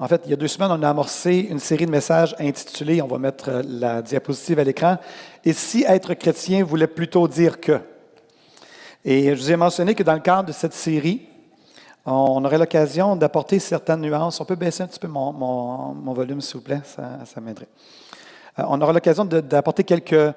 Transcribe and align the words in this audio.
En 0.00 0.06
fait, 0.06 0.22
il 0.26 0.30
y 0.30 0.32
a 0.32 0.36
deux 0.36 0.46
semaines, 0.46 0.70
on 0.70 0.80
a 0.84 0.90
amorcé 0.90 1.48
une 1.50 1.58
série 1.58 1.84
de 1.84 1.90
messages 1.90 2.36
intitulés, 2.38 3.02
on 3.02 3.08
va 3.08 3.18
mettre 3.18 3.48
euh, 3.48 3.62
la 3.66 4.00
diapositive 4.00 4.60
à 4.60 4.64
l'écran, 4.64 4.96
Et 5.44 5.52
si 5.52 5.84
être 5.88 6.14
chrétien 6.14 6.62
voulait 6.62 6.86
plutôt 6.86 7.26
dire 7.26 7.60
que. 7.60 7.80
Et 9.04 9.34
je 9.34 9.40
vous 9.40 9.50
ai 9.50 9.56
mentionné 9.56 9.96
que 9.96 10.04
dans 10.04 10.14
le 10.14 10.20
cadre 10.20 10.44
de 10.44 10.52
cette 10.52 10.72
série, 10.72 11.22
on 12.06 12.44
aurait 12.44 12.58
l'occasion 12.58 13.16
d'apporter 13.16 13.58
certaines 13.58 14.00
nuances. 14.00 14.40
On 14.40 14.44
peut 14.44 14.54
baisser 14.54 14.84
un 14.84 14.86
petit 14.86 15.00
peu 15.00 15.08
mon, 15.08 16.12
volume, 16.12 16.40
s'il 16.40 16.58
vous 16.58 16.62
plaît, 16.62 16.80
ça, 16.84 17.40
m'aiderait. 17.40 17.66
Euh, 18.60 18.62
On 18.68 18.80
aura 18.80 18.92
l'occasion 18.92 19.24
d'apporter 19.24 19.82
quelques 19.82 20.12
euh, 20.12 20.32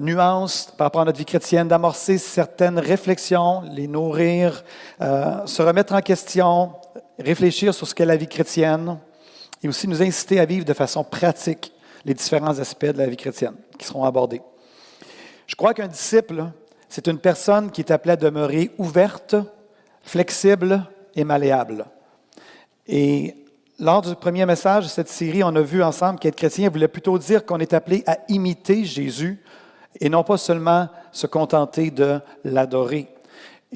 nuances 0.00 0.74
par 0.76 0.86
rapport 0.86 1.02
à 1.02 1.04
notre 1.04 1.18
vie 1.18 1.24
chrétienne, 1.24 1.68
d'amorcer 1.68 2.18
certaines 2.18 2.80
réflexions, 2.80 3.62
les 3.70 3.86
nourrir, 3.86 4.64
se 4.98 5.62
remettre 5.62 5.94
en 5.94 6.00
question, 6.00 6.72
réfléchir 7.18 7.74
sur 7.74 7.86
ce 7.86 7.94
qu'est 7.94 8.06
la 8.06 8.16
vie 8.16 8.28
chrétienne 8.28 8.98
et 9.62 9.68
aussi 9.68 9.88
nous 9.88 10.02
inciter 10.02 10.40
à 10.40 10.44
vivre 10.44 10.64
de 10.64 10.72
façon 10.72 11.04
pratique 11.04 11.72
les 12.04 12.14
différents 12.14 12.58
aspects 12.58 12.86
de 12.86 12.98
la 12.98 13.06
vie 13.06 13.16
chrétienne 13.16 13.54
qui 13.78 13.86
seront 13.86 14.04
abordés. 14.04 14.42
Je 15.46 15.56
crois 15.56 15.74
qu'un 15.74 15.88
disciple, 15.88 16.44
c'est 16.88 17.06
une 17.06 17.18
personne 17.18 17.70
qui 17.70 17.80
est 17.80 17.90
appelée 17.90 18.12
à 18.12 18.16
demeurer 18.16 18.70
ouverte, 18.78 19.36
flexible 20.02 20.84
et 21.14 21.24
malléable. 21.24 21.86
Et 22.86 23.34
lors 23.78 24.02
du 24.02 24.14
premier 24.14 24.46
message 24.46 24.84
de 24.84 24.88
cette 24.88 25.08
série, 25.08 25.42
on 25.42 25.54
a 25.56 25.60
vu 25.60 25.82
ensemble 25.82 26.18
qu'être 26.18 26.36
chrétien 26.36 26.68
voulait 26.68 26.88
plutôt 26.88 27.18
dire 27.18 27.44
qu'on 27.44 27.58
est 27.58 27.72
appelé 27.72 28.04
à 28.06 28.18
imiter 28.28 28.84
Jésus 28.84 29.42
et 30.00 30.08
non 30.08 30.24
pas 30.24 30.36
seulement 30.36 30.88
se 31.12 31.26
contenter 31.26 31.90
de 31.90 32.20
l'adorer. 32.44 33.13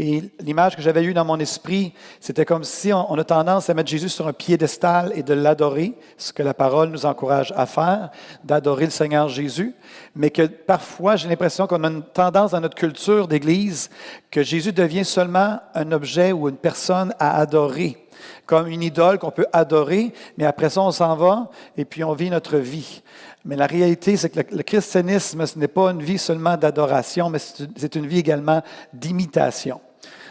Et 0.01 0.23
l'image 0.39 0.77
que 0.77 0.83
j'avais 0.83 1.03
eue 1.03 1.13
dans 1.13 1.25
mon 1.25 1.41
esprit, 1.41 1.93
c'était 2.21 2.45
comme 2.45 2.63
si 2.63 2.93
on, 2.93 3.15
a 3.15 3.25
tendance 3.25 3.69
à 3.69 3.75
mettre 3.75 3.91
Jésus 3.91 4.09
sur 4.09 4.29
un 4.29 4.33
piédestal 4.33 5.11
et 5.17 5.25
de 5.25 5.35
l'adorer, 5.35 5.95
ce 6.17 6.33
que 6.33 6.45
la 6.45 6.55
parole 6.55 6.91
nous 6.91 7.05
encourage 7.05 7.53
à 7.57 7.67
faire, 7.67 8.11
d'adorer 8.45 8.85
le 8.85 8.93
Seigneur 8.93 9.29
Jésus, 9.29 9.75
mais 10.15 10.31
que 10.31 10.43
parfois 10.43 11.17
j'ai 11.17 11.29
l'impression 11.29 11.67
qu'on 11.67 11.83
a 11.83 11.89
une 11.89 12.05
tendance 12.05 12.53
dans 12.53 12.61
notre 12.61 12.77
culture 12.77 13.27
d'Église 13.27 13.91
que 14.31 14.45
Jésus 14.45 14.73
devient 14.73 15.05
seulement 15.05 15.59
un 15.75 15.91
objet 15.91 16.31
ou 16.31 16.49
une 16.49 16.59
personne 16.59 17.12
à 17.19 17.37
adorer 17.37 17.99
comme 18.47 18.67
une 18.67 18.83
idole 18.83 19.19
qu'on 19.19 19.31
peut 19.31 19.47
adorer, 19.53 20.12
mais 20.39 20.45
après 20.45 20.71
ça, 20.71 20.81
on 20.81 20.91
s'en 20.91 21.15
va 21.15 21.51
et 21.77 21.85
puis 21.85 22.03
on 22.03 22.15
vit 22.15 22.31
notre 22.31 22.57
vie. 22.57 23.03
Mais 23.45 23.57
la 23.57 23.67
réalité, 23.67 24.17
c'est 24.17 24.31
que 24.31 24.41
le, 24.57 24.62
christianisme, 24.62 25.47
ce 25.47 25.59
n'est 25.59 25.69
pas 25.69 25.91
une 25.91 26.03
vie 26.03 26.19
seulement 26.19 26.57
d'adoration, 26.57 27.31
mais 27.31 27.39
c'est 27.39 27.95
une 27.95 28.07
vie 28.07 28.19
également 28.19 28.62
d'imitation. 28.93 29.81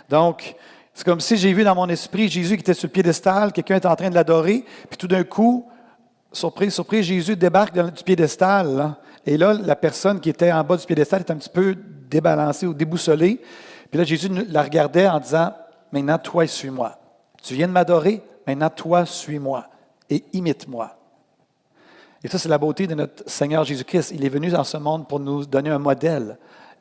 Donc, 0.09 0.55
c'est 0.93 1.05
comme 1.05 1.19
si 1.19 1.37
j'ai 1.37 1.53
vu 1.53 1.63
dans 1.63 1.75
mon 1.75 1.87
esprit 1.89 2.27
Jésus 2.27 2.55
qui 2.55 2.61
était 2.61 2.73
sur 2.73 2.87
le 2.87 2.91
piédestal, 2.91 3.51
quelqu'un 3.51 3.75
est 3.75 3.85
en 3.85 3.95
train 3.95 4.09
de 4.09 4.15
l'adorer, 4.15 4.65
puis 4.89 4.97
tout 4.97 5.07
d'un 5.07 5.23
coup, 5.23 5.67
surprise, 6.31 6.73
surprise, 6.73 7.05
Jésus 7.05 7.35
débarque 7.35 7.77
du 7.77 8.03
piédestal. 8.03 8.75
là. 8.75 8.97
Et 9.25 9.37
là, 9.37 9.53
la 9.53 9.75
personne 9.75 10.19
qui 10.19 10.29
était 10.29 10.51
en 10.51 10.63
bas 10.63 10.77
du 10.77 10.85
piédestal 10.85 11.19
est 11.19 11.31
un 11.31 11.35
petit 11.35 11.49
peu 11.49 11.75
débalancée 12.09 12.65
ou 12.65 12.73
déboussolée. 12.73 13.41
Puis 13.91 13.97
là, 13.97 14.03
Jésus 14.03 14.29
la 14.49 14.63
regardait 14.63 15.07
en 15.07 15.19
disant, 15.19 15.53
maintenant, 15.91 16.17
toi, 16.17 16.47
suis-moi. 16.47 16.97
Tu 17.43 17.53
viens 17.53 17.67
de 17.67 17.73
m'adorer, 17.73 18.21
maintenant, 18.45 18.69
toi, 18.69 19.05
suis-moi 19.05 19.65
et 20.09 20.23
imite-moi. 20.33 20.97
Et 22.23 22.27
ça, 22.27 22.39
c'est 22.39 22.49
la 22.49 22.57
beauté 22.57 22.87
de 22.87 22.95
notre 22.95 23.29
Seigneur 23.29 23.63
Jésus-Christ. 23.63 24.11
Il 24.15 24.25
est 24.25 24.29
venu 24.29 24.49
dans 24.49 24.63
ce 24.63 24.77
monde 24.77 25.07
pour 25.07 25.19
nous 25.19 25.45
donner 25.45 25.69
un 25.69 25.79
modèle 25.79 26.37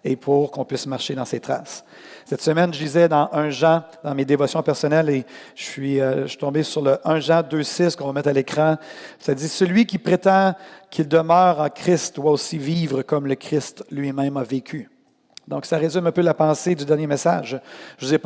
et 0.07 0.17
pour 0.17 0.51
qu'on 0.51 0.65
puisse 0.65 0.87
marcher 0.87 1.15
dans 1.15 1.25
ses 1.25 1.41
traces. 1.41 1.85
Cette 2.25 2.41
semaine, 2.41 2.73
je 2.73 2.81
lisais 2.81 3.09
dans 3.09 3.29
1 3.33 3.51
Jean, 3.51 3.83
dans 4.03 4.15
mes 4.15 4.25
dévotions 4.25 4.63
personnelles, 4.63 5.11
et 5.11 5.27
je 5.55 5.63
suis, 5.63 6.01
euh, 6.01 6.23
je 6.23 6.29
suis 6.29 6.39
tombé 6.39 6.63
sur 6.63 6.83
le 6.83 6.99
1 7.05 7.21
Jean 7.21 7.43
2,6 7.43 7.97
qu'on 7.97 8.07
va 8.07 8.13
mettre 8.13 8.29
à 8.29 8.33
l'écran. 8.33 8.77
Ça 9.19 9.35
dit 9.35 9.49
Celui 9.49 9.87
qui 9.87 9.99
prétend 9.99 10.55
qu'il 10.91 11.09
demeure 11.09 11.61
en 11.61 11.69
Christ 11.69 12.17
doit 12.17 12.33
aussi 12.33 12.59
vivre 12.59 13.03
comme 13.03 13.27
le 13.27 13.35
Christ 13.35 13.85
lui-même 13.91 14.37
a 14.37 14.43
vécu. 14.43 14.89
Donc, 15.49 15.65
ça 15.65 15.79
résume 15.79 16.09
un 16.09 16.13
peu 16.13 16.23
la 16.23 16.35
pensée 16.35 16.75
du 16.75 16.85
dernier 16.85 17.07
message. 17.07 17.61
Je 17.99 18.07
vous 18.07 18.15
ai 18.15 18.19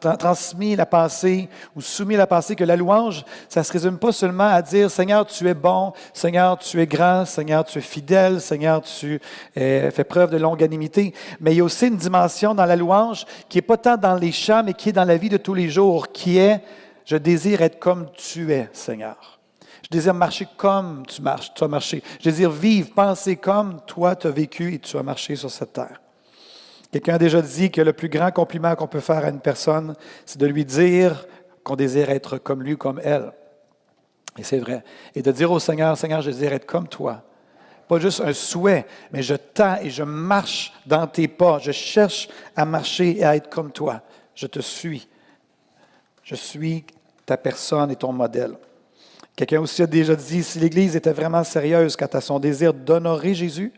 transmis 0.00 0.76
la 0.76 0.86
pensée 0.86 1.48
ou 1.74 1.80
soumis 1.80 2.14
la 2.14 2.28
pensée 2.28 2.54
que 2.54 2.62
la 2.62 2.76
louange, 2.76 3.24
ça 3.48 3.60
ne 3.60 3.64
se 3.64 3.72
résume 3.72 3.98
pas 3.98 4.12
seulement 4.12 4.46
à 4.48 4.62
dire 4.62 4.88
Seigneur, 4.88 5.26
tu 5.26 5.48
es 5.48 5.54
bon, 5.54 5.92
Seigneur, 6.14 6.56
tu 6.56 6.80
es 6.80 6.86
grand, 6.86 7.24
Seigneur, 7.24 7.64
tu 7.64 7.78
es 7.78 7.82
fidèle, 7.82 8.40
Seigneur, 8.40 8.82
tu 8.82 9.20
euh, 9.56 9.90
fais 9.90 10.04
preuve 10.04 10.30
de 10.30 10.36
longanimité. 10.36 11.12
Mais 11.40 11.52
il 11.52 11.58
y 11.58 11.60
a 11.60 11.64
aussi 11.64 11.88
une 11.88 11.96
dimension 11.96 12.54
dans 12.54 12.64
la 12.64 12.76
louange 12.76 13.24
qui 13.48 13.58
n'est 13.58 13.62
pas 13.62 13.76
tant 13.76 13.96
dans 13.96 14.14
les 14.14 14.30
chants, 14.30 14.62
mais 14.64 14.74
qui 14.74 14.90
est 14.90 14.92
dans 14.92 15.04
la 15.04 15.16
vie 15.16 15.30
de 15.30 15.36
tous 15.36 15.54
les 15.54 15.68
jours, 15.68 16.12
qui 16.12 16.38
est 16.38 16.62
Je 17.04 17.16
désire 17.16 17.60
être 17.62 17.80
comme 17.80 18.06
tu 18.12 18.52
es, 18.52 18.68
Seigneur. 18.72 19.40
Je 19.82 19.88
désire 19.90 20.14
marcher 20.14 20.46
comme 20.56 21.04
tu 21.06 21.22
marches, 21.22 21.52
tu 21.54 21.64
as 21.64 21.68
marché. 21.68 22.04
Je 22.20 22.30
désire 22.30 22.52
vivre, 22.52 22.90
penser 22.94 23.34
comme 23.34 23.80
toi 23.84 24.14
tu 24.14 24.28
as 24.28 24.30
vécu 24.30 24.74
et 24.74 24.78
tu 24.78 24.96
as 24.96 25.02
marché 25.02 25.34
sur 25.34 25.50
cette 25.50 25.72
terre. 25.72 25.98
Quelqu'un 26.90 27.14
a 27.14 27.18
déjà 27.18 27.42
dit 27.42 27.70
que 27.70 27.80
le 27.80 27.92
plus 27.92 28.08
grand 28.08 28.30
compliment 28.30 28.74
qu'on 28.74 28.86
peut 28.86 29.00
faire 29.00 29.24
à 29.24 29.28
une 29.28 29.40
personne, 29.40 29.94
c'est 30.24 30.38
de 30.38 30.46
lui 30.46 30.64
dire 30.64 31.26
qu'on 31.62 31.76
désire 31.76 32.10
être 32.10 32.38
comme 32.38 32.62
lui, 32.62 32.76
comme 32.76 33.00
elle. 33.04 33.32
Et 34.38 34.42
c'est 34.42 34.58
vrai. 34.58 34.82
Et 35.14 35.20
de 35.20 35.30
dire 35.30 35.50
au 35.50 35.58
Seigneur, 35.58 35.98
Seigneur, 35.98 36.22
je 36.22 36.30
désire 36.30 36.52
être 36.52 36.66
comme 36.66 36.88
toi. 36.88 37.24
Pas 37.88 37.98
juste 37.98 38.20
un 38.20 38.32
souhait, 38.32 38.86
mais 39.12 39.22
je 39.22 39.34
tends 39.34 39.76
et 39.82 39.90
je 39.90 40.02
marche 40.02 40.72
dans 40.86 41.06
tes 41.06 41.28
pas. 41.28 41.58
Je 41.58 41.72
cherche 41.72 42.28
à 42.56 42.64
marcher 42.64 43.18
et 43.18 43.24
à 43.24 43.36
être 43.36 43.50
comme 43.50 43.72
toi. 43.72 44.02
Je 44.34 44.46
te 44.46 44.60
suis. 44.60 45.08
Je 46.22 46.34
suis 46.34 46.84
ta 47.26 47.36
personne 47.36 47.90
et 47.90 47.96
ton 47.96 48.12
modèle. 48.12 48.52
Quelqu'un 49.36 49.60
aussi 49.60 49.82
a 49.82 49.86
déjà 49.86 50.16
dit, 50.16 50.42
si 50.42 50.58
l'Église 50.58 50.96
était 50.96 51.12
vraiment 51.12 51.44
sérieuse 51.44 51.96
quant 51.96 52.06
à 52.12 52.20
son 52.20 52.38
désir 52.38 52.74
d'honorer 52.74 53.34
Jésus, 53.34 53.72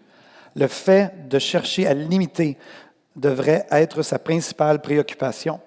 le 0.57 0.67
fait 0.67 1.29
de 1.29 1.39
chercher 1.39 1.87
à 1.87 1.95
l'imiter 1.95 2.57
devrait 3.21 3.67
être 3.71 4.03
sa 4.03 4.19
principale 4.19 4.81
préoccupation. 4.81 5.61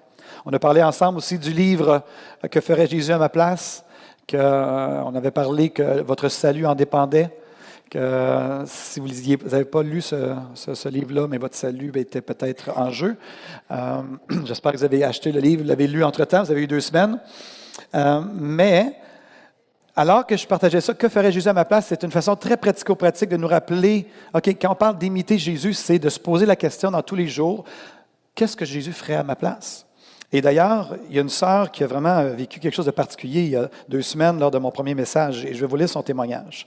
On 0.44 0.52
a 0.52 0.58
parlé 0.58 0.82
ensemble 0.82 1.18
aussi 1.18 1.38
du 1.38 1.52
livre 1.52 2.02
euh, 2.44 2.48
Que 2.48 2.60
ferait 2.60 2.86
Jésus 2.86 3.12
à 3.12 3.18
ma 3.18 3.28
place, 3.28 3.84
que, 4.26 4.36
euh, 4.36 5.04
avait 5.04 5.30
parlé 5.30 5.70
que 5.70 6.02
votre 6.02 6.28
salut 6.28 6.66
en 6.66 6.74
dépendait, 6.74 7.30
que 7.90 7.98
euh, 7.98 8.66
si 8.66 9.00
vous 9.00 9.08
n'avez 9.08 9.64
pas 9.64 9.82
lu 9.82 10.00
ce, 10.02 10.88
livre-là, 10.88 11.28
mais 11.28 11.38
votre 11.38 11.54
salut 11.54 11.92
était 11.94 12.20
peut-être 12.20 12.76
en 12.76 12.90
jeu. 12.90 13.16
J'espère 14.44 14.72
que 14.72 14.78
vous 14.78 14.84
avez 14.84 15.04
acheté 15.04 15.32
le 15.32 15.40
livre, 15.40 15.62
vous 15.62 15.68
l'avez 15.68 15.86
lu 15.86 16.02
entre-temps, 16.02 16.42
vous 16.42 16.50
avez 16.50 16.62
eu 16.62 16.66
deux 16.66 16.80
semaines. 16.80 17.20
Mais 18.34 18.96
alors 19.96 20.26
que 20.26 20.36
je 20.36 20.46
partageais 20.46 20.80
ça, 20.80 20.94
que 20.94 21.08
ferait 21.08 21.30
Jésus 21.30 21.48
à 21.48 21.52
ma 21.52 21.64
place? 21.64 21.86
C'est 21.86 22.02
une 22.02 22.10
façon 22.10 22.34
très 22.34 22.56
pratico-pratique 22.56 23.28
de 23.30 23.36
nous 23.36 23.46
rappeler, 23.46 24.08
OK, 24.32 24.48
quand 24.60 24.72
on 24.72 24.74
parle 24.74 24.98
d'imiter 24.98 25.38
Jésus, 25.38 25.74
c'est 25.74 25.98
de 25.98 26.08
se 26.08 26.18
poser 26.18 26.46
la 26.46 26.56
question 26.56 26.90
dans 26.90 27.02
tous 27.02 27.14
les 27.14 27.28
jours, 27.28 27.64
qu'est-ce 28.34 28.56
que 28.56 28.64
Jésus 28.64 28.92
ferait 28.92 29.14
à 29.14 29.22
ma 29.22 29.36
place? 29.36 29.86
Et 30.32 30.40
d'ailleurs, 30.40 30.96
il 31.08 31.14
y 31.14 31.18
a 31.18 31.22
une 31.22 31.28
sœur 31.28 31.70
qui 31.70 31.84
a 31.84 31.86
vraiment 31.86 32.18
euh, 32.18 32.30
vécu 32.30 32.58
quelque 32.58 32.74
chose 32.74 32.86
de 32.86 32.90
particulier 32.90 33.42
il 33.42 33.50
y 33.50 33.56
a 33.56 33.68
deux 33.88 34.02
semaines 34.02 34.40
lors 34.40 34.50
de 34.50 34.58
mon 34.58 34.72
premier 34.72 34.96
message, 34.96 35.44
et 35.44 35.54
je 35.54 35.60
vais 35.60 35.66
vous 35.66 35.76
lire 35.76 35.88
son 35.88 36.02
témoignage. 36.02 36.66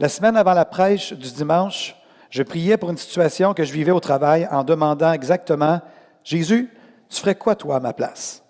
La 0.00 0.08
semaine 0.08 0.36
avant 0.36 0.52
la 0.52 0.64
prêche 0.64 1.12
du 1.12 1.30
dimanche, 1.30 1.94
je 2.28 2.42
priais 2.42 2.76
pour 2.76 2.90
une 2.90 2.98
situation 2.98 3.54
que 3.54 3.62
je 3.62 3.72
vivais 3.72 3.92
au 3.92 4.00
travail 4.00 4.48
en 4.50 4.64
demandant 4.64 5.12
exactement, 5.12 5.80
Jésus, 6.24 6.70
tu 7.08 7.20
ferais 7.20 7.36
quoi 7.36 7.54
toi 7.54 7.76
à 7.76 7.80
ma 7.80 7.92
place? 7.92 8.42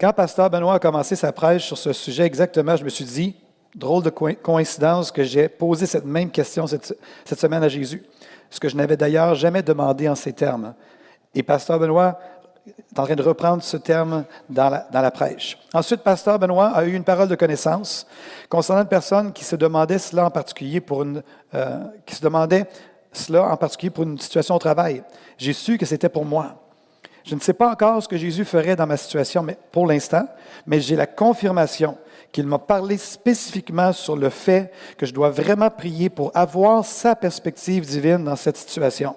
Quand 0.00 0.12
Pasteur 0.12 0.50
Benoît 0.50 0.74
a 0.74 0.78
commencé 0.80 1.14
sa 1.14 1.32
prêche 1.32 1.66
sur 1.66 1.78
ce 1.78 1.92
sujet 1.92 2.24
exactement, 2.24 2.74
je 2.74 2.84
me 2.84 2.88
suis 2.88 3.04
dit, 3.04 3.36
drôle 3.76 4.02
de 4.02 4.10
coïncidence 4.10 5.12
que 5.12 5.22
j'ai 5.22 5.48
posé 5.48 5.86
cette 5.86 6.04
même 6.04 6.30
question 6.30 6.66
cette, 6.66 6.94
semaine 7.24 7.62
à 7.62 7.68
Jésus, 7.68 8.02
ce 8.50 8.58
que 8.58 8.68
je 8.68 8.76
n'avais 8.76 8.96
d'ailleurs 8.96 9.36
jamais 9.36 9.62
demandé 9.62 10.08
en 10.08 10.16
ces 10.16 10.32
termes. 10.32 10.74
Et 11.32 11.44
Pasteur 11.44 11.78
Benoît 11.78 12.18
est 12.66 12.98
en 12.98 13.04
train 13.04 13.14
de 13.14 13.22
reprendre 13.22 13.62
ce 13.62 13.76
terme 13.76 14.24
dans 14.48 14.68
la, 14.68 14.88
dans 14.90 15.00
la 15.00 15.12
prêche. 15.12 15.58
Ensuite, 15.72 16.02
Pasteur 16.02 16.40
Benoît 16.40 16.70
a 16.70 16.84
eu 16.84 16.94
une 16.94 17.04
parole 17.04 17.28
de 17.28 17.36
connaissance 17.36 18.04
concernant 18.48 18.82
une 18.82 18.88
personne 18.88 19.32
qui 19.32 19.44
se 19.44 19.54
demandait 19.54 19.98
cela 19.98 20.26
en 20.26 20.30
particulier 20.30 20.80
pour 20.80 21.02
une, 21.02 21.22
euh, 21.54 21.84
qui 22.04 22.16
se 22.16 22.22
demandait 22.22 22.66
cela 23.12 23.44
en 23.44 23.56
particulier 23.56 23.90
pour 23.90 24.02
une 24.02 24.18
situation 24.18 24.56
au 24.56 24.58
travail. 24.58 25.04
J'ai 25.38 25.52
su 25.52 25.78
que 25.78 25.86
c'était 25.86 26.08
pour 26.08 26.24
moi. 26.24 26.63
Je 27.24 27.34
ne 27.34 27.40
sais 27.40 27.54
pas 27.54 27.72
encore 27.72 28.02
ce 28.02 28.08
que 28.08 28.18
Jésus 28.18 28.44
ferait 28.44 28.76
dans 28.76 28.86
ma 28.86 28.96
situation 28.96 29.42
mais 29.42 29.56
pour 29.72 29.86
l'instant, 29.86 30.26
mais 30.66 30.80
j'ai 30.80 30.94
la 30.94 31.06
confirmation 31.06 31.96
qu'il 32.30 32.46
m'a 32.46 32.58
parlé 32.58 32.98
spécifiquement 32.98 33.92
sur 33.92 34.16
le 34.16 34.28
fait 34.28 34.72
que 34.98 35.06
je 35.06 35.14
dois 35.14 35.30
vraiment 35.30 35.70
prier 35.70 36.10
pour 36.10 36.32
avoir 36.34 36.84
sa 36.84 37.14
perspective 37.16 37.86
divine 37.86 38.24
dans 38.24 38.36
cette 38.36 38.56
situation. 38.56 39.16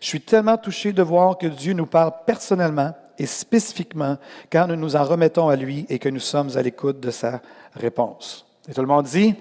Je 0.00 0.08
suis 0.08 0.20
tellement 0.20 0.56
touché 0.56 0.92
de 0.92 1.02
voir 1.02 1.38
que 1.38 1.46
Dieu 1.46 1.72
nous 1.72 1.86
parle 1.86 2.12
personnellement 2.26 2.94
et 3.18 3.26
spécifiquement 3.26 4.16
quand 4.50 4.66
nous 4.66 4.76
nous 4.76 4.96
en 4.96 5.04
remettons 5.04 5.48
à 5.48 5.56
lui 5.56 5.86
et 5.88 5.98
que 5.98 6.08
nous 6.08 6.20
sommes 6.20 6.56
à 6.56 6.62
l'écoute 6.62 7.00
de 7.00 7.10
sa 7.10 7.40
réponse. 7.74 8.46
Et 8.68 8.74
tout 8.74 8.80
le 8.80 8.86
monde 8.86 9.06
dit 9.06 9.34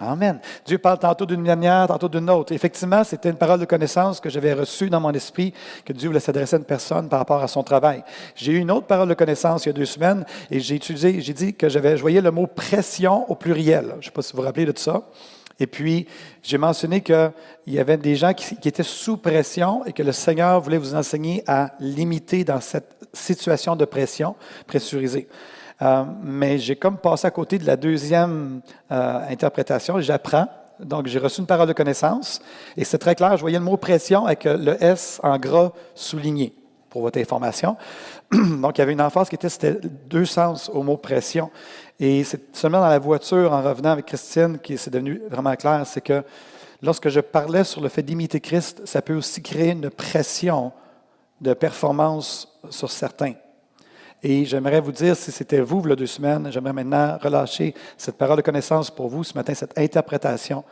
Amen. 0.00 0.40
Dieu 0.64 0.78
parle 0.78 0.98
tantôt 0.98 1.26
d'une 1.26 1.42
manière, 1.42 1.86
tantôt 1.86 2.08
d'une 2.08 2.30
autre. 2.30 2.54
Effectivement, 2.54 3.04
c'était 3.04 3.28
une 3.28 3.36
parole 3.36 3.60
de 3.60 3.66
connaissance 3.66 4.18
que 4.18 4.30
j'avais 4.30 4.54
reçue 4.54 4.88
dans 4.88 5.00
mon 5.00 5.12
esprit, 5.12 5.52
que 5.84 5.92
Dieu 5.92 6.08
voulait 6.08 6.20
s'adresser 6.20 6.56
à 6.56 6.58
une 6.58 6.64
personne 6.64 7.10
par 7.10 7.18
rapport 7.18 7.42
à 7.42 7.48
son 7.48 7.62
travail. 7.62 8.02
J'ai 8.34 8.52
eu 8.52 8.58
une 8.58 8.70
autre 8.70 8.86
parole 8.86 9.10
de 9.10 9.14
connaissance 9.14 9.66
il 9.66 9.68
y 9.68 9.70
a 9.70 9.74
deux 9.74 9.84
semaines 9.84 10.24
et 10.50 10.58
j'ai 10.58 10.76
utilisé, 10.76 11.20
j'ai 11.20 11.34
dit 11.34 11.54
que 11.54 11.68
j'avais, 11.68 11.98
je 11.98 12.00
voyais 12.00 12.22
le 12.22 12.30
mot 12.30 12.46
pression 12.46 13.30
au 13.30 13.34
pluriel. 13.34 13.88
Je 13.92 13.96
ne 13.96 14.02
sais 14.04 14.10
pas 14.10 14.22
si 14.22 14.32
vous 14.32 14.38
vous 14.38 14.44
rappelez 14.44 14.64
de 14.64 14.72
ça. 14.78 15.02
Et 15.62 15.66
puis, 15.66 16.08
j'ai 16.42 16.56
mentionné 16.56 17.02
qu'il 17.02 17.32
y 17.66 17.78
avait 17.78 17.98
des 17.98 18.16
gens 18.16 18.32
qui, 18.32 18.56
qui, 18.56 18.68
étaient 18.68 18.82
sous 18.82 19.18
pression 19.18 19.84
et 19.84 19.92
que 19.92 20.02
le 20.02 20.12
Seigneur 20.12 20.62
voulait 20.62 20.78
vous 20.78 20.94
enseigner 20.94 21.44
à 21.46 21.72
limiter 21.78 22.44
dans 22.44 22.62
cette 22.62 22.96
situation 23.12 23.76
de 23.76 23.84
pression 23.84 24.34
pressurisée. 24.66 25.28
Euh, 25.82 26.04
mais 26.22 26.58
j'ai 26.58 26.76
comme 26.76 26.98
passé 26.98 27.26
à 27.26 27.30
côté 27.30 27.58
de 27.58 27.66
la 27.66 27.76
deuxième 27.76 28.60
euh, 28.90 29.20
interprétation. 29.28 30.00
J'apprends. 30.00 30.46
Donc, 30.78 31.06
j'ai 31.06 31.18
reçu 31.18 31.40
une 31.40 31.46
parole 31.46 31.68
de 31.68 31.72
connaissance 31.72 32.40
et 32.76 32.84
c'est 32.84 32.98
très 32.98 33.14
clair. 33.14 33.36
Je 33.36 33.40
voyais 33.40 33.58
le 33.58 33.64
mot 33.64 33.76
pression 33.76 34.26
avec 34.26 34.44
le 34.44 34.82
S 34.82 35.20
en 35.22 35.38
gras 35.38 35.72
souligné 35.94 36.54
pour 36.88 37.02
votre 37.02 37.18
information. 37.18 37.76
Donc, 38.32 38.78
il 38.78 38.80
y 38.80 38.82
avait 38.82 38.92
une 38.92 39.00
emphase 39.00 39.28
qui 39.28 39.34
était, 39.34 39.48
c'était 39.48 39.78
deux 40.08 40.24
sens 40.24 40.70
au 40.72 40.82
mot 40.82 40.96
pression. 40.96 41.50
Et 41.98 42.24
c'est 42.24 42.56
seulement 42.56 42.80
dans 42.80 42.88
la 42.88 42.98
voiture, 42.98 43.52
en 43.52 43.62
revenant 43.62 43.90
avec 43.90 44.06
Christine, 44.06 44.58
que 44.58 44.76
c'est 44.76 44.90
devenu 44.90 45.20
vraiment 45.30 45.54
clair, 45.54 45.82
c'est 45.86 46.00
que 46.00 46.22
lorsque 46.82 47.08
je 47.08 47.20
parlais 47.20 47.64
sur 47.64 47.80
le 47.80 47.88
fait 47.88 48.02
d'imiter 48.02 48.40
Christ, 48.40 48.82
ça 48.86 49.02
peut 49.02 49.14
aussi 49.14 49.42
créer 49.42 49.72
une 49.72 49.90
pression 49.90 50.72
de 51.40 51.54
performance 51.54 52.48
sur 52.70 52.90
certains. 52.90 53.34
Et 54.22 54.44
j'aimerais 54.44 54.80
vous 54.80 54.92
dire, 54.92 55.16
si 55.16 55.32
c'était 55.32 55.60
vous, 55.60 55.82
il 55.84 55.90
y 55.90 55.92
a 55.92 55.96
deux 55.96 56.06
semaines, 56.06 56.50
j'aimerais 56.52 56.74
maintenant 56.74 57.16
relâcher 57.20 57.74
cette 57.96 58.16
parole 58.16 58.36
de 58.36 58.42
connaissance 58.42 58.90
pour 58.90 59.08
vous 59.08 59.24
ce 59.24 59.34
matin, 59.34 59.54
cette 59.54 59.78
interprétation, 59.78 60.64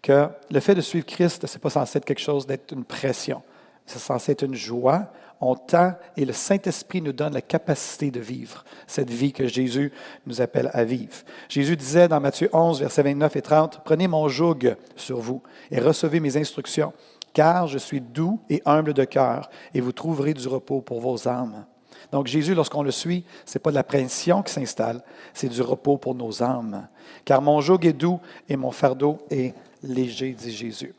que 0.00 0.28
le 0.50 0.60
fait 0.60 0.74
de 0.74 0.80
suivre 0.80 1.04
Christ, 1.04 1.46
ce 1.46 1.54
n'est 1.54 1.60
pas 1.60 1.70
censé 1.70 1.98
être 1.98 2.04
quelque 2.04 2.20
chose 2.20 2.46
d'être 2.46 2.72
une 2.72 2.84
pression. 2.84 3.42
C'est 3.84 3.98
censé 3.98 4.32
être 4.32 4.44
une 4.44 4.54
joie. 4.54 5.08
On 5.40 5.54
tend 5.54 5.92
et 6.16 6.24
le 6.24 6.32
Saint-Esprit 6.32 7.02
nous 7.02 7.12
donne 7.12 7.34
la 7.34 7.42
capacité 7.42 8.10
de 8.10 8.20
vivre 8.20 8.64
cette 8.86 9.10
vie 9.10 9.32
que 9.32 9.46
Jésus 9.46 9.92
nous 10.26 10.40
appelle 10.40 10.70
à 10.72 10.82
vivre. 10.84 11.12
Jésus 11.50 11.76
disait 11.76 12.08
dans 12.08 12.20
Matthieu 12.20 12.48
11, 12.52 12.80
versets 12.80 13.02
29 13.02 13.36
et 13.36 13.42
30, 13.42 13.80
Prenez 13.84 14.08
mon 14.08 14.28
joug 14.28 14.74
sur 14.96 15.18
vous 15.18 15.42
et 15.70 15.78
recevez 15.78 16.20
mes 16.20 16.38
instructions, 16.38 16.94
car 17.34 17.66
je 17.66 17.76
suis 17.76 18.00
doux 18.00 18.40
et 18.48 18.62
humble 18.64 18.94
de 18.94 19.04
cœur, 19.04 19.50
et 19.74 19.82
vous 19.82 19.92
trouverez 19.92 20.32
du 20.32 20.48
repos 20.48 20.80
pour 20.80 21.00
vos 21.00 21.28
âmes. 21.28 21.66
Donc 22.12 22.26
Jésus, 22.26 22.54
lorsqu'on 22.54 22.82
le 22.82 22.90
suit, 22.90 23.24
ce 23.44 23.58
n'est 23.58 23.62
pas 23.62 23.70
de 23.70 23.74
la 23.76 23.84
pression 23.84 24.42
qui 24.42 24.52
s'installe, 24.52 25.02
c'est 25.34 25.48
du 25.48 25.62
repos 25.62 25.96
pour 25.96 26.14
nos 26.14 26.42
âmes. 26.42 26.86
Car 27.24 27.42
mon 27.42 27.60
joug 27.60 27.80
est 27.84 27.92
doux 27.92 28.20
et 28.48 28.56
mon 28.56 28.70
fardeau 28.70 29.18
est 29.30 29.54
léger, 29.82 30.32
dit 30.32 30.52
Jésus. 30.52 30.94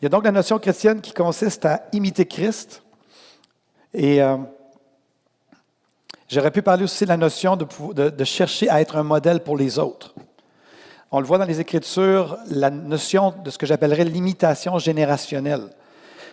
Il 0.00 0.04
y 0.04 0.06
a 0.06 0.08
donc 0.08 0.24
la 0.24 0.32
notion 0.32 0.58
chrétienne 0.58 1.00
qui 1.00 1.12
consiste 1.12 1.64
à 1.64 1.82
imiter 1.92 2.26
Christ. 2.26 2.82
Et 3.94 4.22
euh, 4.22 4.36
j'aurais 6.28 6.50
pu 6.50 6.60
parler 6.60 6.84
aussi 6.84 7.04
de 7.04 7.08
la 7.08 7.16
notion 7.16 7.56
de, 7.56 7.66
de, 7.94 8.10
de 8.10 8.24
chercher 8.24 8.68
à 8.68 8.80
être 8.80 8.96
un 8.96 9.02
modèle 9.02 9.40
pour 9.40 9.56
les 9.56 9.78
autres. 9.78 10.14
On 11.10 11.20
le 11.20 11.26
voit 11.26 11.38
dans 11.38 11.44
les 11.44 11.60
Écritures, 11.60 12.36
la 12.50 12.68
notion 12.68 13.32
de 13.42 13.50
ce 13.50 13.56
que 13.56 13.64
j'appellerais 13.64 14.04
l'imitation 14.04 14.78
générationnelle. 14.78 15.70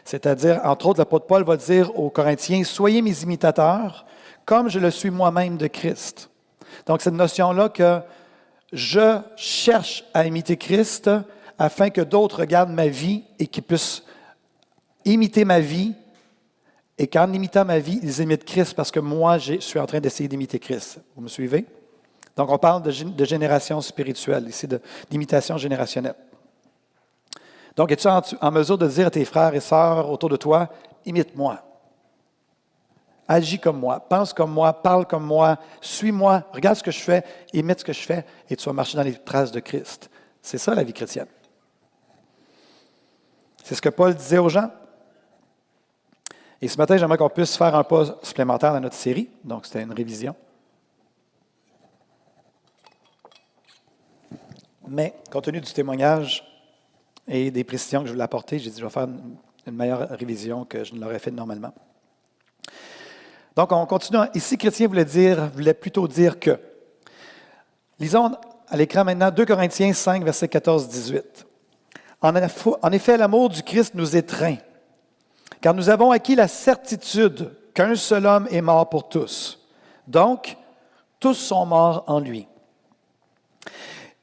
C'est-à-dire, 0.05 0.59
entre 0.63 0.87
autres, 0.87 0.99
l'apôtre 0.99 1.25
Paul 1.25 1.43
va 1.43 1.57
dire 1.57 1.97
aux 1.97 2.09
Corinthiens, 2.09 2.63
Soyez 2.63 3.01
mes 3.01 3.23
imitateurs, 3.23 4.05
comme 4.45 4.69
je 4.69 4.79
le 4.79 4.91
suis 4.91 5.09
moi-même 5.09 5.57
de 5.57 5.67
Christ. 5.67 6.29
Donc, 6.85 7.01
cette 7.01 7.13
notion-là 7.13 7.69
que 7.69 7.99
je 8.73 9.19
cherche 9.35 10.03
à 10.13 10.25
imiter 10.25 10.57
Christ 10.57 11.09
afin 11.57 11.89
que 11.89 12.01
d'autres 12.01 12.39
regardent 12.39 12.73
ma 12.73 12.87
vie 12.87 13.23
et 13.39 13.47
qu'ils 13.47 13.63
puissent 13.63 14.03
imiter 15.05 15.45
ma 15.45 15.59
vie 15.59 15.93
et 16.97 17.07
qu'en 17.07 17.31
imitant 17.31 17.65
ma 17.65 17.79
vie, 17.79 17.99
ils 18.03 18.19
imitent 18.19 18.45
Christ 18.45 18.73
parce 18.73 18.91
que 18.91 18.99
moi, 18.99 19.37
je 19.37 19.59
suis 19.59 19.79
en 19.79 19.85
train 19.85 19.99
d'essayer 19.99 20.27
d'imiter 20.27 20.59
Christ. 20.59 20.99
Vous 21.15 21.21
me 21.21 21.27
suivez? 21.27 21.65
Donc, 22.35 22.49
on 22.49 22.57
parle 22.57 22.81
de, 22.81 22.91
de 22.91 23.25
génération 23.25 23.79
spirituelle, 23.79 24.47
ici, 24.49 24.67
d'imitation 25.09 25.57
générationnelle. 25.57 26.15
Donc, 27.75 27.91
es-tu 27.91 28.07
en, 28.07 28.51
mesure 28.51 28.77
de 28.77 28.87
dire 28.87 29.07
à 29.07 29.11
tes 29.11 29.25
frères 29.25 29.53
et 29.55 29.59
sœurs 29.59 30.09
autour 30.09 30.29
de 30.29 30.35
toi, 30.35 30.69
imite-moi, 31.05 31.59
agis 33.27 33.59
comme 33.59 33.79
moi, 33.79 33.99
pense 33.99 34.31
comme 34.31 34.51
moi, 34.51 34.73
parle 34.73 35.07
comme 35.07 35.25
moi, 35.25 35.57
suis-moi, 35.81 36.43
regarde 36.51 36.77
ce 36.77 36.83
que 36.83 36.91
je 36.91 36.99
fais, 36.99 37.23
imite 37.51 37.79
ce 37.79 37.85
que 37.85 37.93
je 37.93 38.01
fais, 38.01 38.25
et 38.49 38.55
tu 38.55 38.65
vas 38.65 38.73
marcher 38.73 38.97
dans 38.97 39.03
les 39.03 39.15
traces 39.15 39.51
de 39.51 39.59
Christ. 39.59 40.09
C'est 40.41 40.59
ça 40.59 40.75
la 40.75 40.83
vie 40.83 40.93
chrétienne. 40.93 41.27
C'est 43.63 43.75
ce 43.75 43.81
que 43.81 43.89
Paul 43.89 44.13
disait 44.13 44.37
aux 44.37 44.49
gens. 44.49 44.69
Et 46.61 46.67
ce 46.67 46.77
matin, 46.77 46.97
j'aimerais 46.97 47.17
qu'on 47.17 47.29
puisse 47.29 47.57
faire 47.57 47.75
un 47.75 47.83
pas 47.83 48.17
supplémentaire 48.21 48.73
dans 48.73 48.81
notre 48.81 48.95
série. 48.95 49.29
Donc, 49.43 49.65
c'était 49.65 49.81
une 49.81 49.93
révision. 49.93 50.35
Mais, 54.87 55.15
compte 55.31 55.45
tenu 55.45 55.61
du 55.61 55.73
témoignage 55.73 56.52
et 57.27 57.51
des 57.51 57.63
précisions 57.63 58.01
que 58.01 58.07
je 58.07 58.11
voulais 58.11 58.23
apporter, 58.23 58.59
j'ai 58.59 58.69
dit, 58.69 58.79
je 58.79 58.83
vais 58.83 58.91
faire 58.91 59.07
une, 59.65 59.75
meilleure 59.75 60.09
révision 60.09 60.65
que 60.65 60.83
je 60.83 60.93
ne 60.93 60.99
l'aurais 60.99 61.19
fait 61.19 61.31
normalement. 61.31 61.73
Donc, 63.55 63.71
on 63.71 63.85
continue. 63.85 64.19
Ici, 64.33 64.57
chrétien 64.57 64.87
voulait 64.87 65.05
dire, 65.05 65.49
voulait 65.51 65.73
plutôt 65.73 66.07
dire 66.07 66.39
que. 66.39 66.59
Lisons 67.99 68.31
à 68.67 68.75
l'écran 68.75 69.05
maintenant 69.05 69.31
2 69.31 69.45
Corinthiens 69.45 69.93
5, 69.93 70.23
verset 70.23 70.47
14-18. 70.47 71.21
En 72.21 72.91
effet, 72.91 73.17
l'amour 73.17 73.49
du 73.49 73.61
Christ 73.63 73.93
nous 73.95 74.15
étreint, 74.15 74.57
car 75.61 75.73
nous 75.73 75.89
avons 75.89 76.11
acquis 76.11 76.35
la 76.35 76.47
certitude 76.47 77.51
qu'un 77.73 77.95
seul 77.95 78.25
homme 78.25 78.47
est 78.49 78.61
mort 78.61 78.89
pour 78.89 79.09
tous. 79.09 79.59
Donc, 80.07 80.57
tous 81.19 81.33
sont 81.33 81.65
morts 81.65 82.03
en 82.07 82.19
lui. 82.19 82.47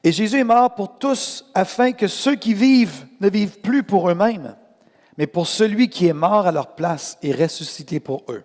Et 0.03 0.11
Jésus 0.11 0.39
est 0.39 0.43
mort 0.43 0.73
pour 0.73 0.97
tous 0.97 1.45
afin 1.53 1.91
que 1.91 2.07
ceux 2.07 2.35
qui 2.35 2.53
vivent 2.53 3.05
ne 3.19 3.29
vivent 3.29 3.59
plus 3.59 3.83
pour 3.83 4.09
eux-mêmes, 4.09 4.55
mais 5.17 5.27
pour 5.27 5.47
celui 5.47 5.89
qui 5.89 6.07
est 6.07 6.13
mort 6.13 6.47
à 6.47 6.51
leur 6.51 6.75
place 6.75 7.17
et 7.21 7.31
ressuscité 7.31 7.99
pour 7.99 8.23
eux. 8.29 8.43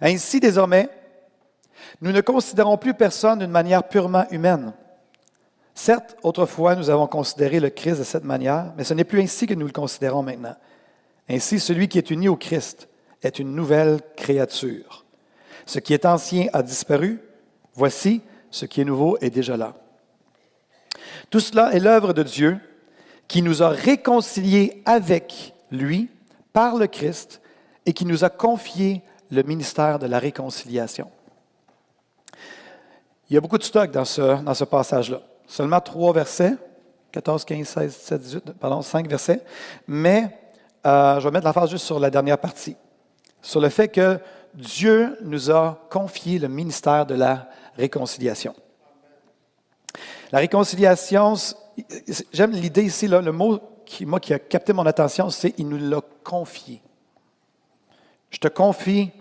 Ainsi, 0.00 0.40
désormais, 0.40 0.88
nous 2.00 2.10
ne 2.10 2.20
considérons 2.20 2.76
plus 2.76 2.94
personne 2.94 3.38
d'une 3.38 3.50
manière 3.50 3.88
purement 3.88 4.26
humaine. 4.30 4.72
Certes, 5.74 6.16
autrefois, 6.22 6.74
nous 6.74 6.90
avons 6.90 7.06
considéré 7.06 7.60
le 7.60 7.70
Christ 7.70 7.98
de 7.98 8.04
cette 8.04 8.24
manière, 8.24 8.72
mais 8.76 8.84
ce 8.84 8.94
n'est 8.94 9.04
plus 9.04 9.20
ainsi 9.20 9.46
que 9.46 9.54
nous 9.54 9.66
le 9.66 9.72
considérons 9.72 10.22
maintenant. 10.22 10.56
Ainsi, 11.28 11.60
celui 11.60 11.88
qui 11.88 11.98
est 11.98 12.10
uni 12.10 12.28
au 12.28 12.36
Christ 12.36 12.88
est 13.22 13.38
une 13.38 13.54
nouvelle 13.54 14.00
créature. 14.16 15.04
Ce 15.66 15.78
qui 15.78 15.94
est 15.94 16.04
ancien 16.04 16.46
a 16.52 16.62
disparu. 16.62 17.20
Voici, 17.74 18.20
ce 18.50 18.66
qui 18.66 18.80
est 18.80 18.84
nouveau 18.84 19.16
est 19.20 19.30
déjà 19.30 19.56
là. 19.56 19.74
Tout 21.30 21.40
cela 21.40 21.72
est 21.72 21.80
l'œuvre 21.80 22.12
de 22.12 22.22
Dieu 22.22 22.58
qui 23.28 23.42
nous 23.42 23.62
a 23.62 23.68
réconciliés 23.68 24.82
avec 24.84 25.54
lui 25.70 26.08
par 26.52 26.76
le 26.76 26.86
Christ 26.86 27.40
et 27.86 27.92
qui 27.92 28.06
nous 28.06 28.24
a 28.24 28.30
confié 28.30 29.02
le 29.30 29.42
ministère 29.42 29.98
de 29.98 30.06
la 30.06 30.18
réconciliation. 30.18 31.10
Il 33.28 33.34
y 33.34 33.36
a 33.36 33.40
beaucoup 33.40 33.58
de 33.58 33.62
stock 33.62 33.90
dans 33.90 34.04
ce, 34.04 34.42
dans 34.42 34.54
ce 34.54 34.64
passage-là. 34.64 35.20
Seulement 35.46 35.80
trois 35.80 36.12
versets, 36.12 36.54
14, 37.12 37.44
15, 37.44 37.66
16, 37.66 37.98
17, 37.98 38.20
18, 38.20 38.52
pardon, 38.52 38.82
cinq 38.82 39.08
versets. 39.08 39.42
Mais 39.86 40.38
euh, 40.86 41.20
je 41.20 41.24
vais 41.24 41.32
mettre 41.32 41.46
l'emphase 41.46 41.70
juste 41.70 41.86
sur 41.86 41.98
la 41.98 42.10
dernière 42.10 42.38
partie, 42.38 42.76
sur 43.40 43.60
le 43.60 43.68
fait 43.68 43.88
que 43.88 44.18
Dieu 44.54 45.16
nous 45.22 45.50
a 45.50 45.80
confié 45.90 46.38
le 46.38 46.48
ministère 46.48 47.06
de 47.06 47.14
la 47.14 47.48
réconciliation. 47.76 48.54
La 50.34 50.40
réconciliation, 50.40 51.34
j'aime 52.32 52.50
l'idée 52.50 52.82
ici, 52.82 53.06
le 53.06 53.30
mot 53.30 53.60
qui, 53.86 54.04
a 54.34 54.38
capté 54.40 54.72
mon 54.72 54.84
attention, 54.84 55.30
c'est 55.30 55.54
il 55.58 55.68
nous 55.68 55.76
l'a 55.76 56.00
confié. 56.24 56.82
Je 58.30 58.38
te 58.38 58.48
confie, 58.48 59.12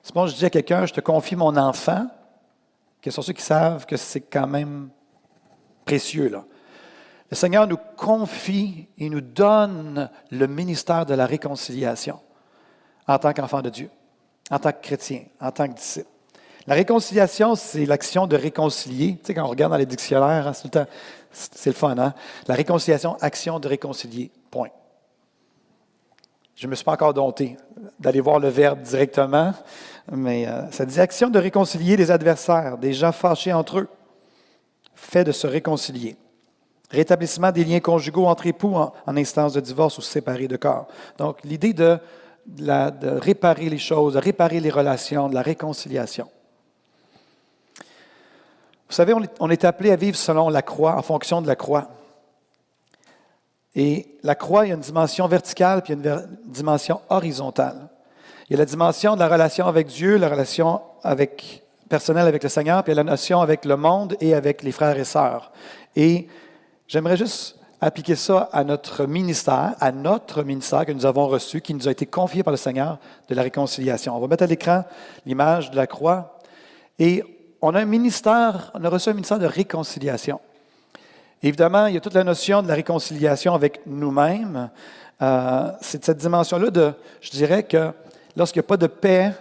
c'est 0.00 0.14
bon, 0.14 0.28
je 0.28 0.36
dis 0.36 0.44
à 0.44 0.50
quelqu'un, 0.50 0.86
je 0.86 0.92
te 0.92 1.00
confie 1.00 1.34
mon 1.34 1.56
enfant, 1.56 2.06
que 3.02 3.10
sont 3.10 3.20
ceux 3.20 3.32
qui 3.32 3.42
savent 3.42 3.84
que 3.84 3.96
c'est 3.96 4.20
quand 4.20 4.46
même 4.46 4.90
précieux. 5.84 6.28
Là. 6.28 6.44
Le 7.32 7.34
Seigneur 7.34 7.66
nous 7.66 7.78
confie 7.96 8.86
et 8.96 9.10
nous 9.10 9.22
donne 9.22 10.08
le 10.30 10.46
ministère 10.46 11.04
de 11.04 11.14
la 11.14 11.26
réconciliation 11.26 12.20
en 13.08 13.18
tant 13.18 13.32
qu'enfant 13.32 13.60
de 13.60 13.70
Dieu, 13.70 13.90
en 14.52 14.60
tant 14.60 14.70
que 14.70 14.80
chrétien, 14.80 15.24
en 15.40 15.50
tant 15.50 15.66
que 15.66 15.74
disciple. 15.74 16.06
La 16.66 16.74
réconciliation, 16.74 17.54
c'est 17.54 17.86
l'action 17.86 18.26
de 18.26 18.36
réconcilier. 18.36 19.16
Tu 19.18 19.26
sais, 19.26 19.34
quand 19.34 19.44
on 19.44 19.48
regarde 19.48 19.72
dans 19.72 19.78
les 19.78 19.86
dictionnaires, 19.86 20.46
hein, 20.46 20.52
c'est, 20.52 20.74
le, 20.74 20.86
c'est 21.32 21.72
fun, 21.72 21.96
hein? 21.98 22.14
La 22.46 22.54
réconciliation, 22.54 23.16
action 23.20 23.58
de 23.58 23.68
réconcilier. 23.68 24.30
Point. 24.50 24.68
Je 26.54 26.66
ne 26.66 26.70
me 26.70 26.76
suis 26.76 26.84
pas 26.84 26.92
encore 26.92 27.14
dompté 27.14 27.56
d'aller 27.98 28.20
voir 28.20 28.38
le 28.38 28.48
verbe 28.48 28.82
directement, 28.82 29.54
mais 30.12 30.46
euh, 30.46 30.70
ça 30.70 30.84
dit 30.84 31.00
action 31.00 31.30
de 31.30 31.38
réconcilier 31.38 31.96
des 31.96 32.10
adversaires, 32.10 32.76
des 32.76 32.92
gens 32.92 33.12
fâchés 33.12 33.52
entre 33.52 33.78
eux. 33.78 33.88
Fait 34.94 35.24
de 35.24 35.32
se 35.32 35.46
réconcilier. 35.46 36.16
Rétablissement 36.90 37.52
des 37.52 37.64
liens 37.64 37.80
conjugaux 37.80 38.26
entre 38.26 38.46
époux 38.46 38.74
en, 38.74 38.92
instance 39.16 39.54
de 39.54 39.60
divorce 39.60 39.96
ou 39.96 40.02
séparés 40.02 40.48
de 40.48 40.56
corps. 40.56 40.88
Donc, 41.16 41.38
l'idée 41.44 41.72
de, 41.72 41.98
de 42.46 43.18
réparer 43.18 43.70
les 43.70 43.78
choses, 43.78 44.14
de 44.14 44.18
réparer 44.18 44.60
les 44.60 44.70
relations, 44.70 45.30
de 45.30 45.34
la 45.34 45.42
réconciliation. 45.42 46.28
Vous 48.90 48.96
savez, 48.96 49.14
on 49.38 49.50
est, 49.50 49.64
appelé 49.64 49.92
à 49.92 49.96
vivre 49.96 50.16
selon 50.16 50.48
la 50.48 50.62
croix, 50.62 50.96
en 50.96 51.02
fonction 51.02 51.40
de 51.40 51.46
la 51.46 51.54
croix. 51.54 51.90
Et 53.76 54.18
la 54.24 54.34
croix, 54.34 54.66
il 54.66 54.70
y 54.70 54.72
a 54.72 54.74
une 54.74 54.80
dimension 54.80 55.28
verticale 55.28 55.82
puis 55.82 55.92
une 55.92 56.26
dimension 56.46 57.00
horizontale. 57.08 57.88
Il 58.48 58.54
y 58.54 58.56
a 58.56 58.58
la 58.58 58.64
dimension 58.64 59.14
de 59.14 59.20
la 59.20 59.28
relation 59.28 59.68
avec 59.68 59.86
Dieu, 59.86 60.16
la 60.16 60.28
relation 60.28 60.80
avec, 61.04 61.62
personnelle 61.88 62.26
avec 62.26 62.42
le 62.42 62.48
Seigneur, 62.48 62.82
puis 62.82 62.92
il 62.92 62.96
y 62.96 62.98
a 62.98 63.04
la 63.04 63.08
notion 63.08 63.40
avec 63.40 63.64
le 63.64 63.76
monde 63.76 64.16
et 64.20 64.34
avec 64.34 64.64
les 64.64 64.72
frères 64.72 64.98
et 64.98 65.04
sœurs. 65.04 65.52
Et 65.94 66.26
j'aimerais 66.88 67.16
juste 67.16 67.60
appliquer 67.80 68.16
ça 68.16 68.48
à 68.50 68.64
notre 68.64 69.06
ministère, 69.06 69.76
à 69.78 69.92
notre 69.92 70.42
ministère 70.42 70.84
que 70.84 70.90
nous 70.90 71.06
avons 71.06 71.28
reçu, 71.28 71.60
qui 71.60 71.74
nous 71.74 71.86
a 71.86 71.92
été 71.92 72.06
confié 72.06 72.42
par 72.42 72.50
le 72.50 72.56
Seigneur 72.56 72.98
de 73.28 73.36
la 73.36 73.42
réconciliation. 73.42 74.16
On 74.16 74.20
va 74.20 74.26
mettre 74.26 74.42
à 74.42 74.48
l'écran 74.48 74.82
l'image 75.26 75.70
de 75.70 75.76
la 75.76 75.86
croix. 75.86 76.40
Et 76.98 77.22
on 77.62 77.74
a 77.74 77.80
un 77.80 77.84
ministère, 77.86 78.70
on 78.74 78.84
a 78.84 78.88
reçu 78.88 79.10
un 79.10 79.12
ministère 79.12 79.38
de 79.38 79.46
réconciliation. 79.46 80.40
Évidemment, 81.42 81.86
il 81.86 81.94
y 81.94 81.96
a 81.96 82.00
toute 82.00 82.14
la 82.14 82.24
notion 82.24 82.62
de 82.62 82.68
la 82.68 82.74
réconciliation 82.74 83.54
avec 83.54 83.80
nous-mêmes. 83.86 84.70
Euh, 85.22 85.70
c'est 85.80 86.04
cette 86.04 86.18
dimension-là 86.18 86.70
de, 86.70 86.92
je 87.20 87.30
dirais 87.30 87.62
que 87.62 87.92
lorsqu'il 88.36 88.60
n'y 88.60 88.66
a 88.66 88.68
pas 88.68 88.76
de 88.76 88.86
paix, 88.86 89.32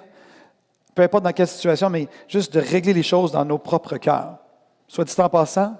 peu 0.95 1.03
importe 1.03 1.23
dans 1.23 1.31
quelle 1.31 1.47
situation, 1.47 1.89
mais 1.89 2.07
juste 2.27 2.53
de 2.53 2.59
régler 2.59 2.93
les 2.93 3.03
choses 3.03 3.31
dans 3.31 3.45
nos 3.45 3.57
propres 3.57 3.97
cœurs. 3.97 4.37
Soit 4.87 5.05
dit 5.05 5.15
en 5.17 5.29
passant, 5.29 5.75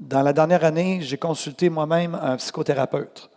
dans 0.00 0.22
la 0.22 0.32
dernière 0.32 0.64
année, 0.64 1.00
j'ai 1.02 1.16
consulté 1.16 1.70
moi-même 1.70 2.18
un 2.20 2.36
psychothérapeute. 2.36 3.30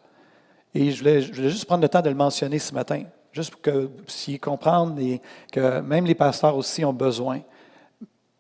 Et 0.74 0.92
je 0.92 1.00
voulais, 1.00 1.22
juste 1.22 1.66
prendre 1.66 1.84
le 1.84 1.90
temps 1.90 2.02
de 2.02 2.10
le 2.10 2.16
mentionner 2.16 2.60
ce 2.60 2.74
matin, 2.74 3.04
juste 3.32 3.52
pour 3.52 3.62
que 3.62 3.70
vous 3.72 3.88
puissiez 3.88 4.40
comprendre 4.40 5.00
et 5.00 5.22
que 5.52 5.80
même 5.82 6.06
les 6.06 6.16
pasteurs 6.16 6.58
aussi 6.58 6.84
ont 6.84 6.94
besoin. 6.94 7.42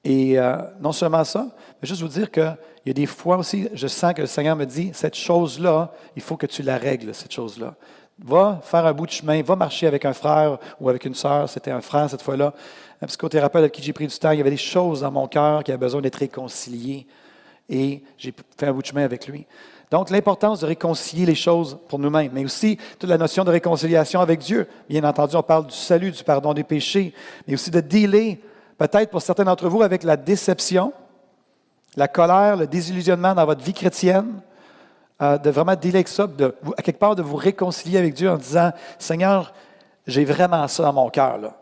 Et 0.05 0.38
euh, 0.38 0.57
non 0.79 0.91
seulement 0.91 1.24
ça, 1.24 1.47
mais 1.81 1.88
juste 1.88 2.03
vous 2.03 2.07
dire 2.07 2.29
qu'il 2.29 2.55
y 2.85 2.91
a 2.91 2.93
des 2.93 3.07
fois 3.07 3.38
aussi, 3.38 3.67
je 3.74 3.88
sens 3.88 4.13
que 4.13 4.21
le 4.21 4.27
Seigneur 4.27 4.55
me 4.55 4.65
dit, 4.65 4.91
cette 4.93 5.15
chose-là, 5.15 5.91
il 6.15 6.21
faut 6.21 6.38
que 6.38 6.45
tu 6.45 6.62
la 6.62 6.77
règles, 6.77 7.12
cette 7.15 7.33
chose-là. 7.33 7.74
Va 8.24 8.62
faire 8.63 8.85
un 8.85 8.93
bout 8.93 9.07
de 9.07 9.12
chemin, 9.12 9.41
va 9.41 9.55
marcher 9.55 9.88
avec 9.88 10.05
un 10.05 10.13
frère 10.13 10.59
ou 10.79 10.89
avec 10.89 11.05
une 11.05 11.15
sœur, 11.15 11.50
c'était 11.50 11.71
un 11.71 11.81
frère 11.81 12.07
cette 12.07 12.21
fois-là, 12.21 12.53
un 13.01 13.07
psychothérapeute 13.07 13.62
avec 13.62 13.71
qui 13.71 13.81
j'ai 13.81 13.93
pris 13.93 14.05
du 14.05 14.15
temps, 14.15 14.29
il 14.29 14.38
y 14.38 14.41
avait 14.41 14.51
des 14.51 14.57
choses 14.57 15.01
dans 15.01 15.12
mon 15.12 15.27
cœur 15.27 15.63
qui 15.63 15.71
avaient 15.71 15.79
besoin 15.79 16.01
d'être 16.01 16.19
réconciliées. 16.19 17.07
Et 17.67 18.03
j'ai 18.15 18.31
fait 18.59 18.67
un 18.67 18.74
bout 18.74 18.83
de 18.83 18.88
chemin 18.88 19.03
avec 19.03 19.27
lui. 19.27 19.47
Donc, 19.89 20.12
l'importance 20.12 20.59
de 20.59 20.67
réconcilier 20.67 21.25
les 21.25 21.35
choses 21.35 21.79
pour 21.88 21.97
nous-mêmes, 21.97 22.29
mais 22.31 22.45
aussi 22.45 22.77
toute 23.00 23.09
la 23.09 23.17
notion 23.17 23.43
de 23.43 23.50
réconciliation 23.50 24.21
avec 24.21 24.39
Dieu. 24.39 24.67
Bien 24.88 25.03
entendu, 25.03 25.35
on 25.35 25.41
parle 25.41 25.65
du 25.65 25.75
salut, 25.75 26.12
du 26.12 26.24
pardon 26.24 26.53
des 26.53 26.63
péchés, 26.63 27.12
mais 27.47 27.55
aussi 27.55 27.71
de 27.71 27.81
dealer 27.81 28.38
peut-être 28.77 29.10
pour 29.10 29.22
certains 29.22 29.44
d'entre 29.44 29.70
vous 29.70 29.82
avec 29.82 30.03
la 30.03 30.17
déception, 30.17 30.94
la 31.96 32.08
colère, 32.08 32.58
le 32.58 32.67
désillusionnement 32.67 33.34
dans 33.34 33.46
votre 33.46 33.63
vie 33.63 33.74
chrétienne, 33.74 34.41
euh, 35.22 35.38
de 35.38 35.50
vraiment 35.50 35.75
dealer 35.75 35.96
avec 35.96 36.08
ça, 36.10 36.27
de, 36.27 36.53
à 36.77 36.82
quelque 36.82 37.00
part 37.00 37.15
de 37.15 37.22
vous 37.22 37.38
réconcilier 37.38 37.98
avec 37.98 38.13
Dieu 38.13 38.29
en 38.29 38.38
disant, 38.38 38.72
Seigneur, 39.00 39.53
j'ai 40.05 40.25
vraiment 40.25 40.67
ça 40.67 40.84
dans 40.84 40.94
mon 40.94 41.10
cœur. 41.10 41.53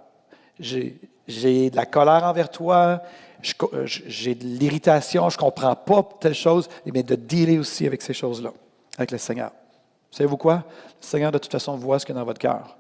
J'ai, 0.60 1.00
de 1.27 1.75
la 1.75 1.86
colère 1.86 2.24
envers 2.24 2.50
toi, 2.50 3.01
euh, 3.74 3.86
j'ai 3.86 4.34
de 4.34 4.43
l'irritation, 4.43 5.29
je 5.29 5.38
ne 5.38 5.39
comprends 5.39 5.75
pas 5.75 6.08
telle 6.20 6.34
chose, 6.34 6.67
mais 6.91 7.03
de 7.03 7.15
dealer 7.15 7.60
aussi 7.60 7.86
avec 7.86 8.01
ces 8.01 8.13
choses-là, 8.13 8.51
avec 8.98 9.12
le 9.12 9.20
Seigneur. 9.20 9.51
Savez-vous 10.10 10.38
quoi? 10.38 10.63
Le 11.01 11.05
Seigneur, 11.05 11.32
de 11.32 11.38
toute 11.38 11.51
façon, 11.51 11.75
voit 11.75 12.00
ce 12.00 12.05
qu'il 12.05 12.15
y 12.15 12.17
a 12.17 12.22
dans 12.22 12.25
votre 12.25 12.39
cœur. 12.39 12.77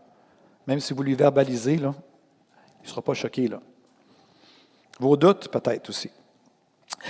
Même 0.65 0.79
si 0.79 0.93
vous 0.93 1.03
lui 1.03 1.13
verbalisez, 1.13 1.73
il 1.73 1.83
ne 1.83 1.91
sera 2.83 3.01
pas 3.01 3.13
choqué. 3.13 3.47
Là. 3.47 3.59
Vos 4.99 5.17
doutes, 5.17 5.49
peut-être 5.49 5.89
aussi. 5.89 6.09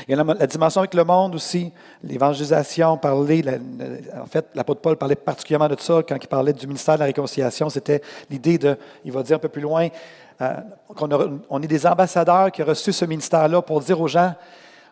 Il 0.08 0.16
y 0.16 0.20
a 0.20 0.24
la, 0.24 0.48
dimension 0.48 0.82
avec 0.82 0.94
le 0.94 1.04
monde 1.04 1.36
aussi, 1.36 1.72
l'évangélisation, 2.04 2.98
parler, 2.98 3.44
en 4.20 4.26
fait, 4.26 4.48
l'apôtre 4.56 4.82
Paul 4.82 4.96
parlait 4.96 5.16
particulièrement 5.16 5.68
de 5.68 5.80
ça 5.80 6.02
quand 6.08 6.18
il 6.20 6.28
parlait 6.28 6.54
du 6.54 6.66
ministère 6.66 6.96
de 6.96 7.02
la 7.02 7.06
réconciliation. 7.06 7.70
C'était 7.70 8.02
l'idée 8.30 8.58
de, 8.58 8.78
il 9.06 9.12
va 9.12 9.22
dire 9.22 9.36
un 9.36 9.40
peu 9.40 9.50
plus 9.50 9.62
loin, 9.62 9.90
euh, 10.42 10.54
qu'on 10.96 11.44
on 11.50 11.62
est 11.62 11.68
des 11.68 11.86
ambassadeurs 11.86 12.52
qui 12.52 12.64
ont 12.64 12.66
reçu 12.66 12.92
ce 12.92 13.06
ministère-là 13.06 13.62
pour 13.62 13.82
dire 13.82 14.00
aux 14.02 14.08
gens, 14.08 14.34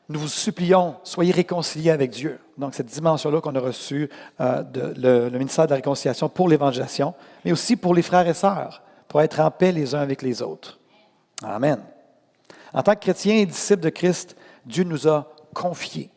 nous 0.07 0.19
vous 0.19 0.27
supplions, 0.27 0.95
soyez 1.03 1.31
réconciliés 1.31 1.91
avec 1.91 2.11
Dieu. 2.11 2.39
Donc, 2.57 2.75
cette 2.75 2.87
dimension-là 2.87 3.41
qu'on 3.41 3.55
a 3.55 3.59
reçue, 3.59 4.09
euh, 4.39 4.63
le, 4.97 5.29
ministère 5.37 5.65
de 5.65 5.71
la 5.71 5.77
réconciliation 5.77 6.29
pour 6.29 6.47
l'évangélisation, 6.47 7.13
mais 7.43 7.51
aussi 7.51 7.75
pour 7.75 7.95
les 7.95 8.01
frères 8.01 8.27
et 8.27 8.33
sœurs, 8.33 8.83
pour 9.07 9.21
être 9.21 9.39
en 9.39 9.49
paix 9.49 9.71
les 9.71 9.95
uns 9.95 10.01
avec 10.01 10.21
les 10.21 10.41
autres. 10.41 10.79
Amen. 11.43 11.79
En 12.73 12.81
tant 12.83 12.93
que 12.93 12.99
chrétiens 12.99 13.35
et 13.35 13.45
disciples 13.45 13.81
de 13.81 13.89
Christ, 13.89 14.35
Dieu 14.65 14.83
nous 14.83 15.07
a 15.07 15.27
confié 15.53 16.09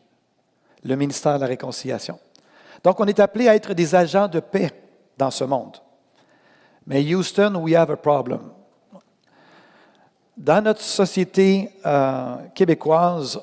le 0.83 0.95
ministère 0.95 1.35
de 1.35 1.41
la 1.41 1.47
réconciliation. 1.47 2.19
Donc, 2.83 2.99
on 2.99 3.05
est 3.05 3.19
appelé 3.19 3.47
à 3.47 3.55
être 3.55 3.73
des 3.73 3.95
agents 3.95 4.27
de 4.27 4.39
paix 4.39 4.71
dans 5.17 5.31
ce 5.31 5.43
monde. 5.43 5.77
Mais 6.85 7.01
Houston, 7.03 7.55
we 7.55 7.75
have 7.75 7.89
a 7.89 7.97
problem. 7.97 8.51
Dans 10.37 10.63
notre 10.63 10.81
société 10.81 11.71
euh, 11.85 12.35
québécoise, 12.53 13.41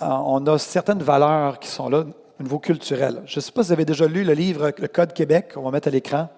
euh, 0.00 0.06
on 0.06 0.46
a 0.46 0.58
certaines 0.58 1.02
valeurs 1.02 1.58
qui 1.58 1.68
sont 1.68 1.88
là 1.88 2.04
au 2.38 2.42
niveau 2.42 2.58
culturel. 2.58 3.22
Je 3.26 3.38
ne 3.38 3.40
sais 3.40 3.52
pas 3.52 3.62
si 3.62 3.68
vous 3.68 3.72
avez 3.72 3.84
déjà 3.84 4.06
lu 4.06 4.24
le 4.24 4.32
livre 4.32 4.72
Le 4.78 4.88
Code 4.88 5.12
Québec, 5.12 5.52
on 5.56 5.62
va 5.62 5.70
mettre 5.70 5.88
à 5.88 5.90
l'écran. 5.90 6.28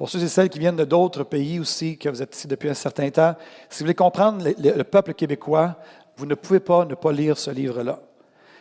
Pour 0.00 0.08
ceux 0.08 0.22
et 0.22 0.28
celles 0.28 0.48
qui 0.48 0.58
viennent 0.58 0.76
de 0.76 0.86
d'autres 0.86 1.24
pays 1.24 1.60
aussi, 1.60 1.98
que 1.98 2.08
vous 2.08 2.22
êtes 2.22 2.34
ici 2.34 2.48
depuis 2.48 2.70
un 2.70 2.74
certain 2.74 3.10
temps, 3.10 3.34
si 3.68 3.80
vous 3.80 3.84
voulez 3.84 3.94
comprendre 3.94 4.42
le, 4.58 4.82
peuple 4.82 5.12
québécois, 5.12 5.76
vous 6.16 6.24
ne 6.24 6.34
pouvez 6.34 6.58
pas 6.58 6.86
ne 6.86 6.94
pas 6.94 7.12
lire 7.12 7.36
ce 7.36 7.50
livre-là. 7.50 8.00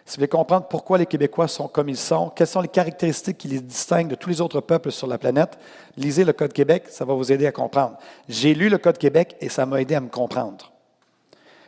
Si 0.04 0.16
vous 0.16 0.20
voulez 0.20 0.28
comprendre 0.28 0.68
pourquoi 0.68 0.98
les 0.98 1.06
Québécois 1.06 1.48
sont 1.48 1.70
comme 1.70 1.88
ils 1.88 1.96
sont, 1.96 2.30
quelles 2.30 2.46
sont 2.46 2.60
les 2.60 2.68
caractéristiques 2.68 3.38
qui 3.38 3.48
les 3.48 3.62
distinguent 3.62 4.10
de 4.10 4.16
tous 4.16 4.28
les 4.28 4.42
autres 4.42 4.60
peuples 4.60 4.92
sur 4.92 5.08
la 5.08 5.18
planète, 5.18 5.58
lisez 5.96 6.26
le 6.26 6.34
Code 6.34 6.52
Québec, 6.52 6.88
ça 6.90 7.06
va 7.06 7.14
vous 7.14 7.32
aider 7.32 7.48
à 7.48 7.54
comprendre. 7.54 7.96
J'ai 8.28 8.54
lu 8.54 8.68
le 8.68 8.78
Code 8.78 8.98
Québec 8.98 9.38
et 9.40 9.48
ça 9.48 9.66
m'a 9.66 9.80
aidé 9.80 9.96
à 9.96 10.02
me 10.02 10.10
comprendre. 10.10 10.74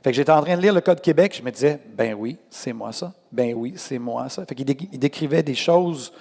Fait 0.03 0.11
que 0.11 0.17
j'étais 0.17 0.33
en 0.33 0.41
train 0.41 0.57
de 0.57 0.61
lire 0.61 0.73
le 0.73 0.81
Code 0.81 0.99
Québec, 0.99 1.33
je 1.37 1.43
me 1.43 1.49
disais, 1.49 1.79
ben 1.95 2.13
oui, 2.13 2.37
c'est 2.49 2.73
moi 2.73 2.91
ça. 2.91 3.13
Ben 3.31 3.53
oui, 3.55 3.75
c'est 3.77 3.99
moi 3.99 4.27
ça. 4.27 4.45
Fait 4.45 4.53
qu'il 4.53 4.65
décrivait 4.65 5.43
des 5.43 5.55
choses 5.55 6.11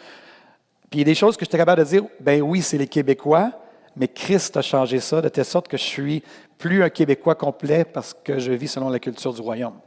puis 0.91 0.99
il 0.99 1.03
y 1.03 1.03
a 1.03 1.05
des 1.05 1.15
choses 1.15 1.37
que 1.37 1.45
j'étais 1.45 1.57
capable 1.57 1.85
de 1.85 1.89
dire, 1.89 2.03
ben 2.19 2.43
oui, 2.43 2.63
c'est 2.63 2.77
les 2.77 2.89
Québécois, 2.89 3.53
mais 3.97 4.09
Christ 4.09 4.57
a 4.57 4.63
changé 4.63 4.99
ça 4.99 5.23
de 5.23 5.29
telle 5.29 5.45
sorte 5.45 5.69
que 5.69 5.77
je 5.77 5.85
suis 5.85 6.23
plus 6.59 6.83
un 6.83 6.91
Québécois 6.91 7.37
complet 7.37 7.85
parce 7.85 8.13
que 8.13 8.41
je 8.41 8.53
vis 8.53 8.69
selon 8.69 8.89
la 8.89 8.99
culture 8.99 9.33
du 9.33 9.41
royaume. 9.41 9.79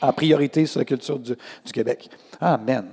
En 0.00 0.12
priorité 0.12 0.66
sur 0.66 0.78
la 0.78 0.84
culture 0.84 1.18
du, 1.18 1.36
Québec. 1.72 2.08
Amen. 2.40 2.86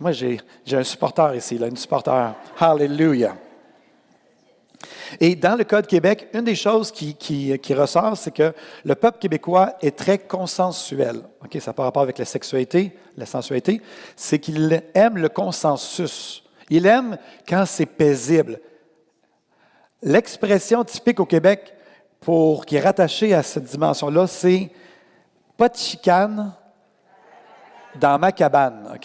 Moi, 0.00 0.12
j'ai 0.12 0.40
un 0.72 0.84
supporter 0.84 1.34
ici, 1.36 1.58
là, 1.58 1.68
une 1.68 1.76
supporter. 1.76 2.34
Hallelujah. 2.58 3.36
Et 5.20 5.34
dans 5.36 5.56
le 5.56 5.64
Code 5.64 5.86
Québec, 5.86 6.28
une 6.34 6.44
des 6.44 6.54
choses 6.54 6.90
qui, 6.90 7.14
qui, 7.14 7.56
qui 7.58 7.74
ressort, 7.74 8.16
c'est 8.16 8.34
que 8.34 8.52
le 8.84 8.94
peuple 8.94 9.18
québécois 9.18 9.74
est 9.80 9.96
très 9.96 10.18
consensuel. 10.18 11.22
OK, 11.42 11.56
ça 11.60 11.70
n'a 11.70 11.74
pas 11.74 11.84
rapport 11.84 12.02
avec 12.02 12.18
la 12.18 12.24
sexualité, 12.24 12.96
la 13.16 13.26
sensualité. 13.26 13.80
C'est 14.16 14.38
qu'il 14.38 14.82
aime 14.94 15.18
le 15.18 15.28
consensus. 15.28 16.43
Il 16.76 16.86
aime 16.86 17.18
quand 17.48 17.66
c'est 17.66 17.86
paisible. 17.86 18.58
L'expression 20.02 20.82
typique 20.82 21.20
au 21.20 21.24
Québec 21.24 21.72
pour, 22.18 22.66
qui 22.66 22.74
est 22.74 22.80
rattachée 22.80 23.32
à 23.32 23.44
cette 23.44 23.62
dimension-là, 23.62 24.26
c'est 24.26 24.72
pas 25.56 25.68
de 25.68 25.76
chicane 25.76 26.52
dans 27.94 28.18
ma 28.18 28.32
cabane. 28.32 28.98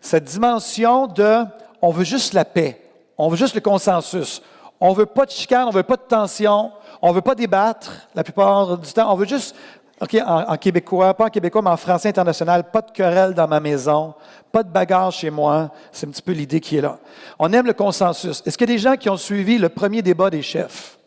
Cette 0.00 0.22
dimension 0.22 1.08
de 1.08 1.42
on 1.82 1.90
veut 1.90 2.04
juste 2.04 2.32
la 2.32 2.44
paix, 2.44 2.80
on 3.18 3.28
veut 3.28 3.36
juste 3.36 3.56
le 3.56 3.60
consensus. 3.60 4.40
On 4.78 4.92
veut 4.92 5.06
pas 5.06 5.26
de 5.26 5.32
chicane, 5.32 5.66
on 5.66 5.72
veut 5.72 5.82
pas 5.82 5.96
de 5.96 6.02
tension, 6.02 6.70
on 7.02 7.10
veut 7.10 7.22
pas 7.22 7.34
débattre 7.34 8.06
la 8.14 8.22
plupart 8.22 8.78
du 8.78 8.92
temps. 8.92 9.12
On 9.12 9.16
veut 9.16 9.26
juste 9.26 9.56
OK, 10.04 10.18
en, 10.26 10.56
québécois, 10.58 11.14
pas 11.14 11.24
en 11.24 11.30
québécois, 11.30 11.62
mais 11.62 11.70
en 11.70 11.78
français 11.78 12.10
international, 12.10 12.70
pas 12.70 12.82
de 12.82 12.90
querelle 12.90 13.32
dans 13.32 13.48
ma 13.48 13.58
maison, 13.58 14.12
pas 14.52 14.62
de 14.62 14.68
bagarre 14.68 15.10
chez 15.10 15.30
moi. 15.30 15.70
C'est 15.92 16.06
un 16.06 16.10
petit 16.10 16.20
peu 16.20 16.32
l'idée 16.32 16.60
qui 16.60 16.76
est 16.76 16.82
là. 16.82 16.98
On 17.38 17.50
aime 17.54 17.64
le 17.64 17.72
consensus. 17.72 18.42
Est-ce 18.44 18.58
qu'il 18.58 18.68
y 18.68 18.72
a 18.72 18.76
des 18.76 18.82
gens 18.82 18.96
qui 18.96 19.08
ont 19.08 19.16
suivi 19.16 19.56
le 19.56 19.70
premier 19.70 20.02
débat 20.02 20.28
des 20.28 20.42
chefs? 20.42 20.98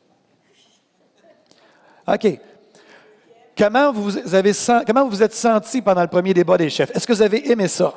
OK. 2.07 2.39
Comment 3.55 3.91
vous, 3.91 4.09
vous 4.09 5.23
êtes 5.23 5.33
senti 5.33 5.83
pendant 5.83 6.01
le 6.01 6.07
premier 6.07 6.33
débat 6.33 6.57
des 6.57 6.71
chefs? 6.71 6.89
Est-ce 6.95 7.05
que 7.05 7.13
vous 7.13 7.21
avez 7.21 7.51
aimé 7.51 7.67
ça? 7.67 7.93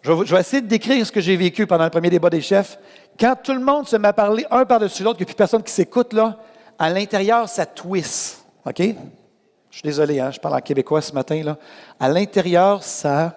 Je 0.00 0.10
vais, 0.10 0.40
essayer 0.40 0.62
de 0.62 0.68
décrire 0.68 1.06
ce 1.06 1.12
que 1.12 1.20
j'ai 1.20 1.36
vécu 1.36 1.66
pendant 1.66 1.84
le 1.84 1.90
premier 1.90 2.08
débat 2.08 2.30
des 2.30 2.40
chefs. 2.40 2.78
Quand 3.20 3.36
tout 3.42 3.52
le 3.52 3.60
monde 3.60 3.86
se 3.86 3.96
met 3.96 4.08
à 4.08 4.12
parler 4.14 4.46
un 4.50 4.64
par-dessus 4.64 5.02
l'autre, 5.02 5.18
qu'il 5.18 5.26
n'y 5.26 5.30
a 5.30 5.34
plus 5.34 5.38
personne 5.38 5.62
qui 5.62 5.72
s'écoute, 5.72 6.14
là, 6.14 6.38
à 6.78 6.88
l'intérieur, 6.88 7.46
ça 7.46 7.66
twist. 7.66 8.43
OK? 8.66 8.78
Je 8.78 9.78
suis 9.78 9.82
désolé, 9.82 10.20
hein, 10.20 10.30
je 10.30 10.38
parle 10.38 10.54
en 10.54 10.60
québécois 10.60 11.02
ce 11.02 11.12
matin. 11.12 11.42
Là. 11.42 11.58
À 11.98 12.08
l'intérieur, 12.08 12.82
ça. 12.82 13.36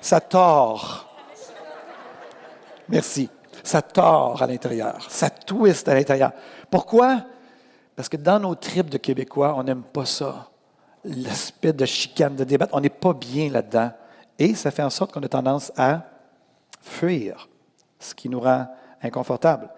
Ça 0.00 0.20
tord. 0.20 1.08
Merci. 2.88 3.30
Ça 3.62 3.80
tord 3.80 4.42
à 4.42 4.46
l'intérieur. 4.46 5.06
Ça 5.08 5.30
twist 5.30 5.88
à 5.88 5.94
l'intérieur. 5.94 6.32
Pourquoi? 6.70 7.22
Parce 7.96 8.08
que 8.08 8.16
dans 8.16 8.38
nos 8.40 8.54
tripes 8.54 8.90
de 8.90 8.98
Québécois, 8.98 9.54
on 9.56 9.62
n'aime 9.62 9.82
pas 9.82 10.04
ça. 10.04 10.50
L'aspect 11.04 11.72
de 11.72 11.86
chicane, 11.86 12.34
de 12.34 12.44
débat, 12.44 12.68
on 12.72 12.80
n'est 12.80 12.88
pas 12.88 13.12
bien 13.14 13.50
là-dedans. 13.50 13.92
Et 14.38 14.54
ça 14.54 14.70
fait 14.70 14.82
en 14.82 14.90
sorte 14.90 15.12
qu'on 15.12 15.22
a 15.22 15.28
tendance 15.28 15.72
à 15.76 16.02
fuir, 16.82 17.48
ce 17.98 18.14
qui 18.14 18.28
nous 18.28 18.40
rend 18.40 18.66
inconfortables. 19.02 19.70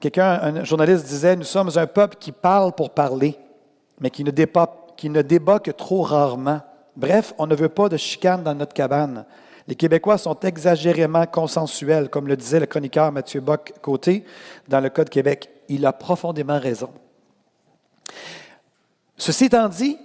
Quelqu'un, 0.00 0.40
un 0.42 0.64
journaliste 0.64 1.06
disait, 1.06 1.34
nous 1.34 1.44
sommes 1.44 1.70
un 1.74 1.86
peuple 1.86 2.16
qui 2.20 2.30
parle 2.30 2.72
pour 2.72 2.90
parler, 2.90 3.36
mais 4.00 4.10
qui 4.10 4.22
ne 4.22 4.30
débat, 4.30 5.58
que 5.58 5.70
trop 5.72 6.02
rarement. 6.02 6.60
Bref, 6.96 7.34
on 7.38 7.46
ne 7.46 7.54
veut 7.54 7.68
pas 7.68 7.88
de 7.88 7.96
chicane 7.96 8.42
dans 8.42 8.54
notre 8.54 8.74
cabane. 8.74 9.24
Les 9.66 9.74
Québécois 9.74 10.16
sont 10.16 10.38
exagérément 10.40 11.26
consensuels, 11.26 12.08
comme 12.08 12.28
le 12.28 12.36
disait 12.36 12.60
le 12.60 12.66
chroniqueur 12.66 13.12
Mathieu 13.12 13.40
Bock-Côté 13.40 14.24
dans 14.68 14.80
le 14.80 14.88
Code 14.88 15.10
Québec. 15.10 15.50
Il 15.68 15.84
a 15.84 15.92
profondément 15.92 16.58
raison. 16.58 16.90
Ceci 19.16 19.46
étant 19.46 19.68
dit, 19.68 19.98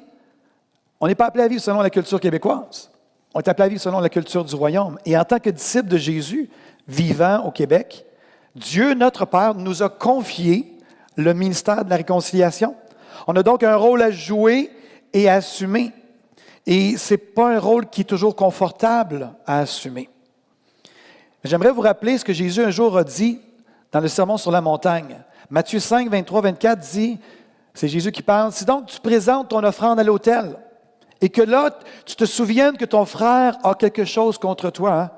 on 1.00 1.08
n'est 1.08 1.16
pas 1.16 1.28
appelé 1.28 1.44
à 1.44 1.48
vivre 1.48 1.62
selon 1.62 1.82
la 1.82 1.90
culture 1.90 2.20
québécoise. 2.20 2.90
On 3.34 3.40
est 3.40 3.48
appelé 3.48 3.66
à 3.66 3.70
vivre 3.70 3.82
selon 3.82 4.00
la 4.00 4.10
culture 4.10 4.44
du 4.44 4.56
royaume. 4.56 4.98
Et 5.06 5.18
en 5.18 5.24
tant 5.24 5.40
que 5.40 5.50
disciple 5.50 5.88
de 5.88 5.98
Jésus, 5.98 6.50
vivant 6.88 7.46
au 7.46 7.52
Québec, 7.52 8.06
Dieu, 8.56 8.94
notre 8.94 9.26
Père, 9.26 9.56
nous 9.56 9.82
a 9.82 9.90
confié 9.90 10.78
le 11.16 11.34
ministère 11.34 11.86
de 11.86 11.90
la 11.90 11.98
réconciliation. 11.98 12.76
On 13.28 13.36
a 13.36 13.44
donc 13.44 13.64
un 13.64 13.76
rôle 13.76 14.02
à 14.02 14.12
jouer 14.12 14.72
et 15.14 15.30
à 15.30 15.36
assumer. 15.36 15.92
Et 16.66 16.98
ce 16.98 17.14
n'est 17.14 17.18
pas 17.18 17.56
un 17.56 17.60
rôle 17.60 17.90
qui 17.90 18.02
est 18.02 18.06
toujours 18.06 18.36
confortable 18.36 19.32
à 19.46 19.60
assumer. 19.60 20.10
J'aimerais 21.44 21.72
vous 21.72 21.82
rappeler 21.82 22.18
ce 22.18 22.26
que 22.26 22.34
Jésus 22.34 22.64
un 22.64 22.70
jour 22.70 22.98
a 22.98 23.04
dit 23.04 23.40
dans 23.92 24.00
le 24.00 24.08
Sermon 24.08 24.38
sur 24.38 24.52
la 24.52 24.62
montagne. 24.62 25.20
Matthieu 25.50 25.80
5, 25.80 26.10
23, 26.10 26.42
24 26.42 26.80
dit, 26.80 27.20
c'est 27.74 27.88
Jésus 27.88 28.12
qui 28.12 28.22
parle, 28.22 28.52
si 28.52 28.66
donc 28.66 28.86
tu 28.86 29.00
présentes 29.00 29.50
ton 29.50 29.64
offrande 29.64 30.00
à 30.00 30.04
l'autel 30.04 30.58
et 31.22 31.30
que 31.30 31.42
là, 31.42 31.78
tu 32.06 32.16
te 32.16 32.26
souviennes 32.26 32.78
que 32.78 32.86
ton 32.86 33.06
frère 33.06 33.58
a 33.64 33.76
quelque 33.76 34.06
chose 34.06 34.38
contre 34.38 34.70
toi, 34.70 34.94
hein, 34.94 35.12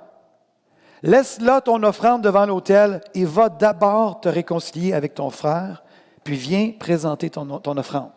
laisse 1.05 1.39
là 1.39 1.61
ton 1.61 1.81
offrande 1.83 2.21
devant 2.21 2.45
l'autel 2.45 3.01
et 3.13 3.25
va 3.25 3.47
d'abord 3.49 4.19
te 4.19 4.27
réconcilier 4.27 4.93
avec 4.93 5.13
ton 5.13 5.29
frère, 5.29 5.83
puis 6.23 6.35
viens 6.35 6.73
présenter 6.77 7.29
ton, 7.29 7.59
ton 7.59 7.77
offrande. 7.77 8.11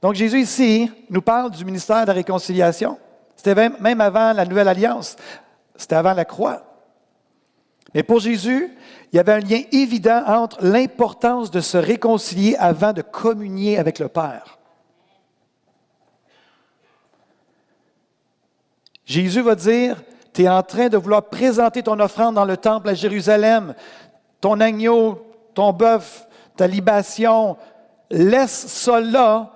Donc 0.00 0.14
Jésus 0.14 0.40
ici 0.40 0.90
nous 1.10 1.22
parle 1.22 1.50
du 1.50 1.64
ministère 1.64 2.02
de 2.02 2.06
la 2.08 2.12
réconciliation. 2.12 2.98
C'était 3.34 3.68
même 3.68 4.00
avant 4.00 4.32
la 4.32 4.44
nouvelle 4.44 4.68
alliance. 4.68 5.16
C'était 5.74 5.96
avant 5.96 6.14
la 6.14 6.24
croix. 6.24 6.62
Mais 7.94 8.02
pour 8.02 8.20
Jésus, 8.20 8.76
il 9.12 9.16
y 9.16 9.18
avait 9.18 9.32
un 9.32 9.40
lien 9.40 9.62
évident 9.72 10.22
entre 10.26 10.64
l'importance 10.64 11.50
de 11.50 11.60
se 11.60 11.76
réconcilier 11.76 12.56
avant 12.56 12.92
de 12.92 13.02
communier 13.02 13.78
avec 13.78 13.98
le 13.98 14.08
Père. 14.08 14.58
Jésus 19.04 19.40
va 19.40 19.54
dire, 19.54 20.02
tu 20.36 20.42
es 20.42 20.48
en 20.50 20.62
train 20.62 20.90
de 20.90 20.98
vouloir 20.98 21.22
présenter 21.22 21.82
ton 21.82 21.98
offrande 21.98 22.34
dans 22.34 22.44
le 22.44 22.58
temple 22.58 22.90
à 22.90 22.94
Jérusalem, 22.94 23.74
ton 24.38 24.60
agneau, 24.60 25.26
ton 25.54 25.72
bœuf, 25.72 26.28
ta 26.56 26.66
libation, 26.66 27.56
laisse 28.10 28.66
ça 28.66 29.00
là 29.00 29.50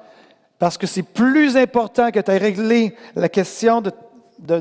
parce 0.59 0.79
que 0.79 0.87
c'est 0.87 1.03
plus 1.03 1.59
important 1.59 2.11
que 2.11 2.19
tu 2.19 2.31
aies 2.31 2.39
réglé 2.39 2.97
la 3.15 3.29
question 3.29 3.83
de, 3.83 3.93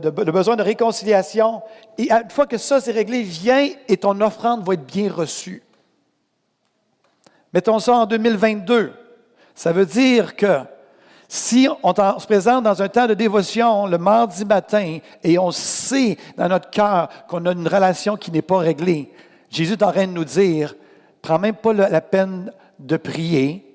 besoin 0.10 0.58
de 0.58 0.62
réconciliation. 0.62 1.62
Et 1.98 2.12
une 2.12 2.30
fois 2.30 2.48
que 2.48 2.58
ça 2.58 2.82
c'est 2.82 2.92
réglé, 2.92 3.22
viens 3.22 3.70
et 3.88 3.96
ton 3.96 4.20
offrande 4.20 4.68
va 4.68 4.74
être 4.74 4.86
bien 4.86 5.10
reçue. 5.10 5.64
Mettons 7.54 7.80
ça 7.80 7.94
en 7.94 8.06
2022. 8.06 8.92
Ça 9.56 9.72
veut 9.72 9.86
dire 9.86 10.36
que 10.36 10.60
si 11.32 11.70
on, 11.84 11.94
se 11.94 12.26
présente 12.26 12.64
dans 12.64 12.82
un 12.82 12.90
temps 12.90 13.08
de 13.08 13.14
dévotion 13.14 13.86
le 13.86 13.98
mardi 13.98 14.44
matin 14.44 14.98
et 15.24 15.38
on 15.40 15.52
sait 15.52 16.18
dans 16.36 16.50
notre 16.50 16.70
cœur 16.70 17.08
qu'on 17.28 17.46
a 17.46 17.52
une 17.52 17.68
relation 17.68 18.18
qui 18.18 18.32
n'est 18.32 18.42
pas 18.42 18.58
réglée, 18.58 19.14
Jésus 19.50 19.74
est 19.74 19.84
en 19.84 19.92
train 19.92 20.08
de 20.08 20.12
nous 20.12 20.26
dire, 20.26 20.76
prends 21.22 21.40
même 21.40 21.56
pas 21.56 21.72
la 21.72 22.02
peine 22.02 22.52
de 22.80 22.98
prier, 22.98 23.70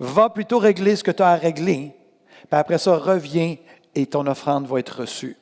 Va 0.00 0.30
plutôt 0.30 0.58
régler 0.58 0.96
ce 0.96 1.04
que 1.04 1.10
tu 1.10 1.22
as 1.22 1.28
à 1.28 1.36
régler, 1.36 1.94
puis 2.50 2.58
après 2.58 2.78
ça, 2.78 2.96
reviens 2.96 3.56
et 3.94 4.06
ton 4.06 4.26
offrande 4.26 4.66
va 4.66 4.78
être 4.78 5.00
reçue. 5.00 5.36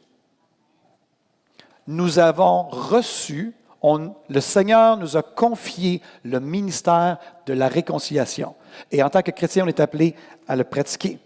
Nous 1.87 2.19
avons 2.19 2.65
reçu, 2.65 3.55
le 3.85 4.41
Seigneur 4.41 4.97
nous 4.97 5.17
a 5.17 5.23
confié 5.23 6.03
le 6.25 6.41
ministère 6.41 7.19
de 7.47 7.53
la 7.53 7.69
réconciliation. 7.69 8.57
Et 8.91 9.03
en 9.03 9.11
tant 9.11 9.23
que 9.23 9.31
chrétien, 9.31 9.65
on 9.65 9.69
est 9.69 9.81
appelé 9.81 10.15
à 10.47 10.57
le 10.57 10.65
pratiquer. 10.65 11.19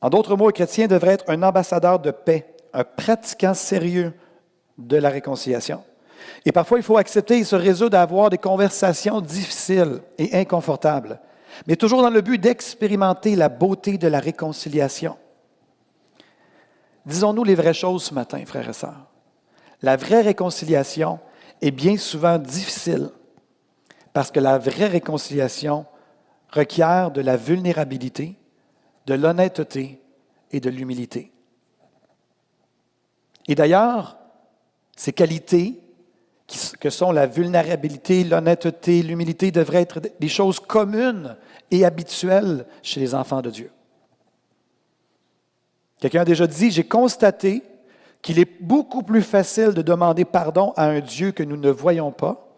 En 0.00 0.08
d'autres 0.08 0.36
mots, 0.36 0.46
le 0.46 0.52
chrétien 0.52 0.86
devrait 0.86 1.14
être 1.14 1.28
un 1.28 1.42
ambassadeur 1.42 1.98
de 1.98 2.10
paix, 2.10 2.54
un 2.72 2.84
pratiquant 2.84 3.54
sérieux 3.54 4.12
de 4.78 4.96
la 4.96 5.10
réconciliation. 5.10 5.84
Et 6.44 6.52
parfois, 6.52 6.78
il 6.78 6.84
faut 6.84 6.96
accepter 6.96 7.38
et 7.38 7.44
se 7.44 7.56
résoudre 7.56 7.98
à 7.98 8.02
avoir 8.02 8.30
des 8.30 8.38
conversations 8.38 9.20
difficiles 9.20 10.00
et 10.18 10.34
inconfortables, 10.38 11.20
mais 11.66 11.76
toujours 11.76 12.02
dans 12.02 12.10
le 12.10 12.20
but 12.20 12.38
d'expérimenter 12.38 13.36
la 13.36 13.48
beauté 13.48 13.98
de 13.98 14.08
la 14.08 14.20
réconciliation. 14.20 15.16
Disons-nous 17.04 17.44
les 17.44 17.54
vraies 17.54 17.74
choses 17.74 18.04
ce 18.04 18.14
matin, 18.14 18.42
frères 18.46 18.68
et 18.68 18.74
sœurs. 18.74 19.06
La 19.82 19.96
vraie 19.96 20.20
réconciliation 20.20 21.18
est 21.60 21.70
bien 21.70 21.96
souvent 21.96 22.38
difficile 22.38 23.10
parce 24.12 24.30
que 24.30 24.40
la 24.40 24.58
vraie 24.58 24.86
réconciliation 24.86 25.86
requiert 26.50 27.10
de 27.10 27.20
la 27.20 27.36
vulnérabilité, 27.36 28.36
de 29.06 29.14
l'honnêteté 29.14 30.00
et 30.50 30.60
de 30.60 30.70
l'humilité. 30.70 31.32
Et 33.46 33.54
d'ailleurs, 33.54 34.18
ces 34.96 35.12
qualités 35.12 35.80
que 36.80 36.90
sont 36.90 37.12
la 37.12 37.26
vulnérabilité, 37.26 38.24
l'honnêteté, 38.24 39.02
l'humilité, 39.02 39.52
devraient 39.52 39.82
être 39.82 40.00
des 40.18 40.28
choses 40.28 40.58
communes 40.58 41.36
et 41.70 41.84
habituelles 41.84 42.66
chez 42.82 42.98
les 42.98 43.14
enfants 43.14 43.40
de 43.40 43.50
Dieu. 43.50 43.70
Quelqu'un 46.00 46.22
a 46.22 46.24
déjà 46.24 46.46
dit, 46.46 46.72
j'ai 46.72 46.84
constaté 46.84 47.62
qu'il 48.22 48.38
est 48.38 48.60
beaucoup 48.60 49.02
plus 49.02 49.22
facile 49.22 49.70
de 49.70 49.82
demander 49.82 50.24
pardon 50.24 50.72
à 50.76 50.86
un 50.86 51.00
Dieu 51.00 51.30
que 51.30 51.42
nous 51.42 51.56
ne 51.56 51.70
voyons 51.70 52.10
pas 52.10 52.49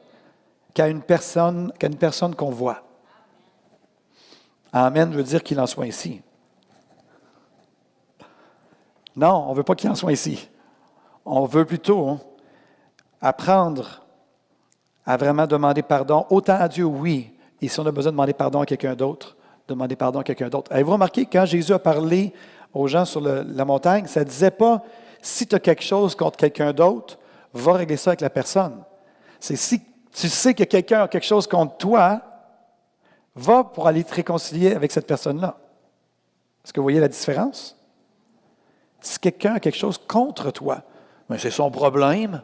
qu'à 0.74 0.88
une 0.88 1.02
personne 1.02 1.72
personne 1.98 2.34
qu'on 2.34 2.50
voit. 2.50 2.82
Amen 4.72 5.12
veut 5.12 5.22
dire 5.22 5.42
qu'il 5.42 5.60
en 5.60 5.66
soit 5.66 5.86
ici. 5.86 6.22
Non, 9.14 9.44
on 9.46 9.50
ne 9.50 9.56
veut 9.56 9.62
pas 9.62 9.74
qu'il 9.74 9.90
en 9.90 9.94
soit 9.94 10.12
ici. 10.12 10.48
On 11.24 11.44
veut 11.44 11.66
plutôt 11.66 12.18
apprendre 13.20 14.02
à 15.04 15.16
vraiment 15.16 15.46
demander 15.46 15.82
pardon, 15.82 16.26
autant 16.30 16.56
à 16.58 16.68
Dieu, 16.68 16.84
oui, 16.84 17.32
et 17.60 17.68
si 17.68 17.78
on 17.78 17.86
a 17.86 17.92
besoin 17.92 18.12
de 18.12 18.16
demander 18.16 18.32
pardon 18.32 18.60
à 18.60 18.66
quelqu'un 18.66 18.94
d'autre, 18.94 19.36
demander 19.68 19.96
pardon 19.96 20.20
à 20.20 20.24
quelqu'un 20.24 20.48
d'autre. 20.48 20.72
Avez-vous 20.72 20.92
remarqué 20.92 21.26
quand 21.26 21.44
Jésus 21.44 21.72
a 21.72 21.78
parlé 21.78 22.32
aux 22.72 22.88
gens 22.88 23.04
sur 23.04 23.20
la 23.20 23.64
montagne, 23.64 24.06
ça 24.06 24.20
ne 24.20 24.24
disait 24.24 24.50
pas 24.50 24.82
si 25.20 25.46
tu 25.46 25.54
as 25.54 25.60
quelque 25.60 25.82
chose 25.82 26.14
contre 26.14 26.36
quelqu'un 26.38 26.72
d'autre, 26.72 27.18
va 27.52 27.74
régler 27.74 27.96
ça 27.96 28.10
avec 28.10 28.22
la 28.22 28.30
personne. 28.30 28.82
C'est 29.38 29.56
si 29.56 29.82
tu 30.12 30.28
sais 30.28 30.54
que 30.54 30.64
quelqu'un 30.64 31.02
a 31.02 31.08
quelque 31.08 31.26
chose 31.26 31.46
contre 31.46 31.76
toi, 31.76 32.20
va 33.34 33.64
pour 33.64 33.86
aller 33.86 34.04
te 34.04 34.14
réconcilier 34.14 34.74
avec 34.74 34.92
cette 34.92 35.06
personne-là. 35.06 35.56
Est-ce 36.64 36.72
que 36.72 36.80
vous 36.80 36.84
voyez 36.84 37.00
la 37.00 37.08
différence? 37.08 37.76
Si 39.00 39.18
quelqu'un 39.18 39.54
a 39.54 39.60
quelque 39.60 39.78
chose 39.78 39.98
contre 39.98 40.50
toi, 40.50 40.82
mais 41.28 41.38
c'est 41.38 41.50
son 41.50 41.70
problème. 41.70 42.42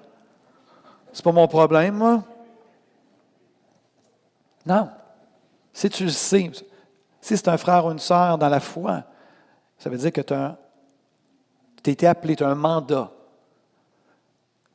C'est 1.13 1.25
pas 1.25 1.33
mon 1.33 1.47
problème, 1.47 1.97
moi. 1.97 2.25
Non. 4.67 4.91
Si 5.73 5.89
tu 5.89 6.05
le 6.05 6.11
sais, 6.11 6.51
si 7.21 7.37
c'est 7.37 7.49
un 7.49 7.57
frère 7.57 7.87
ou 7.87 7.93
une 7.93 7.99
sœur 7.99 8.39
dans 8.39 8.49
la 8.49 8.61
foi, 8.61 9.05
ça 9.79 9.91
veut 9.91 9.99
dire 9.99 10.13
que 10.13 10.21
tu 10.21 10.35
as, 10.35 10.57
été 11.87 12.07
appelé, 12.07 12.35
tu 12.35 12.45
as 12.45 12.49
un 12.49 12.55
mandat 12.55 13.11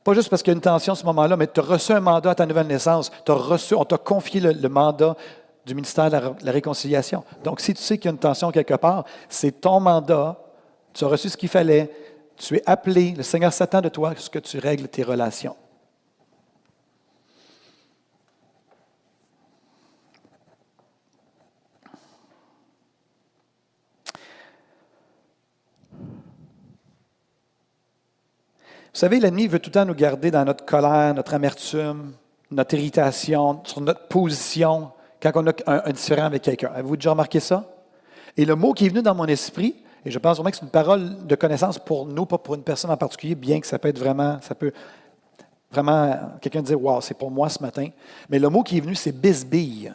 Pas 0.04 0.12
juste 0.12 0.28
parce 0.28 0.42
qu'il 0.42 0.52
y 0.52 0.54
a 0.54 0.56
une 0.56 0.60
tension 0.60 0.92
à 0.92 0.96
ce 0.96 1.06
moment-là, 1.06 1.34
mais 1.36 1.46
tu 1.46 1.60
as 1.60 1.62
reçu 1.62 1.92
un 1.92 2.00
mandat 2.00 2.30
à 2.30 2.34
ta 2.34 2.44
nouvelle 2.44 2.66
naissance. 2.66 3.10
on 3.26 3.84
t'a 3.86 3.96
confié 3.96 4.38
le, 4.38 4.68
mandat 4.68 5.16
du 5.64 5.74
ministère 5.74 6.10
de 6.10 6.44
la, 6.44 6.52
Réconciliation. 6.52 7.24
Donc, 7.42 7.60
si 7.60 7.72
tu 7.72 7.82
sais 7.82 7.96
qu'il 7.96 8.06
y 8.06 8.08
a 8.08 8.12
une 8.12 8.18
tension 8.18 8.50
quelque 8.50 8.74
part, 8.74 9.04
c'est 9.30 9.62
ton 9.62 9.80
mandat, 9.80 10.38
tu 10.92 11.04
as 11.04 11.08
reçu 11.08 11.30
ce 11.30 11.36
qu'il 11.38 11.48
fallait, 11.48 11.90
tu 12.36 12.56
es 12.56 12.62
appelé, 12.66 13.14
le 13.16 13.22
Seigneur 13.22 13.52
s'attend 13.52 13.80
de 13.80 13.88
toi 13.88 14.12
ce 14.14 14.28
que 14.28 14.38
tu 14.38 14.58
règles 14.58 14.88
tes 14.88 15.02
relations. 15.02 15.56
Vous 28.94 29.00
savez, 29.00 29.18
l'ennemi 29.18 29.48
veut 29.48 29.58
tout 29.58 29.70
le 29.70 29.72
temps 29.72 29.84
nous 29.84 29.94
garder 29.94 30.30
dans 30.30 30.44
notre 30.44 30.64
colère, 30.64 31.12
notre 31.14 31.34
amertume, 31.34 32.12
notre 32.52 32.74
irritation, 32.76 33.60
sur 33.64 33.80
notre 33.80 34.06
position, 34.06 34.92
quand 35.20 35.32
on 35.34 35.48
a 35.48 35.52
un, 35.66 35.90
différent 35.90 36.26
avec 36.26 36.42
quelqu'un. 36.42 36.70
Avez-vous 36.72 36.94
déjà 36.94 37.10
remarqué 37.10 37.40
ça? 37.40 37.68
Et 38.36 38.44
le 38.44 38.54
mot 38.54 38.72
qui 38.72 38.86
est 38.86 38.88
venu 38.90 39.02
dans 39.02 39.16
mon 39.16 39.26
esprit, 39.26 39.74
et 40.04 40.12
je 40.12 40.18
pense 40.20 40.36
vraiment 40.36 40.52
que 40.52 40.58
c'est 40.58 40.62
une 40.62 40.70
parole 40.70 41.26
de 41.26 41.34
connaissance 41.34 41.76
pour 41.76 42.06
nous, 42.06 42.24
pas 42.24 42.38
pour 42.38 42.54
une 42.54 42.62
personne 42.62 42.92
en 42.92 42.96
particulier, 42.96 43.34
bien 43.34 43.58
que 43.58 43.66
ça 43.66 43.80
peut 43.80 43.88
être 43.88 43.98
vraiment, 43.98 44.38
ça 44.42 44.54
peut 44.54 44.70
vraiment, 45.72 46.16
quelqu'un 46.40 46.62
dire, 46.62 46.80
wow, 46.80 47.00
c'est 47.00 47.18
pour 47.18 47.32
moi 47.32 47.48
ce 47.48 47.60
matin. 47.60 47.88
Mais 48.30 48.38
le 48.38 48.48
mot 48.48 48.62
qui 48.62 48.76
est 48.76 48.80
venu, 48.80 48.94
c'est 48.94 49.10
bisbille. 49.10 49.92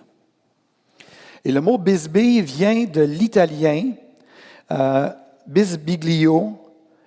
Et 1.45 1.53
le 1.53 1.61
mot 1.61 1.77
bisbille 1.77 2.41
vient 2.41 2.83
de 2.83 3.01
l'italien 3.03 3.91
euh, 4.71 5.09
bisbiglio, 5.47 6.57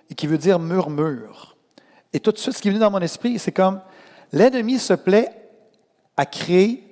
et 0.09 0.15
qui 0.15 0.25
veut 0.25 0.39
dire 0.39 0.57
murmure. 0.57 1.52
Et 2.13 2.19
tout 2.19 2.31
de 2.31 2.37
suite, 2.37 2.55
ce 2.55 2.61
qui 2.61 2.67
est 2.67 2.71
venu 2.71 2.79
dans 2.79 2.91
mon 2.91 2.99
esprit, 2.99 3.39
c'est 3.39 3.51
comme 3.51 3.81
l'ennemi 4.31 4.77
se 4.77 4.93
plaît 4.93 5.31
à 6.15 6.25
créer, 6.25 6.83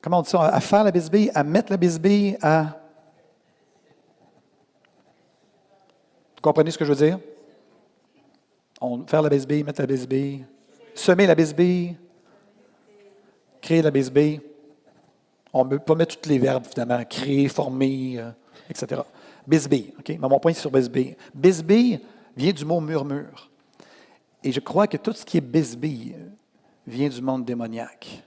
comment 0.00 0.20
on 0.20 0.22
dit 0.22 0.30
ça, 0.30 0.46
à 0.46 0.60
faire 0.60 0.84
la 0.84 0.92
bisbille, 0.92 1.30
à 1.34 1.42
mettre 1.42 1.72
la 1.72 1.76
bisbille, 1.76 2.38
à. 2.40 2.76
Vous 6.36 6.42
comprenez 6.42 6.70
ce 6.70 6.78
que 6.78 6.84
je 6.84 6.92
veux 6.92 7.06
dire? 7.06 7.18
On, 8.80 9.04
faire 9.06 9.22
la 9.22 9.28
bisbille, 9.28 9.64
mettre 9.64 9.80
la 9.80 9.86
bisbille, 9.86 10.44
semer 10.94 11.26
la 11.26 11.34
bisbille, 11.34 11.96
créer 13.60 13.82
la 13.82 13.90
bisbille. 13.90 14.40
On 15.52 15.64
ne 15.64 15.70
peut 15.70 15.78
pas 15.80 15.96
mettre 15.96 16.18
tous 16.18 16.30
les 16.30 16.38
verbes, 16.38 16.64
évidemment, 16.64 17.04
créer, 17.04 17.48
former, 17.48 18.18
euh, 18.18 18.30
etc. 18.70 19.02
Bisbille, 19.46 19.92
OK? 19.98 20.08
Mais 20.08 20.28
mon 20.28 20.38
point, 20.38 20.52
c'est 20.52 20.60
sur 20.60 20.70
bisbille. 20.70 21.16
Bisbille 21.34 22.00
vient 22.36 22.52
du 22.52 22.64
mot 22.64 22.80
murmure. 22.80 23.50
Et 24.42 24.52
je 24.52 24.60
crois 24.60 24.86
que 24.86 24.96
tout 24.96 25.12
ce 25.12 25.24
qui 25.24 25.36
est 25.36 25.42
bisbille 25.42 26.16
vient 26.86 27.08
du 27.08 27.20
monde 27.20 27.44
démoniaque. 27.44 28.22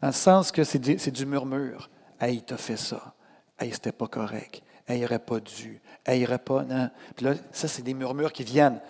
Dans 0.00 0.08
le 0.08 0.14
sens 0.14 0.52
que 0.52 0.64
c'est 0.64 0.78
du, 1.10 1.26
murmure. 1.26 1.90
Hey, 2.20 2.36
il 2.36 2.42
t'a 2.42 2.56
fait 2.56 2.76
ça. 2.76 3.14
Hey, 3.58 3.72
c'était 3.72 3.92
pas 3.92 4.06
correct. 4.06 4.62
Hey, 4.86 4.98
il 4.98 5.02
n'aurait 5.02 5.18
pas 5.18 5.40
dû. 5.40 5.80
Hey, 6.06 6.20
il 6.20 6.24
n'aurait 6.24 6.38
pas. 6.38 6.64
Non. 6.64 6.90
Puis 7.16 7.26
là, 7.26 7.34
ça, 7.52 7.68
c'est 7.68 7.82
des 7.82 7.94
murmures 7.94 8.32
qui 8.32 8.44
viennent. 8.44 8.80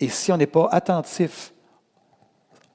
Et 0.00 0.08
si 0.08 0.30
on 0.32 0.36
n'est 0.36 0.46
pas 0.46 0.68
attentif, 0.70 1.52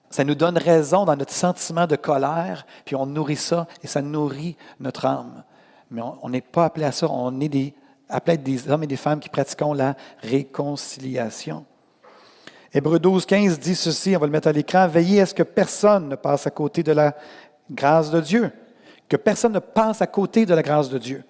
ça 0.10 0.24
nous 0.24 0.36
donne 0.36 0.58
raison 0.58 1.06
dans 1.06 1.16
notre 1.16 1.34
sentiment 1.34 1.88
de 1.88 1.96
colère, 1.96 2.68
puis 2.86 2.96
on 2.96 3.06
nourrit 3.06 3.36
ça 3.36 3.68
et 3.82 3.88
ça 3.88 4.02
nourrit 4.02 4.58
notre 4.80 5.06
âme. 5.06 5.44
Mais 5.90 6.02
on 6.22 6.30
n'est 6.30 6.42
pas 6.42 6.66
appelé 6.66 6.86
à 6.86 6.92
ça. 6.92 7.08
On 7.10 7.40
est 7.40 7.74
appelé 8.10 8.32
à 8.32 8.34
être 8.36 8.44
des 8.44 8.70
hommes 8.70 8.84
et 8.84 8.88
des 8.88 8.98
femmes 8.98 9.20
qui 9.20 9.30
pratiquons 9.30 9.74
la 9.74 9.96
réconciliation. 10.20 11.66
Hébreu 12.76 12.98
12, 12.98 13.28
15 13.28 13.60
dit 13.60 13.76
ceci, 13.76 14.16
on 14.16 14.20
va 14.20 14.26
le 14.26 14.32
mettre 14.32 14.48
à 14.48 14.52
l'écran, 14.52 14.88
veillez 14.88 15.22
à 15.22 15.28
ce 15.28 15.36
que 15.36 15.44
personne 15.44 16.10
ne 16.10 16.16
passe 16.16 16.48
à 16.48 16.52
côté 16.52 16.82
de 16.82 16.92
la 16.92 17.16
grâce 17.70 18.10
de 18.10 18.20
Dieu, 18.20 18.52
que 19.08 19.16
personne 19.16 19.54
ne 19.54 19.60
passe 19.60 20.02
à 20.02 20.08
côté 20.08 20.48
de 20.48 20.56
la 20.56 20.64
grâce 20.64 20.90
de 20.90 20.98
Dieu, 20.98 21.24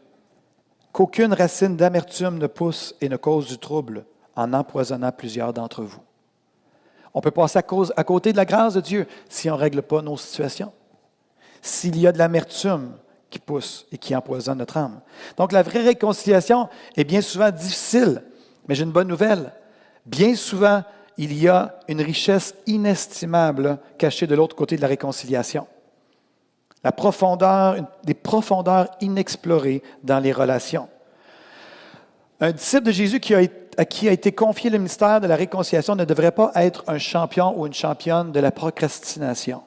qu'aucune 0.94 1.34
racine 1.34 1.76
d'amertume 1.76 2.38
ne 2.38 2.48
pousse 2.48 2.96
et 3.02 3.10
ne 3.10 3.18
cause 3.18 3.48
du 3.48 3.58
trouble 3.58 4.06
en 4.38 4.54
empoisonnant 4.54 5.12
plusieurs 5.12 5.52
d'entre 5.52 5.84
vous. 5.84 6.00
On 7.14 7.20
peut 7.20 7.30
passer 7.30 7.60
à, 7.60 7.62
cause, 7.62 7.94
à 7.98 8.06
côté 8.06 8.32
de 8.32 8.38
la 8.38 8.46
grâce 8.46 8.76
de 8.76 8.82
Dieu 8.82 9.06
si 9.28 9.50
on 9.50 9.56
ne 9.56 9.60
règle 9.60 9.82
pas 9.82 10.02
nos 10.02 10.16
situations. 10.16 10.72
S'il 11.62 12.00
y 12.00 12.08
a 12.08 12.14
de 12.14 12.18
l'amertume 12.18 12.94
qui 13.30 13.40
pousse 13.40 13.86
et 13.92 13.98
qui 13.98 14.16
empoisonne 14.16 14.60
notre 14.60 14.78
âme. 14.78 15.02
Donc 15.36 15.52
la 15.52 15.62
vraie 15.62 15.84
réconciliation 15.84 16.70
est 16.96 17.04
bien 17.04 17.22
souvent 17.22 17.52
difficile, 17.52 18.24
mais 18.68 18.76
j'ai 18.76 18.84
une 18.84 18.92
bonne 18.92 19.08
nouvelle. 19.10 19.52
Bien 20.06 20.36
souvent, 20.36 20.84
il 21.18 21.34
y 21.34 21.48
a 21.48 21.76
une 21.88 22.02
richesse 22.02 22.56
inestimable 22.66 23.78
cachée 23.98 24.28
de 24.28 24.36
l'autre 24.36 24.56
côté 24.56 24.76
de 24.76 24.82
la 24.82 24.88
réconciliation. 24.88 25.68
La 26.84 26.92
profondeur, 26.92 27.78
des 28.04 28.14
profondeurs 28.14 28.90
inexplorées 29.00 29.82
dans 30.04 30.20
les 30.20 30.32
relations. 30.32 30.90
Un 32.40 32.52
disciple 32.52 32.84
de 32.84 32.92
Jésus 32.92 33.20
qui 33.20 33.34
a, 33.34 33.42
à 33.78 33.86
qui 33.86 34.10
a 34.10 34.12
été 34.12 34.32
confié 34.32 34.70
le 34.70 34.78
ministère 34.78 35.22
de 35.22 35.28
la 35.28 35.36
réconciliation 35.36 35.96
ne 35.96 36.04
devrait 36.04 36.32
pas 36.32 36.52
être 36.56 36.84
un 36.88 36.98
champion 36.98 37.58
ou 37.58 37.68
une 37.68 37.74
championne 37.74 38.32
de 38.32 38.40
la 38.40 38.52
procrastination 38.52 39.62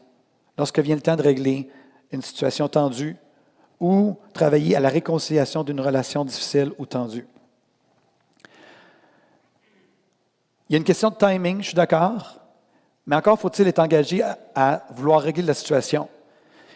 lorsque 0.59 0.79
vient 0.81 0.95
le 0.95 1.01
temps 1.01 1.17
de 1.17 1.23
régler 1.23 1.71
une 2.13 2.23
situation 2.23 2.69
tendue 2.69 3.17
ou 3.81 4.17
travailler 4.33 4.77
à 4.77 4.81
la 4.81 4.89
réconciliation 4.89 5.65
d'une 5.65 5.81
relation 5.81 6.25
difficile 6.25 6.73
ou 6.79 6.87
tendue. 6.87 7.27
Il 10.69 10.73
y 10.73 10.77
a 10.77 10.79
une 10.79 10.85
question 10.85 11.11
de 11.11 11.15
timing, 11.15 11.61
je 11.61 11.69
suis 11.69 11.75
d'accord, 11.75 12.41
mais 13.07 13.15
encore 13.15 13.39
faut-il 13.39 13.69
être 13.69 13.79
engagé 13.79 14.23
à, 14.55 14.83
vouloir 14.91 15.21
régler 15.21 15.45
la 15.45 15.55
situation. 15.55 16.09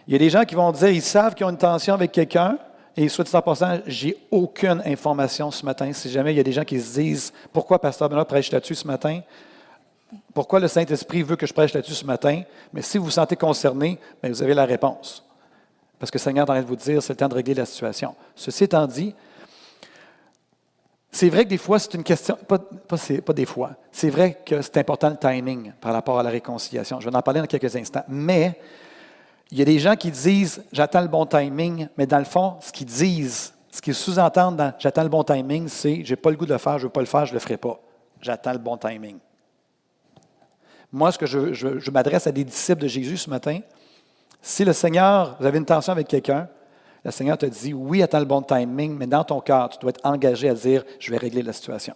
Il 0.07 0.13
y 0.13 0.17
a 0.17 0.19
des 0.19 0.31
gens 0.31 0.45
qui 0.45 0.55
vont 0.55 0.71
dire, 0.71 0.91
ils 0.91 1.03
savent 1.03 1.35
qu'ils 1.35 1.45
ont 1.47 1.51
une 1.51 1.59
tension 1.59 1.95
avec 1.95 2.13
quelqu'un, 2.13 2.59
et 2.97 3.09
soit 3.09 3.35
en 3.35 3.43
passant, 3.43 3.79
j'ai 3.87 4.17
aucune 4.31 4.83
information 4.85 5.51
ce 5.51 5.65
matin. 5.65 5.93
Si 5.93 6.11
jamais 6.11 6.33
il 6.33 6.37
y 6.37 6.41
a 6.41 6.45
des 6.45 6.53
gens 6.53 6.65
qui 6.65 6.81
se 6.81 7.01
disent, 7.01 7.33
pourquoi 7.53 7.81
Pasteur 7.81 8.09
Benoît 8.09 8.25
prêche 8.25 8.51
là-dessus 8.51 8.75
ce 8.75 8.87
matin? 8.87 9.21
Pourquoi 10.35 10.61
le 10.61 10.69
Saint-Esprit 10.69 11.23
veut 11.23 11.37
que 11.37 11.47
je 11.47 11.53
prêche 11.53 11.73
là-dessus 11.73 11.95
ce 11.95 12.05
matin? 12.05 12.43
Mais 12.73 12.83
si 12.83 12.99
vous 12.99 13.05
vous 13.05 13.11
sentez 13.13 13.37
concerné, 13.37 13.99
ben, 14.23 14.31
vous 14.31 14.43
avez 14.43 14.55
la 14.55 14.65
réponse. 14.65 15.25
Parce 15.99 16.11
que 16.11 16.19
le 16.19 16.23
Seigneur 16.23 16.47
est 16.47 16.51
en 16.51 16.55
train 16.55 16.63
de 16.63 16.67
vous 16.67 16.77
dire, 16.77 17.03
c'est 17.03 17.13
le 17.13 17.17
temps 17.17 17.29
de 17.29 17.35
régler 17.35 17.55
la 17.55 17.67
situation. 17.67 18.15
Ceci 18.35 18.65
étant 18.65 18.87
dit, 18.87 19.15
c'est 21.13 21.29
vrai 21.29 21.45
que 21.45 21.51
des 21.51 21.59
fois, 21.59 21.79
c'est 21.79 21.95
une 21.95 22.05
question, 22.05 22.39
pas, 22.47 23.33
des 23.33 23.47
fois, 23.47 23.73
c'est 23.91 24.11
vrai 24.11 24.39
que 24.47 24.63
c'est 24.63 24.77
important 24.77 25.11
le 25.11 25.17
timing 25.17 25.73
par 25.81 25.93
rapport 25.93 26.19
à 26.21 26.23
la 26.23 26.31
réconciliation. 26.31 27.01
Je 27.01 27.11
vais 27.11 27.17
en 27.17 27.23
parler 27.23 27.41
dans 27.41 27.47
quelques 27.47 27.75
instants. 27.75 28.05
Mais 28.09 28.61
il 29.51 29.59
y 29.59 29.63
a 29.63 29.65
des 29.65 29.81
gens 29.81 29.97
qui 29.97 30.11
disent 30.11 30.63
j'attends 30.73 31.01
le 31.01 31.09
bon 31.09 31.27
timing, 31.27 31.89
mais 31.97 32.07
dans 32.07 32.19
le 32.19 32.25
fond, 32.25 32.57
ce 32.61 32.71
qu'ils 32.71 32.87
disent, 32.87 33.53
ce 33.73 33.83
qu'ils 33.83 33.95
sous-entendent 33.95 34.57
dans 34.57 34.73
j'attends 34.79 35.03
le 35.03 35.09
bon 35.09 35.25
timing, 35.25 35.67
c'est 35.67 36.05
j'ai 36.05 36.17
pas 36.17 36.31
le 36.31 36.37
goût 36.37 36.47
de 36.47 36.53
le 36.53 36.59
faire, 36.59 36.79
je 36.79 36.85
veux 36.85 36.93
pas 36.93 37.01
le 37.01 37.07
faire, 37.07 37.27
je 37.27 37.33
le 37.33 37.41
ferai 37.41 37.57
pas. 37.57 37.81
J'attends 38.21 38.53
le 38.53 38.59
bon 38.59 38.77
timing. 38.77 39.19
Moi, 40.93 41.11
ce 41.11 41.19
que 41.19 41.27
je, 41.27 41.53
je 41.53 41.91
m'adresse 41.91 42.27
à 42.27 42.33
des 42.33 42.45
disciples 42.45 42.83
de 42.83 42.89
Jésus 42.89 43.17
ce 43.17 43.31
matin, 43.31 43.61
si 44.43 44.65
le 44.65 44.73
Seigneur, 44.73 45.37
vous 45.39 45.47
avez 45.47 45.59
une 45.59 45.65
tension 45.65 45.93
avec 45.93 46.09
quelqu'un, 46.09 46.49
le 47.05 47.11
Seigneur 47.11 47.39
te 47.39 47.47
dit, 47.47 47.73
oui, 47.73 48.03
attends 48.03 48.19
le 48.19 48.27
bon 48.27 48.43
timing, 48.43 48.97
mais 48.97 49.07
dans 49.07 49.25
ton 49.25 49.41
cœur, 49.41 49.71
tu 49.71 49.79
dois 49.79 49.91
être 49.91 50.05
engagé 50.05 50.49
à 50.49 50.55
dire, 50.55 50.85
je 50.99 51.11
vais 51.11 51.17
régler 51.17 51.43
la 51.43 51.53
situation. 51.53 51.95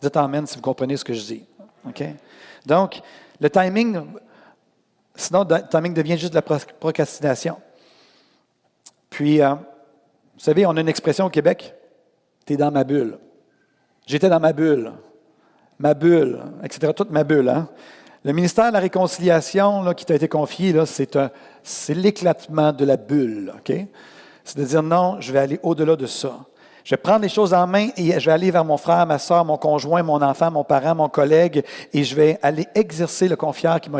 Dites 0.00 0.16
Amen 0.16 0.46
si 0.46 0.56
vous 0.56 0.62
comprenez 0.62 0.96
ce 0.96 1.04
que 1.04 1.12
je 1.12 1.24
dis. 1.24 1.44
Donc, 2.64 3.00
le 3.40 3.50
timing, 3.50 4.00
sinon, 5.14 5.46
le 5.48 5.68
timing 5.68 5.92
devient 5.92 6.16
juste 6.16 6.32
de 6.32 6.38
la 6.38 6.42
procrastination. 6.42 7.58
Puis, 9.10 9.40
euh, 9.40 9.54
vous 9.54 10.44
savez, 10.44 10.64
on 10.66 10.76
a 10.76 10.80
une 10.80 10.88
expression 10.88 11.26
au 11.26 11.30
Québec, 11.30 11.74
tu 12.46 12.54
es 12.54 12.56
dans 12.56 12.70
ma 12.70 12.84
bulle. 12.84 13.18
J'étais 14.06 14.28
dans 14.28 14.40
ma 14.40 14.52
bulle, 14.52 14.92
ma 15.78 15.94
bulle, 15.94 16.40
etc., 16.62 16.92
toute 16.94 17.10
ma 17.10 17.24
bulle. 17.24 17.48
Hein? 17.48 17.68
Le 18.24 18.32
ministère 18.32 18.68
de 18.68 18.72
la 18.72 18.80
Réconciliation 18.80 19.94
qui 19.94 20.04
t'a 20.04 20.14
été 20.14 20.28
confié, 20.28 20.74
c'est 20.84 21.94
l'éclatement 21.94 22.72
de 22.72 22.84
la 22.84 22.96
bulle. 22.96 23.52
C'est 24.44 24.58
de 24.58 24.64
dire 24.64 24.82
non, 24.82 25.20
je 25.20 25.32
vais 25.32 25.38
aller 25.38 25.60
au-delà 25.62 25.94
de 25.94 26.06
ça. 26.06 26.34
Je 26.82 26.94
vais 26.94 27.00
prendre 27.00 27.20
les 27.20 27.28
choses 27.28 27.52
en 27.52 27.66
main 27.66 27.88
et 27.96 28.18
je 28.18 28.26
vais 28.26 28.32
aller 28.32 28.50
vers 28.50 28.64
mon 28.64 28.78
frère, 28.78 29.04
ma 29.04 29.18
soeur, 29.18 29.44
mon 29.44 29.58
conjoint, 29.58 30.02
mon 30.02 30.22
enfant, 30.22 30.50
mon 30.50 30.64
parent, 30.64 30.94
mon 30.94 31.10
collègue, 31.10 31.62
et 31.92 32.02
je 32.02 32.14
vais 32.16 32.38
aller 32.42 32.66
exercer 32.74 33.28
le, 33.28 33.36
qui 33.36 33.90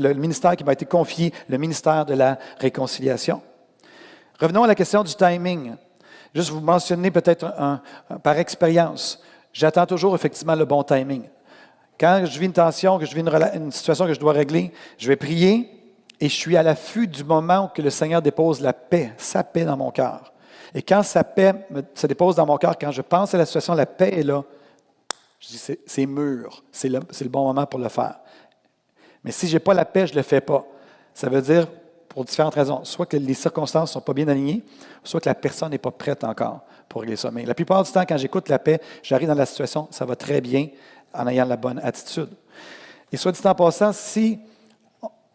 le 0.00 0.12
ministère 0.14 0.54
qui 0.54 0.62
m'a 0.62 0.72
été 0.72 0.86
confié, 0.86 1.34
le 1.48 1.58
ministère 1.58 2.06
de 2.06 2.14
la 2.14 2.38
réconciliation. 2.60 3.42
Revenons 4.40 4.62
à 4.62 4.68
la 4.68 4.74
question 4.74 5.02
du 5.02 5.14
timing. 5.14 5.74
Juste 6.34 6.50
vous 6.50 6.60
mentionner 6.60 7.10
peut-être 7.10 7.52
par 8.22 8.38
expérience. 8.38 9.20
J'attends 9.52 9.86
toujours 9.86 10.14
effectivement 10.14 10.54
le 10.54 10.66
bon 10.66 10.82
timing. 10.84 11.24
Quand 11.98 12.24
je 12.24 12.38
vis 12.38 12.46
une 12.46 12.52
tension, 12.52 12.98
que 12.98 13.06
je 13.06 13.14
vis 13.14 13.22
une, 13.22 13.72
situation 13.72 14.06
que 14.06 14.14
je 14.14 14.20
dois 14.20 14.32
régler, 14.32 14.72
je 14.98 15.08
vais 15.08 15.16
prier 15.16 15.70
et 16.20 16.28
je 16.28 16.34
suis 16.34 16.56
à 16.56 16.62
l'affût 16.62 17.06
du 17.06 17.24
moment 17.24 17.70
où 17.76 17.82
le 17.82 17.90
Seigneur 17.90 18.22
dépose 18.22 18.60
la 18.60 18.72
paix, 18.72 19.12
sa 19.16 19.44
paix 19.44 19.64
dans 19.64 19.76
mon 19.76 19.90
cœur. 19.90 20.32
Et 20.74 20.82
quand 20.82 21.02
sa 21.02 21.24
paix 21.24 21.54
se 21.94 22.06
dépose 22.06 22.36
dans 22.36 22.46
mon 22.46 22.56
cœur, 22.58 22.76
quand 22.78 22.90
je 22.90 23.02
pense 23.02 23.34
à 23.34 23.38
la 23.38 23.46
situation, 23.46 23.74
la 23.74 23.86
paix 23.86 24.18
est 24.18 24.22
là, 24.22 24.44
Je 25.40 25.48
dis, 25.48 25.78
c'est 25.86 26.06
mûr, 26.06 26.62
c'est 26.70 26.88
le, 26.88 27.00
le, 27.00 27.28
bon 27.28 27.44
moment 27.44 27.66
pour 27.66 27.80
le 27.80 27.88
faire. 27.88 28.18
Mais 29.24 29.32
si 29.32 29.48
je 29.48 29.54
n'ai 29.54 29.60
pas 29.60 29.74
la 29.74 29.84
paix, 29.84 30.06
je 30.06 30.12
ne 30.12 30.18
le 30.18 30.22
fais 30.22 30.40
pas. 30.40 30.66
Ça 31.14 31.28
veut 31.28 31.40
dire, 31.40 31.66
pour 32.16 32.24
différentes 32.24 32.54
raisons, 32.54 32.84
soit 32.84 33.04
que 33.04 33.18
les 33.18 33.34
circonstances 33.34 33.90
ne 33.90 33.92
sont 33.92 34.00
pas 34.00 34.14
bien 34.14 34.26
alignées, 34.28 34.62
soit 35.04 35.20
que 35.20 35.28
la 35.28 35.34
personne 35.34 35.70
n'est 35.70 35.78
pas 35.78 35.90
prête 35.90 36.24
encore 36.24 36.60
pour 36.88 37.02
régler 37.02 37.16
ça. 37.16 37.30
Mais 37.30 37.44
la 37.44 37.54
plupart 37.54 37.82
du 37.82 37.92
temps, 37.92 38.04
quand 38.08 38.16
j'écoute 38.16 38.48
la 38.48 38.58
paix, 38.58 38.80
j'arrive 39.02 39.28
dans 39.28 39.34
la 39.34 39.44
situation, 39.44 39.86
ça 39.90 40.06
va 40.06 40.16
très 40.16 40.40
bien 40.40 40.68
en 41.16 41.26
ayant 41.26 41.44
la 41.44 41.56
bonne 41.56 41.80
attitude. 41.82 42.30
Et 43.12 43.16
soit 43.16 43.32
dit 43.32 43.40
en 43.46 43.54
passant, 43.54 43.92
si 43.92 44.38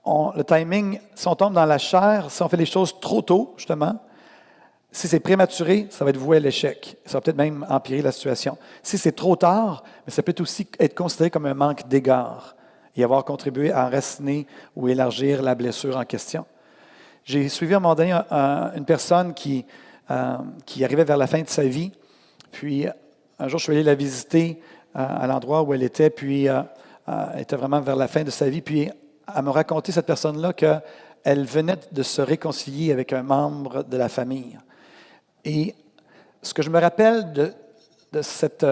le 0.05 0.43
timing, 0.43 0.99
si 1.15 1.27
on 1.27 1.35
tombe 1.35 1.53
dans 1.53 1.65
la 1.65 1.77
chair, 1.77 2.29
si 2.29 2.41
on 2.41 2.49
fait 2.49 2.57
les 2.57 2.65
choses 2.65 2.99
trop 2.99 3.21
tôt, 3.21 3.53
justement, 3.57 3.99
si 4.91 5.07
c'est 5.07 5.21
prématuré, 5.21 5.87
ça 5.89 6.03
va 6.03 6.09
être 6.09 6.17
voué 6.17 6.37
à 6.37 6.39
l'échec. 6.41 6.97
Ça 7.05 7.13
va 7.13 7.21
peut-être 7.21 7.37
même 7.37 7.65
empirer 7.69 8.01
la 8.01 8.11
situation. 8.11 8.57
Si 8.83 8.97
c'est 8.97 9.13
trop 9.13 9.37
tard, 9.37 9.83
mais 10.05 10.11
ça 10.11 10.21
peut 10.21 10.35
aussi 10.39 10.67
être 10.79 10.95
considéré 10.95 11.29
comme 11.29 11.45
un 11.45 11.53
manque 11.53 11.87
d'égard 11.87 12.55
et 12.97 13.03
avoir 13.03 13.23
contribué 13.23 13.71
à 13.71 13.85
enraciner 13.85 14.47
ou 14.75 14.89
élargir 14.89 15.41
la 15.41 15.55
blessure 15.55 15.95
en 15.95 16.03
question. 16.03 16.45
J'ai 17.23 17.47
suivi 17.47 17.73
un 17.73 17.79
moment 17.79 17.95
donné 17.95 18.11
une 18.11 18.85
personne 18.85 19.33
qui, 19.33 19.65
euh, 20.09 20.37
qui 20.65 20.83
arrivait 20.83 21.05
vers 21.05 21.17
la 21.17 21.27
fin 21.27 21.41
de 21.41 21.47
sa 21.47 21.63
vie. 21.63 21.91
Puis 22.51 22.85
un 23.39 23.47
jour, 23.47 23.59
je 23.59 23.63
suis 23.63 23.73
allé 23.73 23.83
la 23.83 23.95
visiter 23.95 24.61
euh, 24.95 25.05
à 25.07 25.27
l'endroit 25.27 25.63
où 25.63 25.73
elle 25.73 25.83
était, 25.83 26.09
puis 26.09 26.47
euh, 26.47 26.61
elle 27.33 27.41
était 27.41 27.55
vraiment 27.55 27.81
vers 27.81 27.95
la 27.95 28.07
fin 28.07 28.23
de 28.23 28.29
sa 28.29 28.49
vie. 28.49 28.61
Puis 28.61 28.89
elle 29.35 29.43
me 29.43 29.49
raconté, 29.49 29.91
cette 29.91 30.05
personne-là, 30.05 30.53
qu'elle 30.53 31.45
venait 31.45 31.77
de 31.91 32.03
se 32.03 32.21
réconcilier 32.21 32.91
avec 32.91 33.13
un 33.13 33.23
membre 33.23 33.83
de 33.83 33.97
la 33.97 34.09
famille. 34.09 34.57
Et 35.45 35.75
ce 36.41 36.53
que 36.53 36.61
je 36.61 36.69
me 36.69 36.79
rappelle 36.79 37.31
de, 37.33 38.21
cette, 38.21 38.65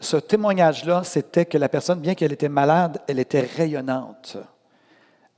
ce 0.00 0.16
témoignage-là, 0.16 1.02
c'était 1.04 1.44
que 1.44 1.58
la 1.58 1.68
personne, 1.68 2.00
bien 2.00 2.14
qu'elle 2.14 2.32
était 2.32 2.48
malade, 2.48 2.98
elle 3.06 3.18
était 3.18 3.40
rayonnante. 3.56 4.36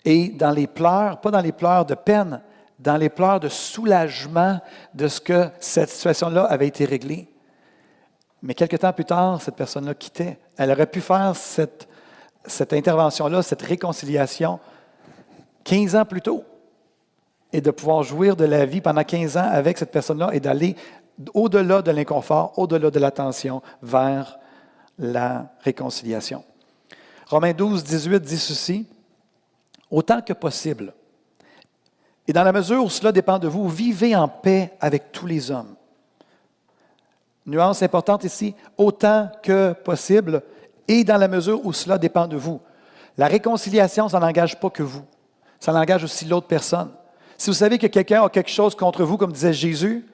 Et 0.05 0.29
dans 0.29 0.51
les 0.51 0.67
pleurs, 0.67 1.21
pas 1.21 1.31
dans 1.31 1.41
les 1.41 1.53
pleurs 1.53 1.85
de 1.85 1.95
peine, 1.95 2.41
dans 2.79 2.97
les 2.97 3.09
pleurs 3.09 3.41
de 3.41 3.49
soulagement 3.49 4.61
de 4.95 5.09
ce 5.09 5.21
que 5.21 5.49
cette 5.61 5.91
situation-là 5.91 6.45
avait 6.45 6.67
été 6.67 6.85
réglée. 6.85 7.29
Mais 8.43 8.55
quelque 8.55 8.77
temps 8.77 8.93
plus 8.93 9.05
tard, 9.05 9.41
cette 9.41 9.55
personne-là 9.55 9.95
quittait. 9.95 10.39
Elle 10.57 10.71
aurait 10.71 10.87
pu 10.87 11.01
faire 11.01 11.37
cette, 11.37 11.89
cette 12.45 12.73
intervention-là, 12.73 13.43
cette 13.43 13.63
réconciliation, 13.63 14.59
15 15.65 15.97
ans 15.97 16.05
plus 16.05 16.23
tôt, 16.23 16.45
et 17.53 17.61
de 17.61 17.71
pouvoir 17.71 18.03
jouir 18.03 18.35
de 18.35 18.45
la 18.45 18.67
vie 18.67 18.81
pendant 18.81 19.05
15 19.05 19.37
ans 19.37 19.49
avec 19.51 19.79
cette 19.79 19.93
personne-là 19.93 20.31
et 20.33 20.41
d'aller 20.41 20.75
au-delà 21.35 21.83
de 21.83 21.91
l'inconfort, 21.91 22.59
au-delà 22.59 22.91
de 22.91 22.99
la 22.99 23.11
tension, 23.11 23.63
vers 23.83 24.39
la 24.99 25.53
réconciliation. 25.61 26.45
Romains 27.27 27.53
12, 27.53 27.85
18 27.85 28.21
dit 28.21 28.39
ceci, 28.39 28.87
autant 29.91 30.21
que 30.21 30.33
possible, 30.33 30.95
et 32.27 32.33
dans 32.33 32.45
la 32.45 32.53
mesure 32.53 32.85
où 32.85 32.91
cela 32.91 33.13
dépend 33.13 33.39
de 33.39 33.49
vous, 33.49 33.69
vivez 33.69 34.15
en 34.15 34.29
paix 34.29 34.73
avec 34.81 35.13
tous 35.13 35.27
les 35.27 35.51
hommes. 35.51 35.75
Nuance 37.47 37.83
importante 37.83 38.25
ici, 38.25 38.55
autant 38.77 39.31
que 39.43 39.73
possible, 39.73 40.43
et 40.87 41.05
dans 41.05 41.17
la 41.17 41.29
mesure 41.29 41.65
où 41.65 41.73
cela 41.73 41.99
dépend 41.99 42.27
de 42.27 42.37
vous. 42.37 42.61
La 43.19 43.27
réconciliation, 43.27 44.09
ça 44.09 44.21
n'engage 44.21 44.59
pas 44.59 44.71
que 44.71 44.83
vous, 44.83 45.05
ça 45.61 45.73
engage 45.75 46.05
aussi 46.05 46.25
l'autre 46.25 46.47
personne. 46.47 46.91
Si 47.37 47.51
vous 47.51 47.55
savez 47.55 47.79
que 47.79 47.89
quelqu'un 47.89 48.23
a 48.23 48.29
quelque 48.29 48.51
chose 48.51 48.75
contre 48.75 49.05
vous, 49.05 49.17
comme 49.17 49.33
disait 49.33 49.53
Jésus, 49.53 50.07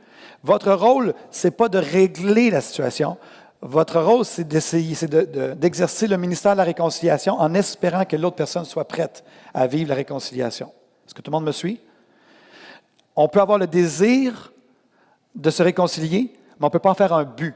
votre 0.42 0.72
rôle, 0.72 1.14
ce 1.30 1.46
n'est 1.46 1.52
pas 1.52 1.68
de 1.68 1.78
régler 1.78 2.50
la 2.50 2.60
situation. 2.60 3.18
Votre 3.60 4.00
rôle, 4.00 4.24
c'est 4.24 4.46
d'essayer, 4.46 4.94
c'est 4.94 5.10
d'exercer 5.58 6.06
le 6.06 6.16
ministère 6.16 6.52
de 6.52 6.58
la 6.58 6.64
réconciliation 6.64 7.34
en 7.34 7.54
espérant 7.54 8.04
que 8.04 8.16
l'autre 8.16 8.36
personne 8.36 8.64
soit 8.64 8.86
prête 8.86 9.24
à 9.52 9.66
vivre 9.66 9.90
la 9.90 9.96
réconciliation. 9.96 10.72
Est-ce 11.06 11.14
que 11.14 11.20
tout 11.20 11.30
le 11.30 11.36
monde 11.36 11.46
me 11.46 11.52
suit? 11.52 11.80
On 13.16 13.28
peut 13.28 13.40
avoir 13.40 13.58
le 13.58 13.66
désir 13.66 14.52
de 15.34 15.50
se 15.50 15.62
réconcilier, 15.62 16.32
mais 16.58 16.64
on 16.64 16.66
ne 16.66 16.72
peut 16.72 16.78
pas 16.78 16.90
en 16.90 16.94
faire 16.94 17.12
un 17.12 17.24
but. 17.24 17.54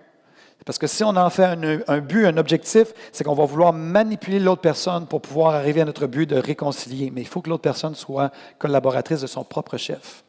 Parce 0.65 0.79
que 0.79 0.87
si 0.87 1.03
on 1.03 1.09
en 1.09 1.31
fait 1.31 1.45
un, 1.88 1.99
but, 1.99 2.27
un 2.27 2.37
objectif, 2.37 2.93
c'est 3.11 3.25
qu'on 3.25 3.35
va 3.35 3.45
vouloir 3.45 3.73
manipuler 3.73 4.38
l'autre 4.38 4.61
personne 4.61 5.07
pour 5.07 5.21
pouvoir 5.21 5.55
arriver 5.55 5.81
à 5.81 5.85
notre 5.85 6.07
but 6.07 6.29
de 6.29 6.37
réconcilier. 6.37 7.11
Mais 7.11 7.23
il 7.23 7.27
faut 7.27 7.41
que 7.41 7.51
l'autre 7.51 7.62
personne 7.62 7.97
soit 7.97 8.31
collaboratrice 8.59 9.21
de 9.23 9.27
son 9.27 9.43
propre 9.43 9.77
chef. 9.77 10.23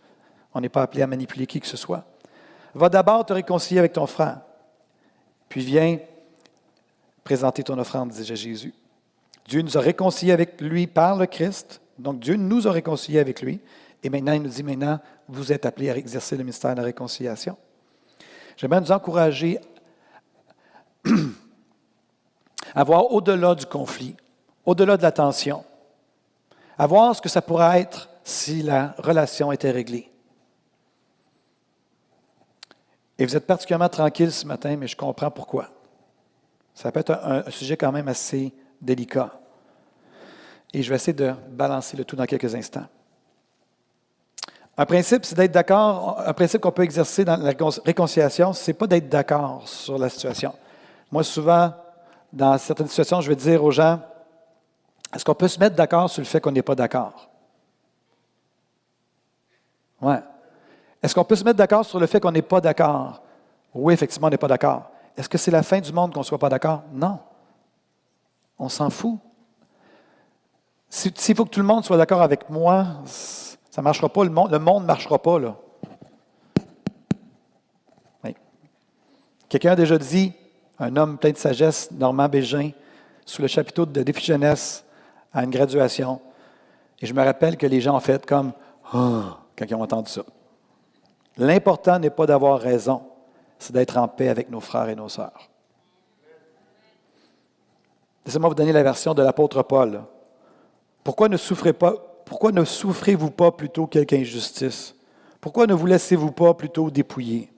On 0.55 0.61
n'est 0.61 0.69
pas 0.69 0.81
appelé 0.81 1.03
à 1.03 1.07
manipuler 1.07 1.45
qui 1.45 1.59
que 1.59 1.67
ce 1.67 1.77
soit. 1.77 2.03
Va 2.73 2.89
d'abord 2.89 3.25
te 3.25 3.33
réconcilier 3.33 3.79
avec 3.79 3.93
ton 3.93 4.07
frère. 4.07 4.39
Puis 5.49 5.61
viens 5.63 5.99
présenter 7.23 7.61
ton 7.63 7.77
offrande, 7.77 8.09
disait 8.09 8.35
Jésus. 8.35 8.73
Dieu 9.47 9.61
nous 9.61 9.77
a 9.77 9.81
réconciliés 9.81 10.33
avec 10.33 10.59
lui 10.61 10.87
par 10.87 11.15
le 11.17 11.27
Christ. 11.27 11.79
Donc 11.99 12.19
Dieu 12.19 12.35
nous 12.35 12.67
a 12.67 12.71
réconciliés 12.71 13.19
avec 13.19 13.41
lui. 13.41 13.59
Et 14.01 14.09
maintenant, 14.09 14.33
il 14.33 14.41
nous 14.41 14.49
dit, 14.49 14.63
maintenant, 14.63 14.99
vous 15.27 15.51
êtes 15.51 15.65
appelés 15.65 15.89
à 15.89 15.97
exercer 15.97 16.35
le 16.35 16.43
ministère 16.43 16.71
de 16.71 16.79
la 16.79 16.85
réconciliation. 16.85 17.55
J'aimerais 18.57 18.81
nous 18.81 18.91
encourager 18.91 19.59
à 22.75 22.83
voir 22.83 23.11
au-delà 23.11 23.55
du 23.55 23.65
conflit, 23.65 24.15
au-delà 24.65 24.97
de 24.97 25.01
la 25.01 25.11
tension, 25.11 25.63
à 26.77 26.87
voir 26.87 27.15
ce 27.15 27.21
que 27.21 27.29
ça 27.29 27.41
pourrait 27.41 27.81
être 27.81 28.09
si 28.23 28.61
la 28.61 28.95
relation 28.97 29.51
était 29.51 29.71
réglée. 29.71 30.09
Et 33.17 33.25
vous 33.25 33.35
êtes 33.35 33.45
particulièrement 33.45 33.89
tranquille 33.89 34.31
ce 34.31 34.45
matin, 34.45 34.75
mais 34.75 34.87
je 34.87 34.97
comprends 34.97 35.31
pourquoi. 35.31 35.69
Ça 36.73 36.91
peut 36.91 36.99
être 36.99 37.11
un, 37.11 37.49
sujet 37.51 37.77
quand 37.77 37.91
même 37.91 38.07
assez 38.07 38.53
délicat. 38.81 39.39
Et 40.73 40.81
je 40.81 40.89
vais 40.89 40.95
essayer 40.95 41.13
de 41.13 41.33
balancer 41.49 41.95
le 41.95 42.03
tout 42.03 42.15
dans 42.15 42.25
quelques 42.25 42.55
instants. 42.55 42.87
Un 44.77 44.85
principe, 44.85 45.25
c'est 45.25 45.35
d'être 45.35 45.51
d'accord. 45.51 46.21
Un 46.25 46.33
principe 46.33 46.61
qu'on 46.61 46.71
peut 46.71 46.83
exercer 46.83 47.23
dans 47.23 47.37
la 47.37 47.53
réconciliation, 47.85 48.53
ce 48.53 48.71
n'est 48.71 48.73
pas 48.73 48.87
d'être 48.87 49.07
d'accord 49.07 49.67
sur 49.67 49.97
la 49.97 50.09
situation. 50.09 50.53
Moi, 51.11 51.23
souvent, 51.23 51.73
dans 52.31 52.57
certaines 52.57 52.87
situations, 52.87 53.21
je 53.21 53.29
vais 53.29 53.35
dire 53.35 53.63
aux 53.63 53.71
gens, 53.71 53.99
est-ce 55.13 55.23
qu'on 55.23 55.35
peut 55.35 55.47
se 55.47 55.59
mettre 55.59 55.75
d'accord 55.75 56.09
sur 56.09 56.21
le 56.21 56.25
fait 56.25 56.41
qu'on 56.41 56.51
n'est 56.51 56.63
pas 56.63 56.73
d'accord? 56.73 57.29
Oui. 60.01 60.15
Est-ce 61.03 61.13
qu'on 61.13 61.23
peut 61.23 61.35
se 61.35 61.43
mettre 61.43 61.57
d'accord 61.57 61.85
sur 61.85 61.99
le 61.99 62.07
fait 62.07 62.19
qu'on 62.19 62.31
n'est 62.31 62.41
pas 62.41 62.59
d'accord? 62.59 63.21
Oui, 63.75 63.93
effectivement, 63.93 64.27
on 64.27 64.31
n'est 64.31 64.37
pas 64.37 64.47
d'accord. 64.47 64.89
Est-ce 65.15 65.29
que 65.29 65.37
c'est 65.37 65.51
la 65.51 65.61
fin 65.61 65.79
du 65.79 65.93
monde 65.93 66.13
qu'on 66.13 66.21
ne 66.21 66.25
soit 66.25 66.39
pas 66.39 66.49
d'accord? 66.49 66.81
Non. 66.91 67.19
On 68.57 68.69
s'en 68.69 68.89
fout. 68.89 69.19
S'il 70.89 71.35
faut 71.35 71.45
que 71.45 71.49
tout 71.49 71.59
le 71.59 71.65
monde 71.65 71.83
soit 71.83 71.97
d'accord 71.97 72.21
avec 72.21 72.49
moi, 72.49 72.85
ça 73.73 73.81
ne 73.81 73.85
marchera 73.85 74.07
pas. 74.07 74.23
Le 74.23 74.29
monde 74.29 74.51
ne 74.51 74.85
marchera 74.85 75.17
pas. 75.17 75.39
Là. 75.39 75.55
Quelqu'un 79.49 79.71
a 79.71 79.75
déjà 79.75 79.97
dit, 79.97 80.31
un 80.77 80.95
homme 80.95 81.17
plein 81.17 81.31
de 81.31 81.37
sagesse, 81.37 81.89
Normand 81.89 82.29
Bégin, 82.29 82.69
sous 83.25 83.41
le 83.41 83.47
chapiteau 83.47 83.87
de 83.87 84.03
défi 84.03 84.23
jeunesse 84.23 84.85
à 85.33 85.43
une 85.43 85.49
graduation. 85.49 86.21
Et 87.01 87.07
je 87.07 87.15
me 87.15 87.23
rappelle 87.23 87.57
que 87.57 87.65
les 87.65 87.81
gens 87.81 87.95
ont 87.95 87.99
fait 87.99 88.23
comme 88.27 88.53
ah, 88.93 89.39
quand 89.57 89.65
ils 89.67 89.73
ont 89.73 89.81
entendu 89.81 90.11
ça. 90.11 90.21
L'important 91.37 91.97
n'est 91.97 92.11
pas 92.11 92.27
d'avoir 92.27 92.59
raison, 92.59 93.01
c'est 93.57 93.73
d'être 93.73 93.97
en 93.97 94.07
paix 94.07 94.29
avec 94.29 94.51
nos 94.51 94.59
frères 94.59 94.89
et 94.89 94.95
nos 94.95 95.09
sœurs. 95.09 95.49
Laissez-moi 98.23 98.49
vous 98.49 98.55
donner 98.55 98.71
la 98.71 98.83
version 98.83 99.15
de 99.15 99.23
l'apôtre 99.23 99.63
Paul. 99.63 100.03
Pourquoi 101.03 101.27
ne 101.27 101.37
souffrez 101.37 101.73
pas, 101.73 102.12
pourquoi 102.25 102.51
ne 102.51 102.63
souffrez-vous 102.63 103.31
pas 103.31 103.51
plutôt 103.51 103.87
quelque 103.87 104.13
injustice? 104.15 104.95
Pourquoi 105.41 105.67
ne 105.67 105.73
vous 105.73 105.85
laissez-vous 105.85 106.31
pas 106.31 106.53
plutôt 106.53 106.89
dépouiller? 106.89 107.51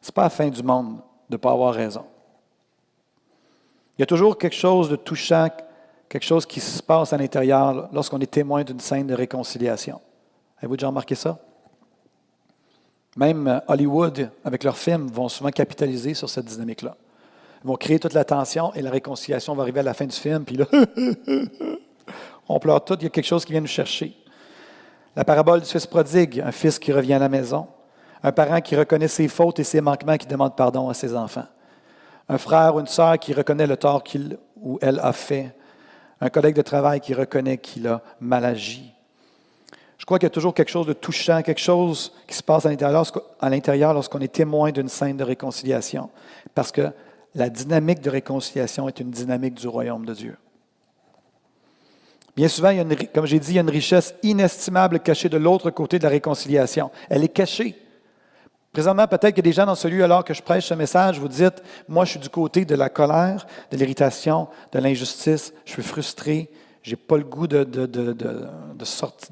Ce 0.00 0.08
n'est 0.08 0.14
pas 0.14 0.22
la 0.22 0.30
fin 0.30 0.48
du 0.48 0.62
monde 0.62 0.96
de 1.28 1.34
ne 1.34 1.36
pas 1.36 1.52
avoir 1.52 1.74
raison. 1.74 2.04
Il 3.96 4.02
y 4.02 4.04
a 4.04 4.06
toujours 4.06 4.38
quelque 4.38 4.54
chose 4.54 4.88
de 4.88 4.96
touchant, 4.96 5.48
quelque 6.08 6.24
chose 6.24 6.46
qui 6.46 6.60
se 6.60 6.82
passe 6.82 7.12
à 7.12 7.16
l'intérieur 7.16 7.88
lorsqu'on 7.92 8.20
est 8.20 8.30
témoin 8.30 8.62
d'une 8.62 8.78
scène 8.78 9.08
de 9.08 9.14
réconciliation. 9.14 10.00
Avez-vous 10.58 10.76
déjà 10.76 10.86
remarqué 10.86 11.14
ça? 11.14 11.38
Même 13.16 13.48
euh, 13.48 13.58
Hollywood, 13.66 14.30
avec 14.44 14.62
leurs 14.62 14.78
films, 14.78 15.08
vont 15.08 15.28
souvent 15.28 15.50
capitaliser 15.50 16.14
sur 16.14 16.30
cette 16.30 16.44
dynamique-là. 16.44 16.96
Ils 17.64 17.66
vont 17.66 17.74
créer 17.74 17.98
toute 17.98 18.14
la 18.14 18.24
tension 18.24 18.72
et 18.74 18.82
la 18.82 18.90
réconciliation 18.90 19.56
va 19.56 19.62
arriver 19.62 19.80
à 19.80 19.82
la 19.82 19.94
fin 19.94 20.06
du 20.06 20.14
film, 20.14 20.44
puis 20.44 20.56
là, 20.56 20.66
on 22.48 22.58
pleure 22.58 22.84
tout, 22.84 22.96
il 23.00 23.04
y 23.04 23.06
a 23.06 23.10
quelque 23.10 23.26
chose 23.26 23.44
qui 23.44 23.52
vient 23.52 23.60
nous 23.60 23.66
chercher. 23.66 24.16
La 25.14 25.24
parabole 25.24 25.60
du 25.60 25.66
fils 25.66 25.86
prodigue, 25.86 26.42
un 26.44 26.52
fils 26.52 26.78
qui 26.78 26.92
revient 26.92 27.14
à 27.14 27.18
la 27.18 27.28
maison. 27.28 27.66
Un 28.22 28.32
parent 28.32 28.60
qui 28.60 28.76
reconnaît 28.76 29.08
ses 29.08 29.28
fautes 29.28 29.58
et 29.58 29.64
ses 29.64 29.80
manquements, 29.80 30.16
qui 30.16 30.26
demande 30.26 30.56
pardon 30.56 30.88
à 30.88 30.94
ses 30.94 31.14
enfants. 31.14 31.46
Un 32.28 32.38
frère 32.38 32.74
ou 32.74 32.80
une 32.80 32.86
sœur 32.86 33.18
qui 33.18 33.32
reconnaît 33.32 33.66
le 33.66 33.76
tort 33.76 34.02
qu'il 34.02 34.38
ou 34.60 34.78
elle 34.82 35.00
a 35.00 35.12
fait. 35.12 35.54
Un 36.20 36.30
collègue 36.30 36.56
de 36.56 36.62
travail 36.62 37.00
qui 37.00 37.14
reconnaît 37.14 37.58
qu'il 37.58 37.86
a 37.86 38.02
mal 38.20 38.44
agi. 38.44 38.92
Je 39.98 40.04
crois 40.04 40.18
qu'il 40.18 40.26
y 40.26 40.28
a 40.28 40.30
toujours 40.30 40.54
quelque 40.54 40.70
chose 40.70 40.86
de 40.86 40.92
touchant, 40.92 41.42
quelque 41.42 41.60
chose 41.60 42.12
qui 42.26 42.34
se 42.34 42.42
passe 42.42 42.66
à 42.66 42.70
l'intérieur 43.50 43.92
lorsqu'on 43.94 44.20
est 44.20 44.32
témoin 44.32 44.70
d'une 44.70 44.88
scène 44.88 45.16
de 45.16 45.24
réconciliation. 45.24 46.10
Parce 46.54 46.72
que 46.72 46.90
la 47.34 47.50
dynamique 47.50 48.00
de 48.00 48.10
réconciliation 48.10 48.88
est 48.88 49.00
une 49.00 49.10
dynamique 49.10 49.54
du 49.54 49.68
royaume 49.68 50.06
de 50.06 50.14
Dieu. 50.14 50.36
Bien 52.38 52.46
souvent, 52.46 52.72
comme 53.12 53.26
j'ai 53.26 53.40
dit, 53.40 53.50
il 53.50 53.54
y 53.56 53.58
a 53.58 53.62
une 53.62 53.68
richesse 53.68 54.14
inestimable 54.22 55.00
cachée 55.00 55.28
de 55.28 55.38
l'autre 55.38 55.70
côté 55.70 55.98
de 55.98 56.04
la 56.04 56.10
réconciliation. 56.10 56.88
Elle 57.10 57.24
est 57.24 57.30
cachée. 57.30 57.74
Présentement, 58.72 59.08
peut-être 59.08 59.34
qu'il 59.34 59.38
y 59.38 59.48
a 59.48 59.50
des 59.50 59.52
gens 59.52 59.66
dans 59.66 59.74
ce 59.74 59.88
lieu, 59.88 60.04
alors 60.04 60.22
que 60.24 60.32
je 60.32 60.40
prêche 60.40 60.66
ce 60.66 60.74
message, 60.74 61.18
vous 61.18 61.26
dites, 61.26 61.60
moi 61.88 62.04
je 62.04 62.10
suis 62.10 62.20
du 62.20 62.28
côté 62.28 62.64
de 62.64 62.76
la 62.76 62.90
colère, 62.90 63.44
de 63.72 63.76
l'irritation, 63.76 64.46
de 64.70 64.78
l'injustice, 64.78 65.52
je 65.64 65.72
suis 65.72 65.82
frustré, 65.82 66.48
je 66.82 66.90
n'ai 66.90 66.96
pas 66.96 67.16
le 67.16 67.24
goût 67.24 67.48
de, 67.48 67.66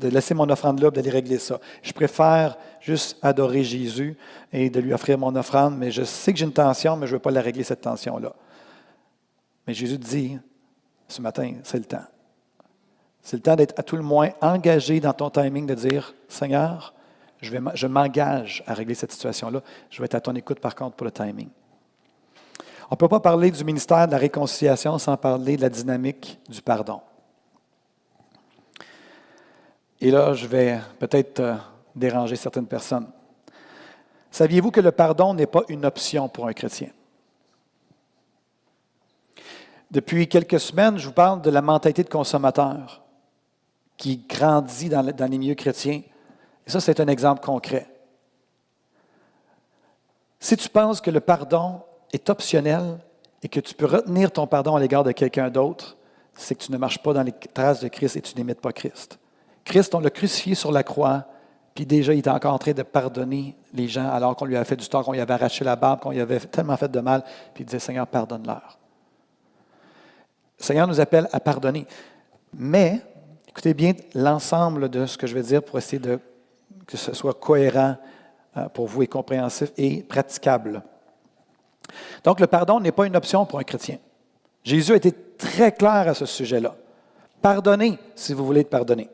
laisser 0.08 0.34
mon 0.34 0.50
offrande 0.50 0.80
là, 0.80 0.90
d'aller 0.90 1.10
régler 1.10 1.38
ça. 1.38 1.60
Je 1.84 1.92
préfère 1.92 2.58
juste 2.80 3.18
adorer 3.22 3.62
Jésus 3.62 4.16
et 4.52 4.68
de 4.68 4.80
lui 4.80 4.92
offrir 4.92 5.16
mon 5.16 5.36
offrande, 5.36 5.78
mais 5.78 5.92
je 5.92 6.02
sais 6.02 6.32
que 6.32 6.40
j'ai 6.40 6.44
une 6.44 6.52
tension, 6.52 6.96
mais 6.96 7.06
je 7.06 7.12
ne 7.12 7.18
veux 7.18 7.22
pas 7.22 7.30
la 7.30 7.40
régler, 7.40 7.62
cette 7.62 7.82
tension-là. 7.82 8.34
Mais 9.64 9.74
Jésus 9.74 9.96
dit, 9.96 10.38
ce 11.06 11.22
matin, 11.22 11.52
c'est 11.62 11.78
le 11.78 11.84
temps. 11.84 12.02
C'est 13.26 13.38
le 13.38 13.42
temps 13.42 13.56
d'être 13.56 13.76
à 13.76 13.82
tout 13.82 13.96
le 13.96 14.04
moins 14.04 14.30
engagé 14.40 15.00
dans 15.00 15.12
ton 15.12 15.30
timing, 15.30 15.66
de 15.66 15.74
dire, 15.74 16.14
Seigneur, 16.28 16.94
je, 17.40 17.50
vais, 17.50 17.58
je 17.74 17.88
m'engage 17.88 18.62
à 18.68 18.72
régler 18.72 18.94
cette 18.94 19.10
situation-là. 19.10 19.62
Je 19.90 20.00
vais 20.00 20.04
être 20.04 20.14
à 20.14 20.20
ton 20.20 20.36
écoute, 20.36 20.60
par 20.60 20.76
contre, 20.76 20.94
pour 20.94 21.06
le 21.06 21.10
timing. 21.10 21.48
On 22.88 22.92
ne 22.94 22.96
peut 22.96 23.08
pas 23.08 23.18
parler 23.18 23.50
du 23.50 23.64
ministère 23.64 24.06
de 24.06 24.12
la 24.12 24.18
réconciliation 24.18 24.96
sans 24.98 25.16
parler 25.16 25.56
de 25.56 25.62
la 25.62 25.68
dynamique 25.68 26.38
du 26.48 26.62
pardon. 26.62 27.00
Et 30.00 30.12
là, 30.12 30.32
je 30.32 30.46
vais 30.46 30.78
peut-être 31.00 31.40
euh, 31.40 31.56
déranger 31.96 32.36
certaines 32.36 32.68
personnes. 32.68 33.08
Saviez-vous 34.30 34.70
que 34.70 34.80
le 34.80 34.92
pardon 34.92 35.34
n'est 35.34 35.46
pas 35.46 35.64
une 35.68 35.84
option 35.84 36.28
pour 36.28 36.46
un 36.46 36.52
chrétien? 36.52 36.90
Depuis 39.90 40.28
quelques 40.28 40.60
semaines, 40.60 40.96
je 40.96 41.06
vous 41.08 41.12
parle 41.12 41.42
de 41.42 41.50
la 41.50 41.60
mentalité 41.60 42.04
de 42.04 42.08
consommateur 42.08 43.02
qui 43.96 44.18
grandit 44.18 44.88
dans, 44.88 45.02
les 45.02 45.38
milieux 45.38 45.54
chrétiens. 45.54 46.02
Et 46.66 46.70
ça, 46.70 46.80
c'est 46.80 47.00
un 47.00 47.06
exemple 47.06 47.44
concret. 47.44 47.86
Si 50.38 50.56
tu 50.56 50.68
penses 50.68 51.00
que 51.00 51.10
le 51.10 51.20
pardon 51.20 51.80
est 52.12 52.28
optionnel 52.28 52.98
et 53.42 53.48
que 53.48 53.60
tu 53.60 53.74
peux 53.74 53.86
retenir 53.86 54.30
ton 54.30 54.46
pardon 54.46 54.76
à 54.76 54.80
l'égard 54.80 55.04
de 55.04 55.12
quelqu'un 55.12 55.50
d'autre, 55.50 55.96
c'est 56.34 56.54
que 56.54 56.62
tu 56.62 56.72
ne 56.72 56.76
marches 56.76 57.02
pas 57.02 57.12
dans 57.12 57.22
les 57.22 57.32
traces 57.32 57.80
de 57.80 57.88
Christ 57.88 58.16
et 58.16 58.20
tu 58.20 58.34
n'imites 58.36 58.60
pas 58.60 58.72
Christ. 58.72 59.18
Christ, 59.64 59.94
on 59.94 60.00
l'a 60.00 60.10
crucifié 60.10 60.54
sur 60.54 60.70
la 60.70 60.82
croix, 60.82 61.24
puis 61.74 61.86
déjà, 61.86 62.14
il 62.14 62.20
était 62.20 62.30
encore 62.30 62.54
en 62.54 62.58
train 62.58 62.72
de 62.72 62.82
pardonner 62.82 63.56
les 63.74 63.88
gens 63.88 64.08
alors 64.08 64.36
qu'on 64.36 64.44
lui 64.44 64.56
avait 64.56 64.64
fait 64.64 64.76
du 64.76 64.88
tort, 64.88 65.04
qu'on 65.04 65.12
lui 65.12 65.20
avait 65.20 65.34
arraché 65.34 65.64
la 65.64 65.76
barbe, 65.76 66.00
qu'on 66.00 66.10
lui 66.10 66.20
avait 66.20 66.40
tellement 66.40 66.76
fait 66.76 66.90
de 66.90 67.00
mal, 67.00 67.22
puis 67.54 67.64
il 67.64 67.66
disait, 67.66 67.78
Seigneur, 67.78 68.06
pardonne-leur. 68.06 68.78
Le 70.58 70.64
Seigneur 70.64 70.86
nous 70.86 71.00
appelle 71.00 71.28
à 71.32 71.40
pardonner. 71.40 71.86
Mais 72.54 73.02
Écoutez 73.56 73.72
bien 73.72 73.94
l'ensemble 74.14 74.90
de 74.90 75.06
ce 75.06 75.16
que 75.16 75.26
je 75.26 75.34
vais 75.34 75.40
dire 75.40 75.62
pour 75.62 75.78
essayer 75.78 75.98
de 75.98 76.20
que 76.86 76.98
ce 76.98 77.14
soit 77.14 77.32
cohérent 77.32 77.96
euh, 78.54 78.68
pour 78.68 78.86
vous 78.86 79.02
et 79.02 79.06
compréhensif 79.06 79.72
et 79.78 80.02
praticable. 80.02 80.82
Donc, 82.22 82.38
le 82.38 82.48
pardon 82.48 82.80
n'est 82.80 82.92
pas 82.92 83.06
une 83.06 83.16
option 83.16 83.46
pour 83.46 83.58
un 83.58 83.62
chrétien. 83.62 83.96
Jésus 84.62 84.92
a 84.92 84.96
été 84.96 85.10
très 85.10 85.72
clair 85.72 86.06
à 86.06 86.12
ce 86.12 86.26
sujet-là. 86.26 86.74
Pardonnez 87.40 87.98
si 88.14 88.34
vous 88.34 88.44
voulez 88.44 88.60
être 88.60 88.68
pardonné. 88.68 89.08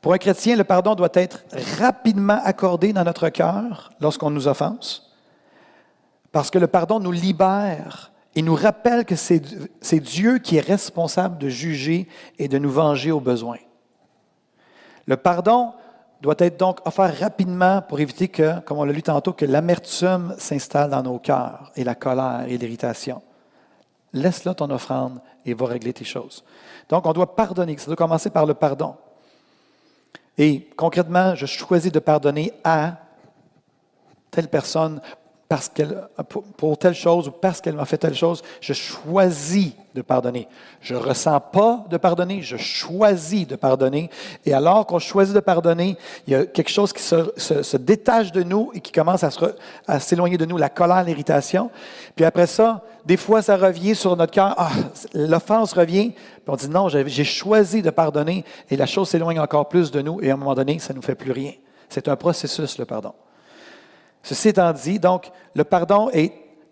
Pour 0.00 0.14
un 0.14 0.18
chrétien, 0.18 0.56
le 0.56 0.64
pardon 0.64 0.94
doit 0.94 1.12
être 1.12 1.44
rapidement 1.78 2.40
accordé 2.42 2.94
dans 2.94 3.04
notre 3.04 3.28
cœur 3.28 3.90
lorsqu'on 4.00 4.30
nous 4.30 4.48
offense, 4.48 5.14
parce 6.32 6.50
que 6.50 6.58
le 6.58 6.68
pardon 6.68 7.00
nous 7.00 7.12
libère 7.12 8.13
il 8.34 8.44
nous 8.44 8.54
rappelle 8.54 9.04
que 9.04 9.14
c'est 9.14 10.00
Dieu 10.00 10.38
qui 10.38 10.56
est 10.56 10.66
responsable 10.66 11.38
de 11.38 11.48
juger 11.48 12.08
et 12.38 12.48
de 12.48 12.58
nous 12.58 12.70
venger 12.70 13.12
au 13.12 13.20
besoin. 13.20 13.58
Le 15.06 15.16
pardon 15.16 15.72
doit 16.20 16.34
être 16.38 16.58
donc 16.58 16.80
offert 16.86 17.16
rapidement 17.18 17.82
pour 17.82 18.00
éviter 18.00 18.28
que, 18.28 18.60
comme 18.60 18.78
on 18.78 18.84
l'a 18.84 18.92
lu 18.92 19.02
tantôt, 19.02 19.32
que 19.32 19.44
l'amertume 19.44 20.34
s'installe 20.38 20.90
dans 20.90 21.02
nos 21.02 21.18
cœurs 21.18 21.70
et 21.76 21.84
la 21.84 21.94
colère 21.94 22.46
et 22.48 22.56
l'irritation. 22.56 23.22
Laisse-là 24.12 24.54
ton 24.54 24.70
offrande 24.70 25.20
et 25.44 25.54
va 25.54 25.66
régler 25.66 25.92
tes 25.92 26.04
choses. 26.04 26.44
Donc, 26.88 27.04
on 27.06 27.12
doit 27.12 27.36
pardonner. 27.36 27.76
Ça 27.76 27.86
doit 27.86 27.96
commencer 27.96 28.30
par 28.30 28.46
le 28.46 28.54
pardon. 28.54 28.96
Et 30.38 30.68
concrètement, 30.76 31.34
je 31.34 31.46
choisis 31.46 31.92
de 31.92 31.98
pardonner 31.98 32.52
à 32.64 32.96
telle 34.30 34.48
personne 34.48 35.00
parce 35.54 35.68
qu'elle, 35.68 36.08
pour, 36.56 36.76
telle 36.76 36.96
chose 36.96 37.28
ou 37.28 37.30
parce 37.30 37.60
qu'elle 37.60 37.76
m'a 37.76 37.84
fait 37.84 37.96
telle 37.96 38.16
chose, 38.16 38.42
je 38.60 38.72
choisis 38.72 39.70
de 39.94 40.02
pardonner. 40.02 40.48
Je 40.80 40.96
ressens 40.96 41.38
pas 41.38 41.84
de 41.88 41.96
pardonner, 41.96 42.42
je 42.42 42.56
choisis 42.56 43.46
de 43.46 43.54
pardonner. 43.54 44.10
Et 44.44 44.52
alors 44.52 44.84
qu'on 44.84 44.98
choisit 44.98 45.32
de 45.32 45.38
pardonner, 45.38 45.96
il 46.26 46.32
y 46.32 46.34
a 46.34 46.44
quelque 46.44 46.70
chose 46.70 46.92
qui 46.92 47.04
se, 47.04 47.76
détache 47.76 48.32
de 48.32 48.42
nous 48.42 48.72
et 48.74 48.80
qui 48.80 48.90
commence 48.90 49.22
à, 49.22 49.30
à 49.86 50.00
s'éloigner 50.00 50.36
de 50.36 50.44
nous, 50.44 50.56
la 50.56 50.70
colère, 50.70 51.04
l'irritation. 51.04 51.70
Puis 52.16 52.24
après 52.24 52.48
ça, 52.48 52.82
des 53.06 53.16
fois, 53.16 53.40
ça 53.40 53.56
revient 53.56 53.94
sur 53.94 54.16
notre 54.16 54.32
cœur. 54.32 54.56
Ah, 54.58 54.72
l'offense 55.14 55.72
revient. 55.72 56.10
Puis 56.10 56.48
on 56.48 56.56
dit 56.56 56.68
non, 56.68 56.88
j'ai 56.88 57.24
choisi 57.24 57.80
de 57.80 57.90
pardonner 57.90 58.44
et 58.72 58.76
la 58.76 58.86
chose 58.86 59.08
s'éloigne 59.08 59.38
encore 59.38 59.68
plus 59.68 59.92
de 59.92 60.02
nous 60.02 60.20
et 60.20 60.32
à 60.32 60.34
un 60.34 60.36
moment 60.36 60.56
donné, 60.56 60.80
ça 60.80 60.92
ne 60.92 60.96
nous 60.96 61.02
fait 61.04 61.14
plus 61.14 61.30
rien. 61.30 61.52
C'est 61.88 62.08
un 62.08 62.16
processus, 62.16 62.76
le 62.76 62.86
pardon. 62.86 63.12
Ceci 64.24 64.48
étant 64.48 64.72
dit, 64.72 64.98
donc, 64.98 65.30
le 65.54 65.64
pardon 65.64 66.10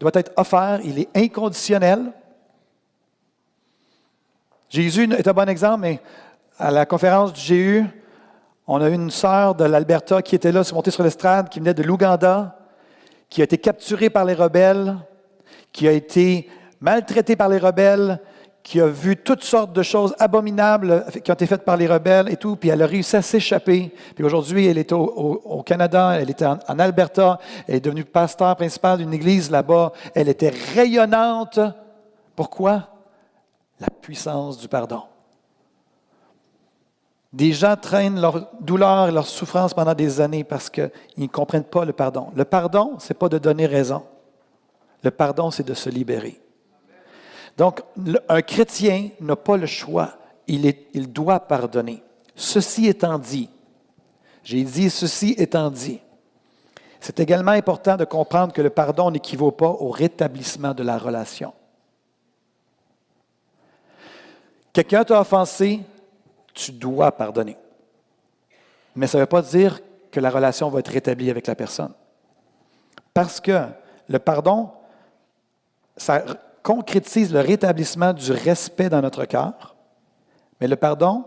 doit 0.01 0.11
être 0.15 0.33
offert, 0.37 0.81
il 0.83 0.99
est 0.99 1.09
inconditionnel. 1.15 2.11
Jésus 4.71 5.13
est 5.13 5.29
un 5.29 5.33
bon 5.35 5.49
exemple, 5.51 5.81
mais 5.83 6.01
à 6.59 6.71
la 6.71 6.87
conférence 6.87 7.35
du 7.35 7.53
GU, 7.53 7.85
on 8.67 8.81
a 8.81 8.89
eu 8.89 8.95
une 8.95 9.11
sœur 9.11 9.55
de 9.55 9.65
l'Alberta 9.65 10.23
qui 10.23 10.35
était 10.35 10.51
là, 10.51 10.63
montée 10.73 10.91
sur 10.91 11.05
l'estrade, 11.05 11.51
qui 11.51 11.59
venait 11.59 11.75
de 11.75 11.83
l'Ouganda, 11.83 12.59
qui 13.29 13.43
a 13.43 13.45
été 13.45 13.59
capturée 13.59 14.09
par 14.09 14.25
les 14.25 14.35
rebelles, 14.35 14.97
qui 15.73 15.87
a 15.87 15.93
été 15.93 16.49
maltraitée 16.81 17.37
par 17.37 17.51
les 17.51 17.59
rebelles, 17.59 18.19
qui 18.63 18.81
a 18.81 18.87
vu 18.87 19.17
toutes 19.17 19.43
sortes 19.43 19.73
de 19.73 19.83
choses 19.83 20.15
abominables 20.19 21.05
qui 21.25 21.31
ont 21.31 21.35
été 21.35 21.47
faites 21.47 21.65
par 21.65 21.77
les 21.77 21.89
rebelles 21.89 22.29
et 22.31 22.37
tout, 22.37 22.57
puis 22.57 22.69
elle 22.69 22.83
a 22.83 22.87
réussi 22.87 23.17
à 23.17 23.23
s'échapper. 23.23 23.93
Puis 24.15 24.25
aujourd'hui, 24.25 24.67
elle 24.67 24.79
est 24.79 24.93
au, 24.93 25.63
Canada, 25.67 26.17
elle 26.21 26.31
était 26.31 26.47
en, 26.47 26.59
Alberta, 26.79 27.39
elle 27.67 27.77
est 27.77 27.81
devenue 27.81 28.05
pasteur 28.05 28.55
principal 28.57 28.99
d'une 28.99 29.13
église 29.13 29.51
là-bas. 29.51 29.93
Elle 30.15 30.29
était 30.29 30.53
rayonnante. 30.75 31.59
Pourquoi? 32.37 32.89
La 33.81 33.89
puissance 34.01 34.59
du 34.59 34.69
pardon. 34.69 35.03
Des 37.33 37.53
gens 37.53 37.77
traînent 37.77 38.21
leur 38.21 38.49
douleur 38.61 39.09
et 39.09 39.11
leur 39.11 39.27
souffrance 39.27 39.75
pendant 39.75 39.95
des 39.95 40.21
années 40.21 40.45
parce 40.45 40.69
qu'ils 40.69 40.91
ne 41.17 41.27
comprennent 41.27 41.65
pas 41.65 41.85
le 41.85 41.95
pardon. 41.95 42.29
Le 42.37 42.45
pardon, 42.45 42.97
ce 42.99 43.13
n'est 43.13 43.19
pas 43.19 43.29
de 43.29 43.39
donner 43.39 43.67
raison. 43.67 44.05
Le 45.03 45.11
pardon, 45.11 45.51
c'est 45.51 45.67
de 45.67 45.75
se 45.75 45.89
libérer. 45.89 46.42
Donc, 47.57 47.83
un 48.29 48.43
chrétien 48.43 49.11
n'a 49.21 49.37
pas 49.37 49.57
le 49.57 49.67
choix. 49.67 50.15
Il, 50.49 51.13
doit 51.13 51.41
pardonner. 51.41 52.03
Ceci 52.35 52.87
étant 52.87 53.19
dit, 53.19 53.49
j'ai 54.43 54.65
dit 54.65 54.91
ceci 54.91 55.35
étant 55.39 55.71
dit, 55.71 56.01
c'est 57.01 57.21
également 57.21 57.53
important 57.53 57.97
de 57.97 58.05
comprendre 58.05 58.53
que 58.53 58.63
le 58.63 58.71
pardon 58.71 59.11
n'équivaut 59.11 59.51
pas 59.51 59.69
au 59.69 59.91
rétablissement 59.91 60.75
de 60.75 60.83
la 60.83 60.99
relation. 60.99 61.53
Quelqu'un 64.73 65.05
t'a 65.05 65.21
offensé, 65.21 65.81
tu 66.55 66.73
dois 66.73 67.13
pardonner. 67.13 67.57
Mais 68.95 69.07
ça 69.07 69.19
ne 69.19 69.23
veut 69.23 69.29
pas 69.29 69.43
dire 69.43 69.81
que 70.11 70.21
la 70.21 70.31
relation 70.31 70.69
va 70.69 70.81
être 70.81 70.93
rétablie 70.93 71.31
avec 71.31 71.47
la 71.47 71.55
personne. 71.55 71.93
Parce 73.15 73.41
que 73.41 73.67
le 74.09 74.19
pardon, 74.19 74.71
ça 75.97 76.25
concrétise 76.63 77.33
le 77.33 77.41
rétablissement 77.41 78.13
du 78.13 78.33
respect 78.33 78.89
dans 78.89 79.01
notre 79.01 79.25
cœur. 79.25 79.77
Mais 80.61 80.69
le 80.69 80.77
pardon, 80.77 81.25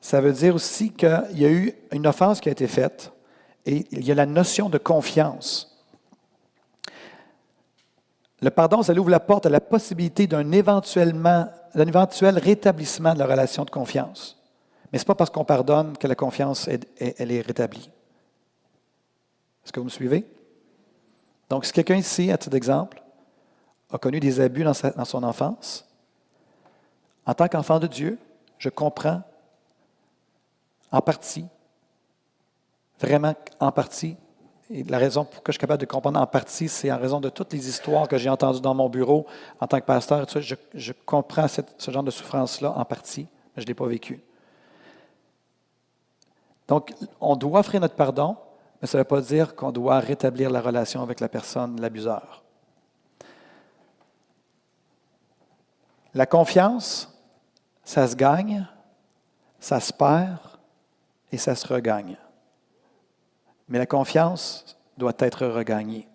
ça 0.00 0.20
veut 0.20 0.32
dire 0.32 0.54
aussi 0.54 0.92
qu'il 0.92 1.26
y 1.34 1.44
a 1.44 1.50
eu 1.50 1.74
une 1.92 2.06
offense 2.06 2.40
qui 2.40 2.48
a 2.48 2.52
été 2.52 2.66
faite 2.66 3.12
et 3.66 3.86
il 3.90 4.04
y 4.04 4.12
a 4.12 4.14
la 4.14 4.26
notion 4.26 4.68
de 4.68 4.78
confiance. 4.78 5.68
Le 8.40 8.50
pardon, 8.50 8.82
ça 8.82 8.92
ouvre 8.92 9.10
la 9.10 9.20
porte 9.20 9.46
à 9.46 9.50
la 9.50 9.60
possibilité 9.60 10.26
d'un 10.26 10.50
éventuel 10.50 11.14
rétablissement 12.38 13.14
de 13.14 13.18
la 13.18 13.26
relation 13.26 13.64
de 13.64 13.70
confiance. 13.70 14.40
Mais 14.92 14.98
ce 14.98 15.04
n'est 15.04 15.06
pas 15.06 15.14
parce 15.14 15.30
qu'on 15.30 15.44
pardonne 15.44 15.96
que 15.96 16.06
la 16.06 16.14
confiance 16.16 16.68
est 16.68 17.42
rétablie. 17.46 17.90
Est-ce 19.64 19.72
que 19.72 19.80
vous 19.80 19.84
me 19.84 19.90
suivez? 19.90 20.26
Donc, 21.48 21.64
si 21.64 21.72
quelqu'un 21.72 21.96
ici, 21.96 22.32
à 22.32 22.36
titre 22.36 22.50
d'exemple, 22.50 23.01
a 23.92 23.98
connu 23.98 24.20
des 24.20 24.40
abus 24.40 24.64
dans, 24.64 25.04
son 25.04 25.22
enfance, 25.22 25.86
en 27.26 27.34
tant 27.34 27.48
qu'enfant 27.48 27.78
de 27.78 27.86
Dieu, 27.86 28.18
je 28.58 28.68
comprends 28.68 29.22
en 30.90 31.00
partie, 31.00 31.46
vraiment 32.98 33.34
en 33.60 33.72
partie, 33.72 34.16
Et 34.70 34.84
la 34.84 34.98
raison 34.98 35.24
pour 35.24 35.34
laquelle 35.36 35.46
je 35.48 35.52
suis 35.52 35.60
capable 35.60 35.80
de 35.80 35.86
comprendre 35.86 36.20
en 36.20 36.26
partie, 36.26 36.68
c'est 36.68 36.90
en 36.90 36.98
raison 36.98 37.20
de 37.20 37.28
toutes 37.28 37.52
les 37.52 37.68
histoires 37.68 38.08
que 38.08 38.16
j'ai 38.16 38.30
entendues 38.30 38.60
dans 38.60 38.74
mon 38.74 38.88
bureau 38.88 39.26
en 39.60 39.66
tant 39.66 39.78
que 39.80 39.84
pasteur. 39.84 40.26
Je, 40.28 40.92
comprends 41.04 41.46
ce 41.48 41.90
genre 41.90 42.02
de 42.02 42.10
souffrance-là 42.10 42.72
en 42.72 42.84
partie, 42.84 43.26
mais 43.54 43.62
je 43.62 43.62
ne 43.62 43.68
l'ai 43.68 43.74
pas 43.74 43.86
vécu. 43.86 44.22
Donc, 46.68 46.92
on 47.20 47.36
doit 47.36 47.60
offrir 47.60 47.80
notre 47.80 47.96
pardon, 47.96 48.36
mais 48.80 48.88
ça 48.88 48.96
ne 48.96 49.02
veut 49.02 49.08
pas 49.08 49.20
dire 49.20 49.54
qu'on 49.54 49.72
doit 49.72 49.98
rétablir 49.98 50.48
la 50.48 50.60
relation 50.60 51.02
avec 51.02 51.20
la 51.20 51.28
personne, 51.28 51.80
l'abuseur. 51.80 52.41
La 56.14 56.26
confiance, 56.26 57.08
ça 57.84 58.06
se 58.06 58.16
gagne, 58.16 58.66
ça 59.58 59.80
se 59.80 59.92
perd 59.92 60.38
et 61.30 61.38
ça 61.38 61.54
se 61.54 61.66
regagne. 61.66 62.16
Mais 63.68 63.78
la 63.78 63.86
confiance 63.86 64.76
doit 64.98 65.14
être 65.18 65.46
regagnée. 65.46 66.06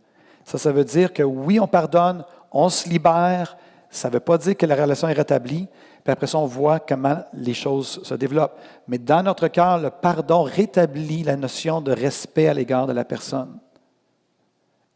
Ça, 0.43 0.57
ça 0.57 0.71
veut 0.71 0.85
dire 0.85 1.13
que 1.13 1.23
oui, 1.23 1.59
on 1.59 1.67
pardonne, 1.67 2.23
on 2.51 2.69
se 2.69 2.87
libère. 2.87 3.57
Ça 3.89 4.09
ne 4.09 4.13
veut 4.13 4.19
pas 4.19 4.37
dire 4.37 4.55
que 4.55 4.65
la 4.65 4.75
relation 4.75 5.07
est 5.07 5.13
rétablie. 5.13 5.67
Puis 6.03 6.11
après 6.11 6.33
on 6.35 6.45
voit 6.45 6.79
comment 6.79 7.23
les 7.33 7.53
choses 7.53 8.01
se 8.03 8.13
développent. 8.13 8.57
Mais 8.87 8.97
dans 8.97 9.23
notre 9.23 9.47
cœur, 9.47 9.79
le 9.79 9.89
pardon 9.89 10.43
rétablit 10.43 11.23
la 11.23 11.35
notion 11.35 11.81
de 11.81 11.91
respect 11.91 12.47
à 12.47 12.53
l'égard 12.53 12.87
de 12.87 12.93
la 12.93 13.03
personne. 13.03 13.59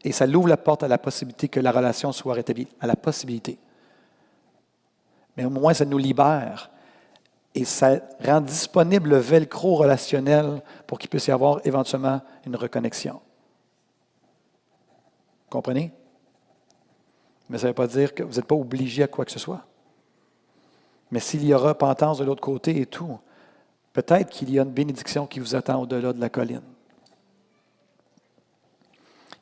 Et 0.04 0.12
ça 0.12 0.26
l'ouvre 0.26 0.48
la 0.48 0.56
porte 0.56 0.82
à 0.82 0.88
la 0.88 0.98
possibilité 0.98 1.48
que 1.48 1.60
la 1.60 1.70
relation 1.70 2.12
soit 2.12 2.34
rétablie, 2.34 2.68
à 2.80 2.86
la 2.86 2.96
possibilité. 2.96 3.58
Mais 5.36 5.44
au 5.44 5.50
moins, 5.50 5.74
ça 5.74 5.84
nous 5.84 5.98
libère 5.98 6.70
et 7.54 7.64
ça 7.64 7.98
rend 8.24 8.40
disponible 8.40 9.10
le 9.10 9.18
velcro 9.18 9.76
relationnel 9.76 10.62
pour 10.86 10.98
qu'il 10.98 11.10
puisse 11.10 11.26
y 11.26 11.30
avoir 11.30 11.60
éventuellement 11.66 12.22
une 12.46 12.56
reconnexion. 12.56 13.20
Comprenez? 15.50 15.92
Mais 17.50 17.58
ça 17.58 17.64
ne 17.64 17.70
veut 17.70 17.74
pas 17.74 17.86
dire 17.86 18.14
que 18.14 18.22
vous 18.22 18.34
n'êtes 18.34 18.46
pas 18.46 18.54
obligé 18.54 19.02
à 19.02 19.08
quoi 19.08 19.26
que 19.26 19.30
ce 19.30 19.38
soit. 19.38 19.66
Mais 21.10 21.20
s'il 21.20 21.44
y 21.44 21.52
a 21.52 21.58
repentance 21.58 22.18
de 22.18 22.24
l'autre 22.24 22.40
côté 22.40 22.80
et 22.80 22.86
tout, 22.86 23.18
peut-être 23.92 24.30
qu'il 24.30 24.50
y 24.50 24.58
a 24.58 24.62
une 24.62 24.70
bénédiction 24.70 25.26
qui 25.26 25.40
vous 25.40 25.54
attend 25.54 25.82
au-delà 25.82 26.14
de 26.14 26.20
la 26.20 26.30
colline. 26.30 26.62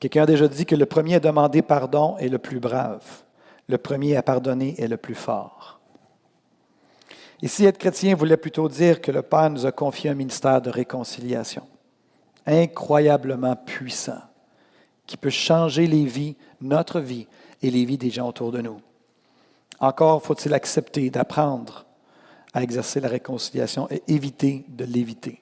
Quelqu'un 0.01 0.25
a 0.25 0.27
déjà 0.27 0.49
dit 0.49 0.67
que 0.67 0.75
le 0.75 0.87
premier 0.87 1.17
à 1.17 1.21
demander 1.21 1.63
pardon 1.63 2.17
est 2.19 2.29
le 2.29 2.39
plus 2.39 2.59
brave. 2.59 3.05
Le 3.69 3.79
premier 3.79 4.17
à 4.17 4.23
pardonner 4.23 4.81
est 4.81 4.89
le 4.89 4.97
plus 4.97 5.15
fort. 5.15 5.80
Ici, 7.43 7.65
être 7.65 7.79
chrétien 7.79 8.15
voulait 8.15 8.37
plutôt 8.37 8.69
dire 8.69 9.01
que 9.01 9.11
le 9.11 9.23
Père 9.23 9.51
nous 9.51 9.65
a 9.65 9.73
confié 9.73 10.11
un 10.11 10.15
ministère 10.15 10.61
de 10.61 10.69
réconciliation, 10.69 11.67
incroyablement 12.47 13.57
puissant, 13.57 14.21
qui 15.07 15.17
peut 15.17 15.31
changer 15.31 15.87
les 15.87 16.05
vies, 16.05 16.37
notre 16.61 17.01
vie 17.01 17.27
et 17.63 17.71
les 17.71 17.85
vies 17.85 17.99
des 17.99 18.11
gens 18.11 18.29
autour 18.29 18.53
de 18.53 18.61
nous. 18.61 18.81
Encore 19.79 20.23
faut-il 20.23 20.53
accepter 20.53 21.09
d'apprendre 21.09 21.87
à 22.53 22.63
exercer 22.63 23.01
la 23.01 23.09
réconciliation 23.09 23.89
et 23.91 24.03
éviter 24.09 24.65
de 24.69 24.85
l'éviter. 24.85 25.41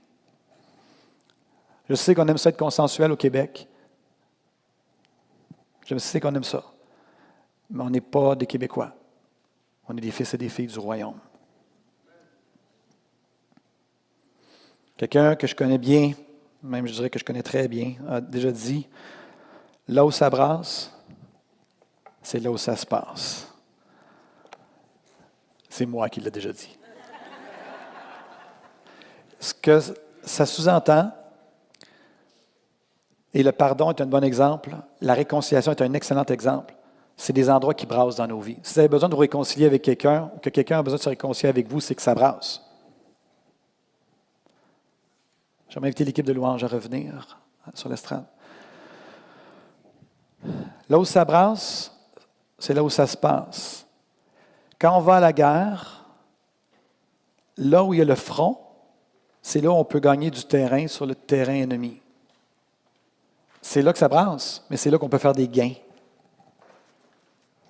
Je 1.89 1.95
sais 1.95 2.15
qu'on 2.15 2.29
aime 2.29 2.39
ça 2.39 2.51
être 2.51 2.59
consensuel 2.59 3.11
au 3.11 3.17
Québec. 3.17 3.67
Je 5.87 5.97
sais 5.97 6.21
qu'on 6.21 6.35
aime 6.35 6.45
ça. 6.45 6.63
Mais 7.71 7.83
on 7.83 7.91
n'est 7.91 8.03
pas 8.03 8.37
des 8.37 8.47
Québécois. 8.47 8.95
On 9.89 9.97
est 9.97 10.01
des 10.01 10.11
fils 10.11 10.35
et 10.35 10.39
des 10.39 10.51
filles 10.51 10.67
du 10.67 10.79
royaume. 10.79 11.19
Quelqu'un 14.99 15.37
que 15.37 15.47
je 15.47 15.55
connais 15.55 15.79
bien, 15.79 16.13
même 16.61 16.89
je 16.89 16.93
dirais 16.93 17.09
que 17.09 17.21
je 17.21 17.25
connais 17.25 17.45
très 17.45 17.69
bien, 17.69 17.95
a 18.09 18.21
déjà 18.21 18.51
dit, 18.51 18.89
là 19.87 20.05
où 20.05 20.11
ça 20.11 20.29
brasse, 20.29 20.93
c'est 22.21 22.41
là 22.41 22.51
où 22.51 22.59
ça 22.59 22.75
se 22.75 22.85
passe. 22.85 23.47
C'est 25.69 25.87
moi 25.87 26.09
qui 26.09 26.21
l'ai 26.21 26.33
déjà 26.33 26.53
dit. 26.53 26.77
Ce 29.39 29.55
que 29.55 29.79
ça 30.25 30.45
sous-entend, 30.45 31.13
et 33.33 33.45
le 33.45 33.53
pardon 33.53 33.93
est 33.93 34.01
un 34.01 34.07
bon 34.07 34.25
exemple, 34.25 34.75
la 35.01 35.15
réconciliation 35.15 35.71
est 35.71 35.81
un 35.81 35.93
excellent 35.93 36.25
exemple, 36.25 36.75
c'est 37.17 37.33
des 37.33 37.49
endroits 37.49 37.75
qui 37.75 37.87
brassent 37.87 38.17
dans 38.17 38.27
nos 38.27 38.41
vies. 38.41 38.59
Si 38.65 38.75
vous 38.75 38.81
avez 38.81 38.89
besoin 38.89 39.09
de 39.09 39.15
vous 39.15 39.21
réconcilier 39.21 39.67
avec 39.67 39.83
quelqu'un, 39.83 40.29
ou 40.35 40.41
que 40.41 40.51
quelqu'un 40.51 40.81
a 40.81 40.83
besoin 40.83 40.97
de 40.97 41.03
se 41.03 41.09
réconcilier 41.09 41.51
avec 41.51 41.69
vous, 41.69 41.79
c'est 41.79 41.95
que 41.95 42.03
ça 42.03 42.17
brasse. 42.17 42.68
J'aimerais 45.79 45.91
inviter 45.91 46.05
l'équipe 46.07 46.27
de 46.27 46.33
louange 46.33 46.65
à 46.65 46.67
revenir 46.67 47.39
sur 47.73 47.89
l'estrade. 47.89 48.25
Là 50.89 50.99
où 50.99 51.05
ça 51.05 51.25
brasse, 51.25 51.97
c'est 52.59 52.75
là 52.75 52.83
où 52.83 52.91
ça 52.91 53.07
se 53.07 53.17
passe. 53.17 53.87
Quand 54.77 54.97
on 54.97 55.01
va 55.01 55.19
à 55.19 55.21
la 55.21 55.33
guerre, 55.33 56.05
là 57.59 57.85
où 57.85 57.95
il 57.95 57.99
y 57.99 58.03
a 58.03 58.05
le 58.05 58.17
front, 58.17 58.59
c'est 59.41 59.61
là 59.61 59.71
où 59.71 59.75
on 59.75 59.85
peut 59.85 60.01
gagner 60.01 60.33
du 60.33 60.43
terrain 60.43 60.89
sur 60.89 61.07
le 61.07 61.15
terrain 61.15 61.55
ennemi. 61.55 62.03
C'est 63.63 63.83
là 63.83 63.93
que 63.93 64.01
ça 64.01 64.09
brasse, 64.09 64.65
mais 64.71 64.77
c'est 64.77 64.91
là 64.91 64.99
qu'on 64.99 65.09
peut 65.09 65.19
faire 65.19 65.33
des 65.33 65.47
gains. 65.47 65.75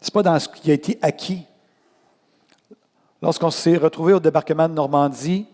Ce 0.01 0.07
n'est 0.07 0.13
pas 0.13 0.23
dans 0.23 0.41
ce 0.41 0.49
qui 0.49 0.71
a 0.71 0.75
été 0.75 0.99
acquis. 1.03 1.45
Lorsqu'on 3.21 3.51
s'est 3.51 3.77
retrouvé 3.77 4.15
au 4.15 4.21
débarquement 4.21 4.67
de 4.67 4.73
Normandie 4.73 5.47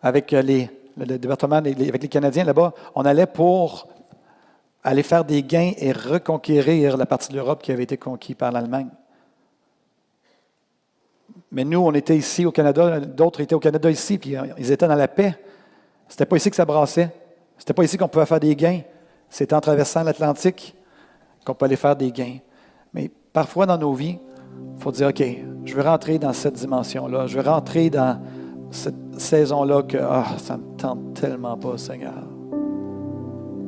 avec 0.00 0.30
les 0.30 0.70
le 0.96 1.18
département 1.18 1.56
avec 1.56 1.78
les 1.78 2.08
Canadiens 2.08 2.44
là-bas, 2.44 2.72
on 2.94 3.02
allait 3.02 3.26
pour 3.26 3.88
aller 4.84 5.02
faire 5.02 5.24
des 5.24 5.42
gains 5.42 5.72
et 5.76 5.92
reconquérir 5.92 6.96
la 6.96 7.06
partie 7.06 7.30
de 7.30 7.36
l'Europe 7.36 7.62
qui 7.62 7.72
avait 7.72 7.84
été 7.84 7.96
conquise 7.96 8.36
par 8.36 8.52
l'Allemagne. 8.52 8.88
Mais 11.50 11.64
nous, 11.64 11.80
on 11.80 11.92
était 11.92 12.16
ici 12.16 12.44
au 12.46 12.50
Canada, 12.50 12.98
d'autres 13.00 13.40
étaient 13.40 13.54
au 13.54 13.60
Canada 13.60 13.90
ici, 13.90 14.18
puis 14.18 14.34
ils 14.58 14.72
étaient 14.72 14.88
dans 14.88 14.94
la 14.94 15.08
paix. 15.08 15.38
C'était 16.08 16.26
pas 16.26 16.36
ici 16.36 16.50
que 16.50 16.56
ça 16.56 16.64
brassait. 16.64 17.10
C'était 17.58 17.74
pas 17.74 17.84
ici 17.84 17.96
qu'on 17.96 18.08
pouvait 18.08 18.26
faire 18.26 18.40
des 18.40 18.56
gains. 18.56 18.80
C'était 19.28 19.54
en 19.54 19.60
traversant 19.60 20.02
l'Atlantique 20.02 20.74
qu'on 21.44 21.54
peut 21.54 21.66
aller 21.66 21.76
faire 21.76 21.94
des 21.94 22.10
gains. 22.10 22.38
Mais 22.92 23.10
parfois 23.32 23.66
dans 23.66 23.78
nos 23.78 23.92
vies, 23.92 24.18
il 24.76 24.82
faut 24.82 24.92
dire, 24.92 25.08
OK, 25.08 25.22
je 25.64 25.74
veux 25.74 25.82
rentrer 25.82 26.18
dans 26.18 26.32
cette 26.32 26.54
dimension-là. 26.54 27.26
Je 27.26 27.38
veux 27.38 27.48
rentrer 27.48 27.88
dans 27.88 28.20
cette 28.72 29.20
saison-là 29.20 29.82
que 29.82 29.98
ah, 29.98 30.24
ça 30.38 30.56
me 30.56 30.76
tente 30.76 31.14
tellement 31.14 31.56
pas, 31.56 31.76
Seigneur. 31.76 32.24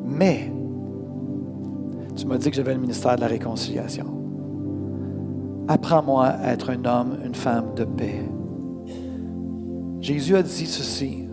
Mais, 0.07 0.51
tu 2.17 2.27
m'as 2.27 2.39
dit 2.39 2.51
que 2.51 2.57
j'avais 2.57 2.75
le 2.75 2.81
ministère 2.81 3.17
de 3.17 3.21
la 3.21 3.27
réconciliation. 3.27 4.07
Apprends-moi 5.69 6.27
à 6.27 6.53
être 6.53 6.71
un 6.71 6.85
homme, 6.85 7.19
une 7.25 7.35
femme 7.35 7.75
de 7.77 7.85
paix. 7.85 8.23
Jésus 10.01 10.37
a 10.37 10.43
dit 10.43 10.67
ceci 10.67 11.29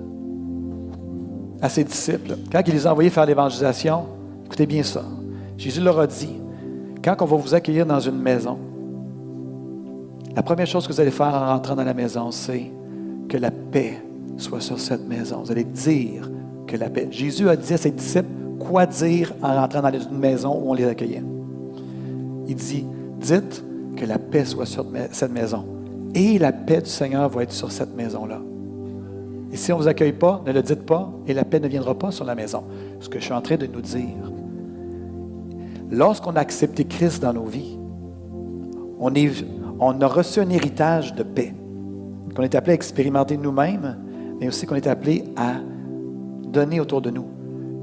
à 1.61 1.69
ses 1.69 1.83
disciples. 1.83 2.35
Quand 2.51 2.61
il 2.65 2.73
les 2.73 2.87
a 2.87 2.91
envoyés 2.91 3.09
faire 3.09 3.25
l'évangélisation, 3.25 4.05
écoutez 4.45 4.65
bien 4.65 4.83
ça. 4.83 5.03
Jésus 5.57 5.81
leur 5.81 5.99
a 5.99 6.07
dit, 6.07 6.39
quand 7.03 7.15
on 7.21 7.25
va 7.25 7.37
vous 7.37 7.53
accueillir 7.53 7.85
dans 7.85 7.99
une 7.99 8.17
maison, 8.17 8.57
la 10.35 10.43
première 10.43 10.67
chose 10.67 10.87
que 10.87 10.93
vous 10.93 10.99
allez 10.99 11.11
faire 11.11 11.33
en 11.33 11.47
rentrant 11.47 11.75
dans 11.75 11.83
la 11.83 11.93
maison, 11.93 12.31
c'est 12.31 12.71
que 13.31 13.37
la 13.37 13.49
paix 13.49 13.97
soit 14.35 14.59
sur 14.59 14.77
cette 14.77 15.07
maison. 15.07 15.41
Vous 15.41 15.51
allez 15.53 15.63
dire 15.63 16.29
que 16.67 16.75
la 16.75 16.89
paix. 16.89 17.07
Jésus 17.11 17.47
a 17.47 17.55
dit 17.55 17.73
à 17.73 17.77
ses 17.77 17.91
disciples 17.91 18.27
quoi 18.59 18.85
dire 18.85 19.33
en 19.41 19.55
rentrant 19.55 19.81
dans 19.81 19.89
une 19.89 20.17
maison 20.17 20.53
où 20.53 20.71
on 20.71 20.73
les 20.73 20.85
accueillait? 20.85 21.23
Il 22.47 22.55
dit 22.55 22.85
Dites 23.21 23.63
que 23.95 24.05
la 24.05 24.19
paix 24.19 24.43
soit 24.43 24.65
sur 24.65 24.85
cette 25.11 25.31
maison. 25.31 25.63
Et 26.13 26.37
la 26.39 26.51
paix 26.51 26.81
du 26.81 26.89
Seigneur 26.89 27.29
va 27.29 27.43
être 27.43 27.53
sur 27.53 27.71
cette 27.71 27.95
maison-là. 27.95 28.41
Et 29.53 29.55
si 29.55 29.71
on 29.71 29.77
ne 29.77 29.83
vous 29.83 29.87
accueille 29.87 30.11
pas, 30.11 30.41
ne 30.45 30.51
le 30.51 30.61
dites 30.61 30.85
pas, 30.85 31.09
et 31.25 31.33
la 31.33 31.45
paix 31.45 31.61
ne 31.61 31.69
viendra 31.69 31.97
pas 31.97 32.11
sur 32.11 32.25
la 32.25 32.35
maison. 32.35 32.63
Ce 32.99 33.07
que 33.07 33.19
je 33.19 33.23
suis 33.23 33.33
en 33.33 33.41
train 33.41 33.55
de 33.55 33.67
nous 33.67 33.81
dire. 33.81 34.31
Lorsqu'on 35.89 36.35
a 36.35 36.39
accepté 36.39 36.83
Christ 36.83 37.21
dans 37.21 37.33
nos 37.33 37.45
vies, 37.45 37.77
on, 38.99 39.13
on 39.79 40.01
a 40.01 40.07
reçu 40.07 40.41
un 40.41 40.49
héritage 40.49 41.15
de 41.15 41.23
paix 41.23 41.53
qu'on 42.35 42.43
est 42.43 42.55
appelé 42.55 42.71
à 42.71 42.75
expérimenter 42.75 43.37
nous-mêmes, 43.37 43.97
mais 44.39 44.47
aussi 44.47 44.65
qu'on 44.65 44.75
est 44.75 44.87
appelé 44.87 45.23
à 45.35 45.55
donner 46.47 46.79
autour 46.79 47.01
de 47.01 47.09
nous. 47.09 47.25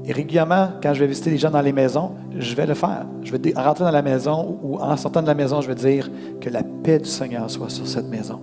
Et 0.05 0.11
régulièrement, 0.11 0.69
quand 0.81 0.93
je 0.93 1.01
vais 1.01 1.07
visiter 1.07 1.29
les 1.29 1.37
gens 1.37 1.51
dans 1.51 1.61
les 1.61 1.73
maisons, 1.73 2.11
je 2.37 2.55
vais 2.55 2.65
le 2.65 2.73
faire. 2.73 3.05
Je 3.21 3.35
vais 3.35 3.53
rentrer 3.55 3.83
dans 3.83 3.91
la 3.91 4.01
maison 4.01 4.57
ou 4.63 4.77
en 4.77 4.97
sortant 4.97 5.21
de 5.21 5.27
la 5.27 5.35
maison, 5.35 5.61
je 5.61 5.67
vais 5.67 5.75
dire 5.75 6.09
que 6.41 6.49
la 6.49 6.63
paix 6.63 6.99
du 6.99 7.09
Seigneur 7.09 7.49
soit 7.51 7.69
sur 7.69 7.87
cette 7.87 8.07
maison. 8.07 8.39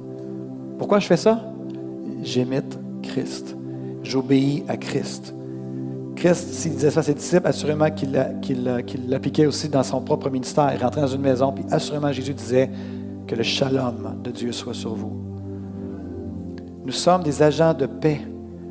Pourquoi 0.78 0.98
je 0.98 1.06
fais 1.06 1.16
ça? 1.16 1.40
J'imite 2.22 2.78
Christ. 3.02 3.56
J'obéis 4.02 4.64
à 4.68 4.76
Christ. 4.76 5.34
Christ, 6.14 6.52
s'il 6.52 6.72
disait 6.72 6.90
ça 6.90 7.00
à 7.00 7.02
ses 7.02 7.14
disciples, 7.14 7.46
assurément 7.46 7.90
qu'il 7.90 8.12
l'appliquait 9.08 9.46
aussi 9.46 9.68
dans 9.68 9.82
son 9.82 10.00
propre 10.00 10.30
ministère. 10.30 10.70
Il 10.74 10.82
rentrait 10.82 11.00
dans 11.00 11.06
une 11.08 11.22
maison, 11.22 11.52
puis 11.52 11.64
assurément 11.70 12.12
Jésus 12.12 12.34
disait 12.34 12.70
que 13.26 13.34
le 13.34 13.42
shalom 13.42 14.20
de 14.22 14.30
Dieu 14.30 14.52
soit 14.52 14.74
sur 14.74 14.94
vous. 14.94 15.25
Nous 16.86 16.92
sommes 16.92 17.24
des 17.24 17.42
agents 17.42 17.74
de 17.74 17.86
paix 17.86 18.20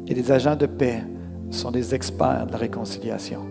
et 0.07 0.13
des 0.13 0.32
agents 0.32 0.55
de 0.55 0.68
paix 0.68 1.03
sont 1.51 1.70
des 1.70 1.93
experts 1.93 2.45
de 2.47 2.53
la 2.53 2.57
réconciliation. 2.57 3.41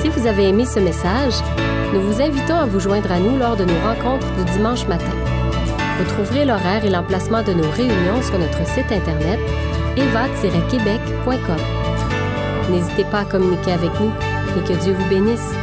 Si 0.00 0.08
vous 0.08 0.26
avez 0.26 0.48
aimé 0.48 0.64
ce 0.64 0.80
message, 0.80 1.34
nous 1.94 2.00
vous 2.00 2.20
invitons 2.20 2.56
à 2.56 2.66
vous 2.66 2.80
joindre 2.80 3.12
à 3.12 3.20
nous 3.20 3.38
lors 3.38 3.56
de 3.56 3.64
nos 3.64 3.78
rencontres 3.86 4.26
du 4.34 4.50
dimanche 4.50 4.84
matin. 4.88 5.14
Vous 6.00 6.10
trouverez 6.10 6.44
l'horaire 6.44 6.84
et 6.84 6.90
l'emplacement 6.90 7.44
de 7.44 7.52
nos 7.52 7.70
réunions 7.70 8.20
sur 8.20 8.36
notre 8.40 8.66
site 8.66 8.90
internet 8.90 9.38
eva-québec.com. 9.96 11.56
N'hésitez 12.68 13.04
pas 13.04 13.20
à 13.20 13.24
communiquer 13.26 13.70
avec 13.70 13.92
nous 14.00 14.10
et 14.58 14.64
que 14.66 14.82
Dieu 14.82 14.92
vous 14.92 15.08
bénisse. 15.08 15.54